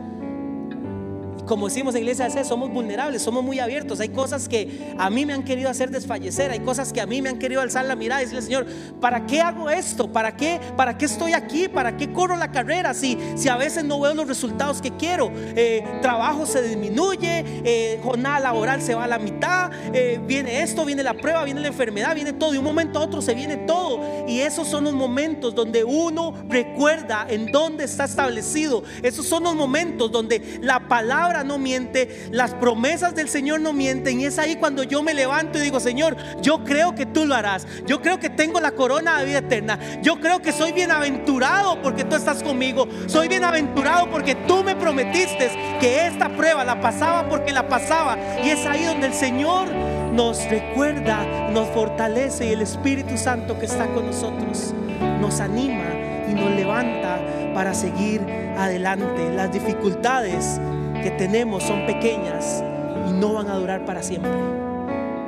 como 1.45 1.67
decimos 1.67 1.95
en 1.95 2.01
iglesia 2.01 2.25
somos 2.43 2.69
vulnerables, 2.71 3.21
somos 3.21 3.43
muy 3.43 3.59
abiertos. 3.59 3.99
Hay 3.99 4.09
cosas 4.09 4.49
que 4.49 4.93
a 4.97 5.09
mí 5.09 5.25
me 5.25 5.33
han 5.33 5.43
querido 5.43 5.69
hacer 5.69 5.89
desfallecer, 5.89 6.51
hay 6.51 6.59
cosas 6.59 6.91
que 6.91 7.01
a 7.01 7.05
mí 7.05 7.21
me 7.21 7.29
han 7.29 7.39
querido 7.39 7.61
alzar 7.61 7.85
la 7.85 7.95
mirada 7.95 8.21
y 8.21 8.25
decirle, 8.25 8.41
Señor, 8.41 8.65
¿para 8.99 9.25
qué 9.25 9.41
hago 9.41 9.69
esto? 9.69 10.11
¿Para 10.11 10.35
qué? 10.35 10.59
¿Para 10.75 10.97
qué 10.97 11.05
estoy 11.05 11.33
aquí? 11.33 11.67
¿Para 11.67 11.97
qué 11.97 12.11
corro 12.11 12.35
la 12.35 12.51
carrera 12.51 12.93
si, 12.93 13.17
si 13.35 13.49
a 13.49 13.57
veces 13.57 13.83
no 13.83 13.99
veo 13.99 14.13
los 14.13 14.27
resultados 14.27 14.81
que 14.81 14.91
quiero? 14.91 15.31
Eh, 15.35 15.83
trabajo 16.01 16.45
se 16.45 16.61
disminuye, 16.61 17.43
eh, 17.63 17.99
jornada 18.03 18.39
laboral 18.39 18.81
se 18.81 18.95
va 18.95 19.05
a 19.05 19.07
la 19.07 19.19
mitad, 19.19 19.71
eh, 19.93 20.19
viene 20.25 20.61
esto, 20.61 20.85
viene 20.85 21.03
la 21.03 21.13
prueba, 21.13 21.43
viene 21.43 21.61
la 21.61 21.67
enfermedad, 21.67 22.15
viene 22.15 22.33
todo. 22.33 22.51
De 22.51 22.59
un 22.59 22.65
momento 22.65 22.99
a 22.99 23.03
otro 23.03 23.21
se 23.21 23.33
viene 23.33 23.57
todo. 23.57 24.25
Y 24.27 24.39
esos 24.39 24.67
son 24.67 24.85
los 24.85 24.93
momentos 24.93 25.53
donde 25.53 25.83
uno 25.83 26.33
recuerda 26.49 27.25
en 27.29 27.51
dónde 27.51 27.83
está 27.83 28.05
establecido. 28.05 28.83
Esos 29.03 29.25
son 29.25 29.43
los 29.43 29.55
momentos 29.55 30.11
donde 30.11 30.59
la 30.61 30.87
palabra 30.87 31.34
no 31.43 31.57
miente, 31.57 32.27
las 32.31 32.53
promesas 32.53 33.15
del 33.15 33.29
Señor 33.29 33.61
no 33.61 33.73
mienten. 33.73 34.19
Y 34.19 34.25
es 34.25 34.39
ahí 34.39 34.55
cuando 34.55 34.83
yo 34.83 35.03
me 35.03 35.13
levanto 35.13 35.57
y 35.57 35.61
digo, 35.61 35.79
Señor, 35.79 36.15
yo 36.41 36.63
creo 36.63 36.95
que 36.95 37.05
tú 37.05 37.25
lo 37.25 37.35
harás. 37.35 37.67
Yo 37.85 38.01
creo 38.01 38.19
que 38.19 38.29
tengo 38.29 38.59
la 38.59 38.71
corona 38.71 39.19
de 39.19 39.25
vida 39.25 39.39
eterna. 39.39 39.79
Yo 40.01 40.19
creo 40.19 40.41
que 40.41 40.51
soy 40.51 40.71
bienaventurado 40.71 41.81
porque 41.81 42.03
tú 42.03 42.15
estás 42.15 42.43
conmigo. 42.43 42.87
Soy 43.07 43.27
bienaventurado 43.27 44.09
porque 44.09 44.35
tú 44.35 44.63
me 44.63 44.75
prometiste 44.75 45.51
que 45.79 46.07
esta 46.07 46.29
prueba 46.35 46.63
la 46.63 46.79
pasaba 46.79 47.27
porque 47.27 47.51
la 47.51 47.67
pasaba. 47.67 48.17
Y 48.43 48.49
es 48.49 48.65
ahí 48.65 48.85
donde 48.85 49.07
el 49.07 49.13
Señor 49.13 49.67
nos 50.13 50.43
recuerda, 50.49 51.49
nos 51.51 51.67
fortalece 51.69 52.47
y 52.47 52.53
el 52.53 52.61
Espíritu 52.61 53.17
Santo 53.17 53.59
que 53.59 53.65
está 53.65 53.87
con 53.87 54.05
nosotros 54.05 54.73
nos 55.19 55.39
anima 55.39 55.85
y 56.29 56.33
nos 56.33 56.51
levanta 56.51 57.19
para 57.53 57.73
seguir 57.73 58.21
adelante. 58.57 59.31
Las 59.33 59.51
dificultades 59.51 60.59
que 61.05 61.11
tenemos 61.11 61.61
son 61.61 61.85
pequeñas 61.85 62.63
y 63.07 63.11
no 63.11 63.33
van 63.33 63.47
a 63.47 63.57
durar 63.57 63.85
para 63.85 64.01
siempre. 64.01 64.31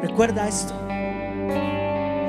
Recuerda 0.02 0.48
esto. 0.48 0.74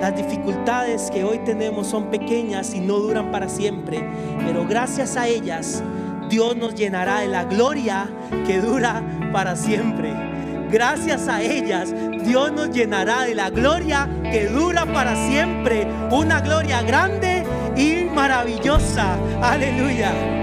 Las 0.02 0.14
dificultades 0.14 1.10
que 1.10 1.24
hoy 1.24 1.38
tenemos 1.38 1.86
son 1.86 2.10
pequeñas 2.10 2.74
y 2.74 2.80
no 2.80 2.98
duran 2.98 3.30
para 3.32 3.48
siempre, 3.48 4.06
pero 4.44 4.66
gracias 4.66 5.16
a 5.16 5.28
ellas 5.28 5.82
Dios 6.28 6.56
nos 6.58 6.74
llenará 6.74 7.20
de 7.20 7.28
la 7.28 7.44
gloria 7.44 8.10
que 8.46 8.60
dura 8.60 9.02
para 9.32 9.56
siempre. 9.56 10.12
Gracias 10.70 11.26
a 11.26 11.40
ellas 11.40 11.94
Dios 12.26 12.52
nos 12.52 12.68
llenará 12.70 13.22
de 13.22 13.34
la 13.34 13.48
gloria 13.48 14.10
que 14.30 14.48
dura 14.48 14.84
para 14.84 15.16
siempre. 15.26 15.86
Una 16.10 16.42
gloria 16.42 16.82
grande 16.82 17.44
y 17.78 18.04
maravillosa. 18.14 19.16
Aleluya. 19.40 20.37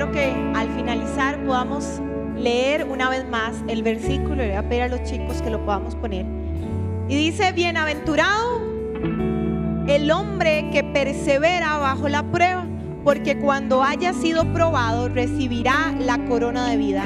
Que 0.00 0.32
al 0.56 0.68
finalizar 0.70 1.38
podamos 1.44 2.00
leer 2.34 2.86
una 2.90 3.10
vez 3.10 3.28
más 3.28 3.62
el 3.68 3.82
versículo. 3.82 4.36
Le 4.36 4.48
voy 4.48 4.56
a 4.56 4.68
pedir 4.68 4.82
a 4.82 4.88
los 4.88 5.02
chicos 5.02 5.42
que 5.42 5.50
lo 5.50 5.62
podamos 5.64 5.94
poner. 5.94 6.24
Y 7.06 7.14
dice, 7.14 7.52
bienaventurado 7.52 8.60
el 9.86 10.10
hombre 10.10 10.70
que 10.72 10.82
persevera 10.82 11.76
bajo 11.76 12.08
la 12.08 12.22
prueba, 12.22 12.66
porque 13.04 13.38
cuando 13.38 13.82
haya 13.82 14.14
sido 14.14 14.50
probado 14.52 15.08
recibirá 15.08 15.94
la 15.98 16.18
corona 16.26 16.68
de 16.68 16.76
vida 16.76 17.04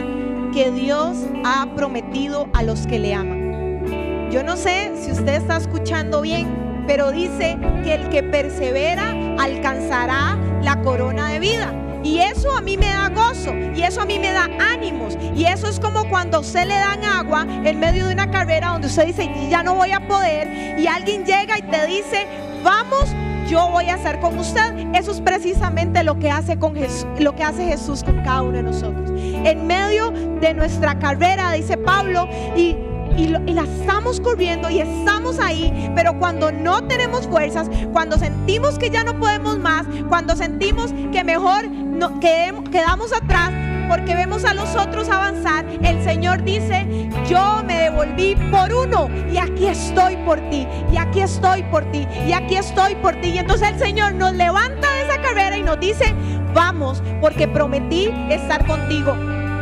que 0.52 0.70
Dios 0.70 1.18
ha 1.44 1.66
prometido 1.74 2.48
a 2.52 2.62
los 2.62 2.86
que 2.86 3.00
le 3.00 3.12
aman. 3.12 4.30
Yo 4.30 4.44
no 4.44 4.56
sé 4.56 4.92
si 4.96 5.10
usted 5.10 5.34
está 5.34 5.56
escuchando 5.56 6.20
bien, 6.20 6.46
pero 6.86 7.10
dice 7.10 7.58
que 7.82 7.94
el 7.94 8.08
que 8.08 8.22
persevera 8.22 9.10
alcanzará 9.38 10.38
la 10.62 10.80
corona 10.82 11.28
de 11.28 11.40
vida. 11.40 11.83
Y 12.04 12.18
eso 12.18 12.54
a 12.54 12.60
mí 12.60 12.76
me 12.76 12.86
da 12.86 13.08
gozo, 13.08 13.54
y 13.74 13.82
eso 13.82 14.02
a 14.02 14.04
mí 14.04 14.18
me 14.18 14.30
da 14.30 14.48
ánimos. 14.60 15.16
Y 15.34 15.46
eso 15.46 15.68
es 15.68 15.80
como 15.80 16.08
cuando 16.08 16.40
usted 16.40 16.66
le 16.66 16.74
dan 16.74 17.02
agua 17.02 17.46
en 17.64 17.80
medio 17.80 18.06
de 18.06 18.12
una 18.12 18.30
carrera 18.30 18.68
donde 18.68 18.88
usted 18.88 19.06
dice, 19.06 19.30
ya 19.50 19.62
no 19.62 19.74
voy 19.74 19.90
a 19.92 20.06
poder, 20.06 20.78
y 20.78 20.86
alguien 20.86 21.24
llega 21.24 21.58
y 21.58 21.62
te 21.62 21.86
dice, 21.86 22.26
vamos, 22.62 23.14
yo 23.48 23.68
voy 23.70 23.88
a 23.88 23.94
hacer 23.94 24.20
con 24.20 24.38
usted. 24.38 24.74
Eso 24.94 25.12
es 25.12 25.20
precisamente 25.20 26.02
lo 26.04 26.18
que 26.18 26.30
hace 26.30 26.58
con 26.58 26.74
Jesús, 26.74 27.06
lo 27.18 27.34
que 27.34 27.42
hace 27.42 27.64
Jesús 27.64 28.04
con 28.04 28.22
cada 28.22 28.42
uno 28.42 28.58
de 28.58 28.62
nosotros. 28.62 29.10
En 29.16 29.66
medio 29.66 30.10
de 30.10 30.54
nuestra 30.54 30.98
carrera, 30.98 31.52
dice 31.52 31.76
Pablo, 31.76 32.28
y 32.56 32.76
y, 33.16 33.28
la 33.28 33.62
estamos 33.62 34.20
corriendo 34.20 34.68
y 34.70 34.80
estamos 34.80 35.38
ahí, 35.38 35.92
pero 35.94 36.18
cuando 36.18 36.50
no 36.50 36.84
tenemos 36.84 37.26
fuerzas, 37.26 37.70
cuando 37.92 38.18
sentimos 38.18 38.78
que 38.78 38.90
ya 38.90 39.04
no 39.04 39.18
podemos 39.18 39.58
más, 39.58 39.86
cuando 40.08 40.34
sentimos 40.36 40.92
que 41.12 41.22
mejor 41.24 41.64
no, 41.94 42.20
quedamos 42.20 43.12
atrás, 43.12 43.50
porque 43.88 44.14
vemos 44.14 44.44
a 44.44 44.54
los 44.54 44.74
otros 44.76 45.08
avanzar, 45.08 45.64
el 45.82 46.02
Señor 46.02 46.42
dice, 46.42 46.86
yo 47.28 47.62
me 47.64 47.78
devolví 47.78 48.36
por 48.50 48.72
uno 48.72 49.08
y 49.30 49.38
aquí 49.38 49.66
estoy 49.66 50.16
por 50.18 50.40
ti, 50.50 50.66
y 50.92 50.96
aquí 50.96 51.20
estoy 51.20 51.62
por 51.64 51.84
ti, 51.90 52.06
y 52.26 52.32
aquí 52.32 52.56
estoy 52.56 52.94
por 52.96 53.14
ti. 53.20 53.28
Y 53.28 53.38
entonces 53.38 53.72
el 53.72 53.78
Señor 53.78 54.14
nos 54.14 54.32
levanta 54.32 54.92
de 54.92 55.02
esa 55.02 55.20
carrera 55.20 55.56
y 55.56 55.62
nos 55.62 55.78
dice, 55.80 56.14
vamos, 56.54 57.02
porque 57.20 57.46
prometí 57.48 58.10
estar 58.30 58.66
contigo 58.66 59.16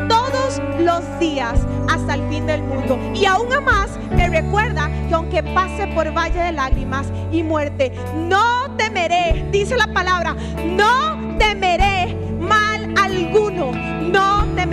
todos 0.09 0.61
los 0.81 1.19
días 1.19 1.61
hasta 1.89 2.15
el 2.15 2.29
fin 2.29 2.47
del 2.47 2.63
mundo. 2.63 2.99
Y 3.15 3.25
aún 3.25 3.49
más 3.65 3.99
me 4.11 4.29
recuerda 4.29 4.91
que 5.09 5.15
aunque 5.15 5.43
pase 5.43 5.87
por 5.89 6.13
valle 6.17 6.41
de 6.41 6.53
lágrimas 6.53 7.07
y 7.31 7.43
muerte, 7.43 7.93
no 8.15 8.75
temeré, 8.77 9.47
dice 9.51 9.77
la 9.77 9.93
palabra, 9.93 10.35
no 10.65 11.12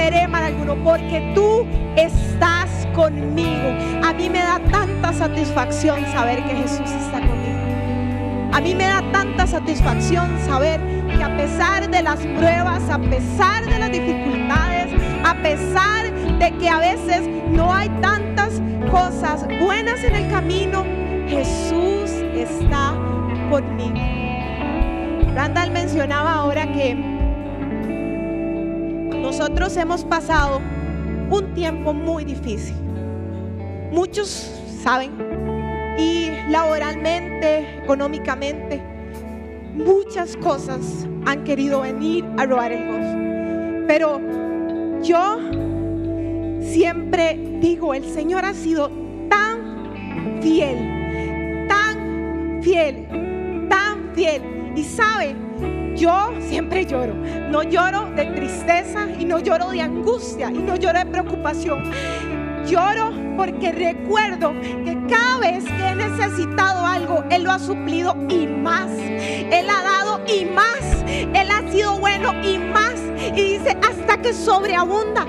temeré 0.09 0.45
alguno, 0.45 0.75
porque 0.83 1.31
tú 1.35 1.65
estás 1.95 2.87
conmigo. 2.95 3.69
A 4.03 4.13
mí 4.13 4.29
me 4.29 4.39
da 4.39 4.59
tanta 4.71 5.13
satisfacción 5.13 6.05
saber 6.07 6.43
que 6.43 6.55
Jesús 6.55 6.89
está 6.89 7.19
conmigo. 7.19 7.59
A 8.51 8.61
mí 8.61 8.73
me 8.73 8.85
da 8.85 9.03
tanta 9.11 9.45
satisfacción 9.45 10.27
saber 10.45 10.79
que 11.15 11.23
a 11.23 11.37
pesar 11.37 11.89
de 11.89 12.01
las 12.01 12.19
pruebas, 12.19 12.89
a 12.89 12.97
pesar 12.97 13.65
de 13.65 13.79
las 13.79 13.91
dificultades, 13.91 14.87
a 15.23 15.35
pesar 15.35 16.11
de 16.39 16.51
que 16.57 16.69
a 16.69 16.79
veces 16.79 17.27
no 17.51 17.73
hay 17.73 17.89
tantas 18.01 18.61
cosas 18.89 19.45
buenas 19.61 20.03
en 20.03 20.15
el 20.15 20.29
camino, 20.29 20.83
Jesús 21.27 22.09
está 22.33 22.95
conmigo. 23.49 23.99
Randall 25.35 25.71
mencionaba 25.71 26.33
ahora 26.33 26.65
que 26.73 27.18
nosotros 29.19 29.75
hemos 29.77 30.03
pasado 30.03 30.61
un 31.29 31.53
tiempo 31.53 31.93
muy 31.93 32.25
difícil. 32.25 32.75
Muchos 33.91 34.27
saben, 34.83 35.11
y 35.97 36.29
laboralmente, 36.49 37.79
económicamente, 37.83 38.81
muchas 39.73 40.37
cosas 40.37 41.07
han 41.25 41.43
querido 41.43 41.81
venir 41.81 42.25
a 42.37 42.45
robar 42.45 42.71
el 42.71 42.87
gozo. 42.87 43.85
Pero 43.87 44.21
yo 45.01 45.39
siempre 46.61 47.37
digo, 47.61 47.93
el 47.93 48.05
Señor 48.05 48.45
ha 48.45 48.53
sido 48.53 48.89
tan 49.29 50.41
fiel, 50.41 51.67
tan 51.67 52.59
fiel, 52.61 53.67
tan 53.69 54.13
fiel. 54.13 54.41
Y 54.75 54.83
sabe, 54.83 55.35
yo 55.95 56.31
siempre 56.39 56.85
lloro. 56.85 57.13
No 57.13 57.63
lloro 57.63 58.09
de 58.15 58.25
tristeza 58.25 59.07
y 59.19 59.25
no 59.25 59.39
lloro 59.39 59.69
de 59.69 59.81
angustia 59.81 60.49
y 60.49 60.59
no 60.59 60.75
lloro 60.75 60.99
de 60.99 61.05
preocupación. 61.05 61.83
Lloro 62.65 63.11
porque 63.37 63.71
recuerdo 63.71 64.53
que 64.61 64.97
cada 65.09 65.39
vez 65.39 65.63
que 65.65 65.87
he 65.87 65.95
necesitado 65.95 66.85
algo, 66.85 67.23
Él 67.29 67.43
lo 67.43 67.51
ha 67.51 67.59
suplido 67.59 68.15
y 68.29 68.47
más. 68.47 68.89
Él 68.91 69.69
ha 69.69 69.81
dado 69.81 70.21
y 70.27 70.45
más. 70.45 71.03
Él 71.07 71.49
ha 71.51 71.69
sido 71.71 71.97
bueno 71.99 72.33
y 72.43 72.57
más. 72.57 72.95
Y 73.35 73.57
dice, 73.57 73.77
hasta 73.81 74.21
que 74.21 74.33
sobreabunda 74.33 75.25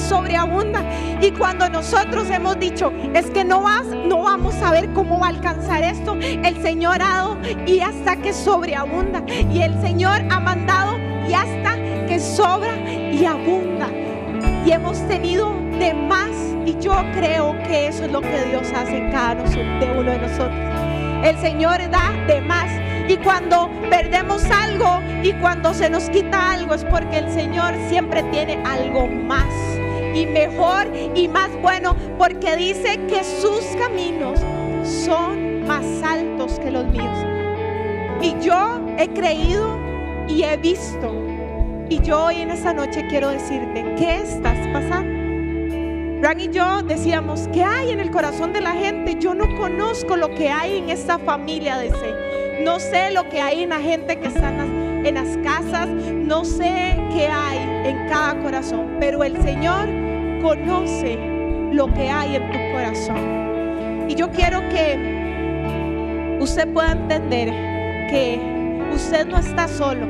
sobreabunda. 0.00 0.82
Y 1.20 1.30
cuando 1.32 1.68
nosotros 1.68 2.28
hemos 2.30 2.58
dicho, 2.58 2.92
es 3.14 3.30
que 3.30 3.44
no 3.44 3.62
vas, 3.62 3.86
no 3.86 4.22
vamos 4.22 4.54
a 4.62 4.70
ver 4.70 4.92
cómo 4.92 5.18
va 5.18 5.26
a 5.26 5.30
alcanzar 5.30 5.82
esto, 5.82 6.14
el 6.20 6.62
Señor 6.62 7.02
ha 7.02 7.08
dado 7.08 7.38
y 7.66 7.80
hasta 7.80 8.16
que 8.16 8.32
sobreabunda. 8.32 9.22
Y 9.28 9.62
el 9.62 9.80
Señor 9.80 10.22
ha 10.30 10.40
mandado 10.40 10.98
y 11.28 11.34
hasta 11.34 11.76
que 12.06 12.18
sobra 12.20 12.76
y 12.88 13.24
abunda. 13.24 13.88
Y 14.66 14.72
hemos 14.72 14.98
tenido 15.08 15.54
de 15.78 15.94
más. 15.94 16.30
Y 16.66 16.78
yo 16.80 16.94
creo 17.14 17.54
que 17.66 17.88
eso 17.88 18.04
es 18.04 18.12
lo 18.12 18.20
que 18.20 18.44
Dios 18.48 18.66
hace 18.74 18.96
en 18.96 19.10
cada 19.10 19.34
de 19.34 19.94
uno 19.98 20.10
de 20.10 20.18
nosotros. 20.18 20.58
El 21.22 21.38
Señor 21.38 21.78
da 21.90 22.12
de 22.26 22.40
más. 22.40 22.70
Y 23.08 23.16
cuando 23.18 23.70
perdemos 23.90 24.42
algo 24.50 25.00
y 25.22 25.32
cuando 25.34 25.74
se 25.74 25.90
nos 25.90 26.08
quita 26.08 26.52
algo 26.52 26.74
es 26.74 26.84
porque 26.84 27.18
el 27.18 27.30
Señor 27.30 27.74
siempre 27.88 28.22
tiene 28.24 28.58
algo 28.64 29.06
más 29.06 29.44
y 30.14 30.26
mejor 30.26 30.86
y 31.14 31.28
más 31.28 31.50
bueno 31.60 31.96
porque 32.18 32.56
dice 32.56 32.98
que 33.08 33.24
sus 33.24 33.64
caminos 33.76 34.40
son 34.84 35.66
más 35.66 35.84
altos 36.02 36.58
que 36.60 36.70
los 36.70 36.86
míos. 36.86 37.18
Y 38.22 38.34
yo 38.40 38.80
he 38.98 39.08
creído 39.08 39.78
y 40.28 40.44
he 40.44 40.56
visto. 40.56 41.12
Y 41.88 42.00
yo 42.00 42.24
hoy 42.24 42.40
en 42.40 42.50
esta 42.50 42.72
noche 42.72 43.06
quiero 43.08 43.28
decirte, 43.28 43.84
¿qué 43.98 44.18
estás 44.18 44.56
pasando? 44.72 45.12
Ran 46.22 46.40
y 46.40 46.48
yo 46.48 46.82
decíamos, 46.82 47.48
¿qué 47.52 47.62
hay 47.62 47.90
en 47.90 48.00
el 48.00 48.10
corazón 48.10 48.52
de 48.54 48.62
la 48.62 48.72
gente? 48.72 49.16
Yo 49.20 49.34
no 49.34 49.44
conozco 49.56 50.16
lo 50.16 50.30
que 50.30 50.48
hay 50.48 50.78
en 50.78 50.88
esta 50.88 51.18
familia 51.18 51.76
de 51.76 51.90
C. 51.90 52.62
No 52.64 52.80
sé 52.80 53.10
lo 53.10 53.28
que 53.28 53.42
hay 53.42 53.64
en 53.64 53.70
la 53.70 53.80
gente 53.80 54.18
que 54.18 54.28
está 54.28 54.48
en 54.48 55.14
las, 55.14 55.36
casas. 55.38 55.88
No 55.88 56.44
sé 56.44 56.96
qué 57.12 57.26
hay 57.26 57.58
en 57.84 58.08
cada 58.08 58.40
corazón. 58.40 58.96
Pero 58.98 59.22
el 59.22 59.36
Señor 59.42 60.03
conoce 60.44 61.18
lo 61.72 61.86
que 61.94 62.10
hay 62.10 62.36
en 62.36 62.52
tu 62.52 62.58
corazón. 62.74 64.06
Y 64.10 64.14
yo 64.14 64.30
quiero 64.30 64.60
que 64.68 66.36
usted 66.38 66.68
pueda 66.68 66.92
entender 66.92 67.48
que 68.10 68.38
usted 68.94 69.26
no 69.26 69.38
está 69.38 69.66
solo. 69.66 70.06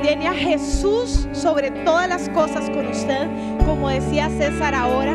Tiene 0.00 0.28
a 0.28 0.32
Jesús 0.32 1.28
sobre 1.32 1.70
todas 1.84 2.08
las 2.08 2.30
cosas 2.30 2.70
con 2.70 2.86
usted, 2.86 3.28
como 3.66 3.90
decía 3.90 4.30
César 4.30 4.74
ahora. 4.74 5.14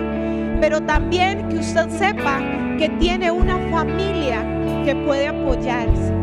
Pero 0.62 0.80
también 0.80 1.50
que 1.50 1.58
usted 1.58 1.90
sepa 1.90 2.40
que 2.78 2.88
tiene 3.00 3.32
una 3.32 3.58
familia 3.72 4.46
que 4.86 4.96
puede 4.96 5.28
apoyarse 5.28 6.14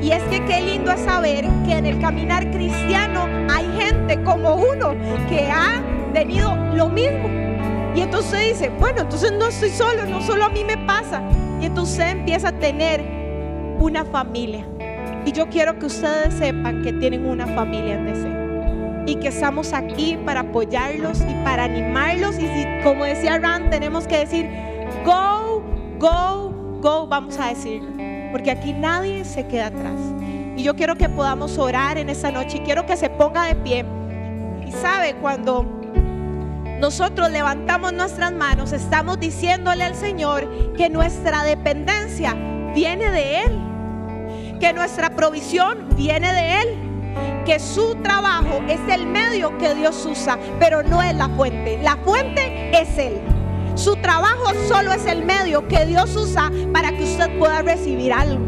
y 0.00 0.12
es 0.12 0.22
que 0.24 0.44
qué 0.44 0.60
lindo 0.60 0.92
es 0.92 1.00
saber 1.00 1.46
que 1.66 1.72
en 1.72 1.86
el 1.86 1.98
caminar 1.98 2.50
cristiano 2.50 3.26
hay 3.50 3.66
gente 3.78 4.22
como 4.22 4.54
uno 4.54 4.94
que 5.30 5.50
ha 5.50 5.82
tenido 6.12 6.54
lo 6.74 6.90
mismo. 6.90 7.43
Y 7.94 8.00
entonces 8.00 8.40
dice, 8.40 8.70
bueno, 8.78 9.02
entonces 9.02 9.32
no 9.32 9.46
estoy 9.48 9.70
solo, 9.70 10.04
no 10.06 10.20
solo 10.20 10.44
a 10.44 10.48
mí 10.48 10.64
me 10.64 10.76
pasa. 10.78 11.22
Y 11.60 11.66
entonces 11.66 12.12
empieza 12.12 12.48
a 12.48 12.52
tener 12.52 13.02
una 13.78 14.04
familia. 14.04 14.66
Y 15.24 15.32
yo 15.32 15.48
quiero 15.48 15.78
que 15.78 15.86
ustedes 15.86 16.34
sepan 16.34 16.82
que 16.82 16.92
tienen 16.92 17.26
una 17.26 17.46
familia 17.46 17.94
en 17.94 18.06
DC. 18.06 19.12
Y 19.12 19.16
que 19.16 19.28
estamos 19.28 19.72
aquí 19.72 20.18
para 20.24 20.40
apoyarlos 20.40 21.20
y 21.20 21.34
para 21.44 21.64
animarlos. 21.64 22.36
Y 22.38 22.82
como 22.82 23.04
decía 23.04 23.38
Ran, 23.38 23.70
tenemos 23.70 24.06
que 24.06 24.18
decir, 24.18 24.48
go, 25.04 25.62
go, 25.98 26.80
go, 26.80 27.06
vamos 27.06 27.38
a 27.38 27.48
decirlo 27.48 27.94
porque 28.34 28.50
aquí 28.50 28.72
nadie 28.72 29.24
se 29.24 29.46
queda 29.46 29.66
atrás. 29.66 29.94
Y 30.56 30.64
yo 30.64 30.74
quiero 30.74 30.96
que 30.96 31.08
podamos 31.08 31.56
orar 31.56 31.98
en 31.98 32.08
esta 32.08 32.32
noche 32.32 32.56
y 32.56 32.60
quiero 32.62 32.84
que 32.84 32.96
se 32.96 33.08
ponga 33.08 33.44
de 33.44 33.54
pie. 33.54 33.84
Y 34.66 34.72
sabe, 34.72 35.14
cuando 35.22 35.73
nosotros 36.80 37.30
levantamos 37.30 37.92
nuestras 37.92 38.32
manos, 38.32 38.72
estamos 38.72 39.20
diciéndole 39.20 39.84
al 39.84 39.94
Señor 39.94 40.48
que 40.76 40.90
nuestra 40.90 41.44
dependencia 41.44 42.34
viene 42.74 43.10
de 43.10 43.42
Él, 43.44 44.58
que 44.60 44.72
nuestra 44.72 45.10
provisión 45.10 45.88
viene 45.96 46.32
de 46.32 46.60
Él, 46.60 46.94
que 47.46 47.58
su 47.60 47.94
trabajo 47.96 48.60
es 48.68 48.80
el 48.92 49.06
medio 49.06 49.56
que 49.58 49.74
Dios 49.74 50.04
usa, 50.04 50.38
pero 50.58 50.82
no 50.82 51.02
es 51.02 51.14
la 51.14 51.28
fuente. 51.28 51.78
La 51.82 51.96
fuente 51.96 52.70
es 52.76 52.98
Él. 52.98 53.20
Su 53.76 53.96
trabajo 53.96 54.52
solo 54.68 54.92
es 54.92 55.06
el 55.06 55.24
medio 55.24 55.66
que 55.68 55.84
Dios 55.86 56.14
usa 56.16 56.50
para 56.72 56.90
que 56.90 57.04
usted 57.04 57.38
pueda 57.38 57.62
recibir 57.62 58.12
algo. 58.12 58.44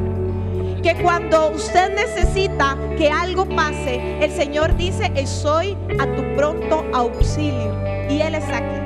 Que 0.83 0.95
cuando 1.03 1.51
usted 1.51 1.95
necesita 1.95 2.77
que 2.97 3.11
algo 3.11 3.45
pase, 3.49 4.19
el 4.25 4.31
Señor 4.31 4.77
dice, 4.77 5.11
estoy 5.15 5.77
a 5.99 6.07
tu 6.15 6.23
pronto 6.37 6.85
auxilio. 6.93 7.86
Y 8.09 8.21
Él 8.21 8.35
está 8.35 8.59
aquí. 8.59 8.77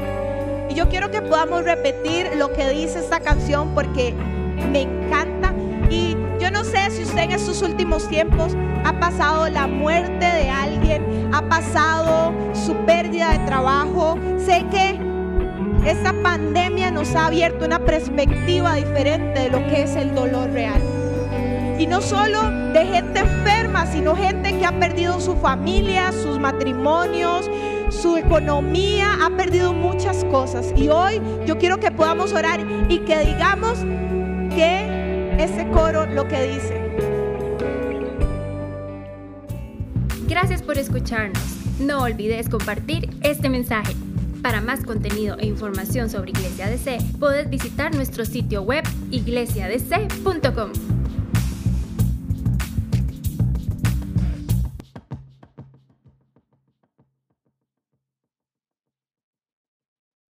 Y 0.70 0.74
yo 0.74 0.88
quiero 0.88 1.10
que 1.10 1.20
podamos 1.20 1.64
repetir 1.64 2.30
lo 2.36 2.52
que 2.52 2.68
dice 2.70 3.00
esta 3.00 3.20
canción 3.20 3.74
porque 3.74 4.14
me 4.72 4.82
encanta. 4.82 5.52
Y 5.90 6.16
yo 6.38 6.50
no 6.50 6.64
sé 6.64 6.90
si 6.90 7.02
usted 7.02 7.22
en 7.22 7.32
estos 7.32 7.62
últimos 7.62 8.08
tiempos 8.08 8.56
ha 8.84 8.98
pasado 9.00 9.48
la 9.48 9.66
muerte 9.66 10.24
de 10.24 10.48
alguien, 10.48 11.30
ha 11.32 11.42
pasado 11.42 12.32
su 12.54 12.74
pérdida 12.86 13.32
de 13.32 13.38
trabajo. 13.40 14.16
Sé 14.38 14.64
que 14.70 14.98
esta 15.84 16.12
pandemia 16.22 16.90
nos 16.90 17.14
ha 17.14 17.26
abierto 17.26 17.64
una 17.64 17.80
perspectiva 17.80 18.74
diferente 18.74 19.40
de 19.40 19.48
lo 19.50 19.58
que 19.68 19.82
es 19.82 19.96
el 19.96 20.14
dolor 20.14 20.50
real. 20.50 20.80
Y 21.78 21.86
no 21.86 22.02
solo 22.02 22.50
de 22.72 22.84
gente 22.84 23.20
enferma, 23.20 23.86
sino 23.86 24.14
gente 24.14 24.58
que 24.58 24.66
ha 24.66 24.78
perdido 24.78 25.18
su 25.18 25.34
familia, 25.36 26.12
sus 26.12 26.38
matrimonios, 26.38 27.50
su 27.90 28.16
economía, 28.16 29.18
ha 29.22 29.30
perdido 29.36 29.72
muchas 29.72 30.24
cosas. 30.26 30.72
Y 30.76 30.88
hoy 30.88 31.20
yo 31.46 31.58
quiero 31.58 31.78
que 31.78 31.90
podamos 31.90 32.32
orar 32.32 32.60
y 32.88 33.00
que 33.00 33.18
digamos 33.20 33.78
que 34.54 35.34
ese 35.38 35.68
coro 35.70 36.06
lo 36.06 36.26
que 36.28 36.42
dice. 36.48 36.80
Gracias 40.28 40.62
por 40.62 40.78
escucharnos. 40.78 41.42
No 41.80 42.02
olvides 42.02 42.48
compartir 42.48 43.10
este 43.22 43.48
mensaje. 43.48 43.94
Para 44.42 44.60
más 44.60 44.84
contenido 44.84 45.36
e 45.38 45.46
información 45.46 46.08
sobre 46.08 46.30
Iglesia 46.30 46.68
DC, 46.68 46.98
puedes 47.18 47.50
visitar 47.50 47.94
nuestro 47.94 48.24
sitio 48.24 48.62
web 48.62 48.84
iglesiadc.com. 49.10 50.89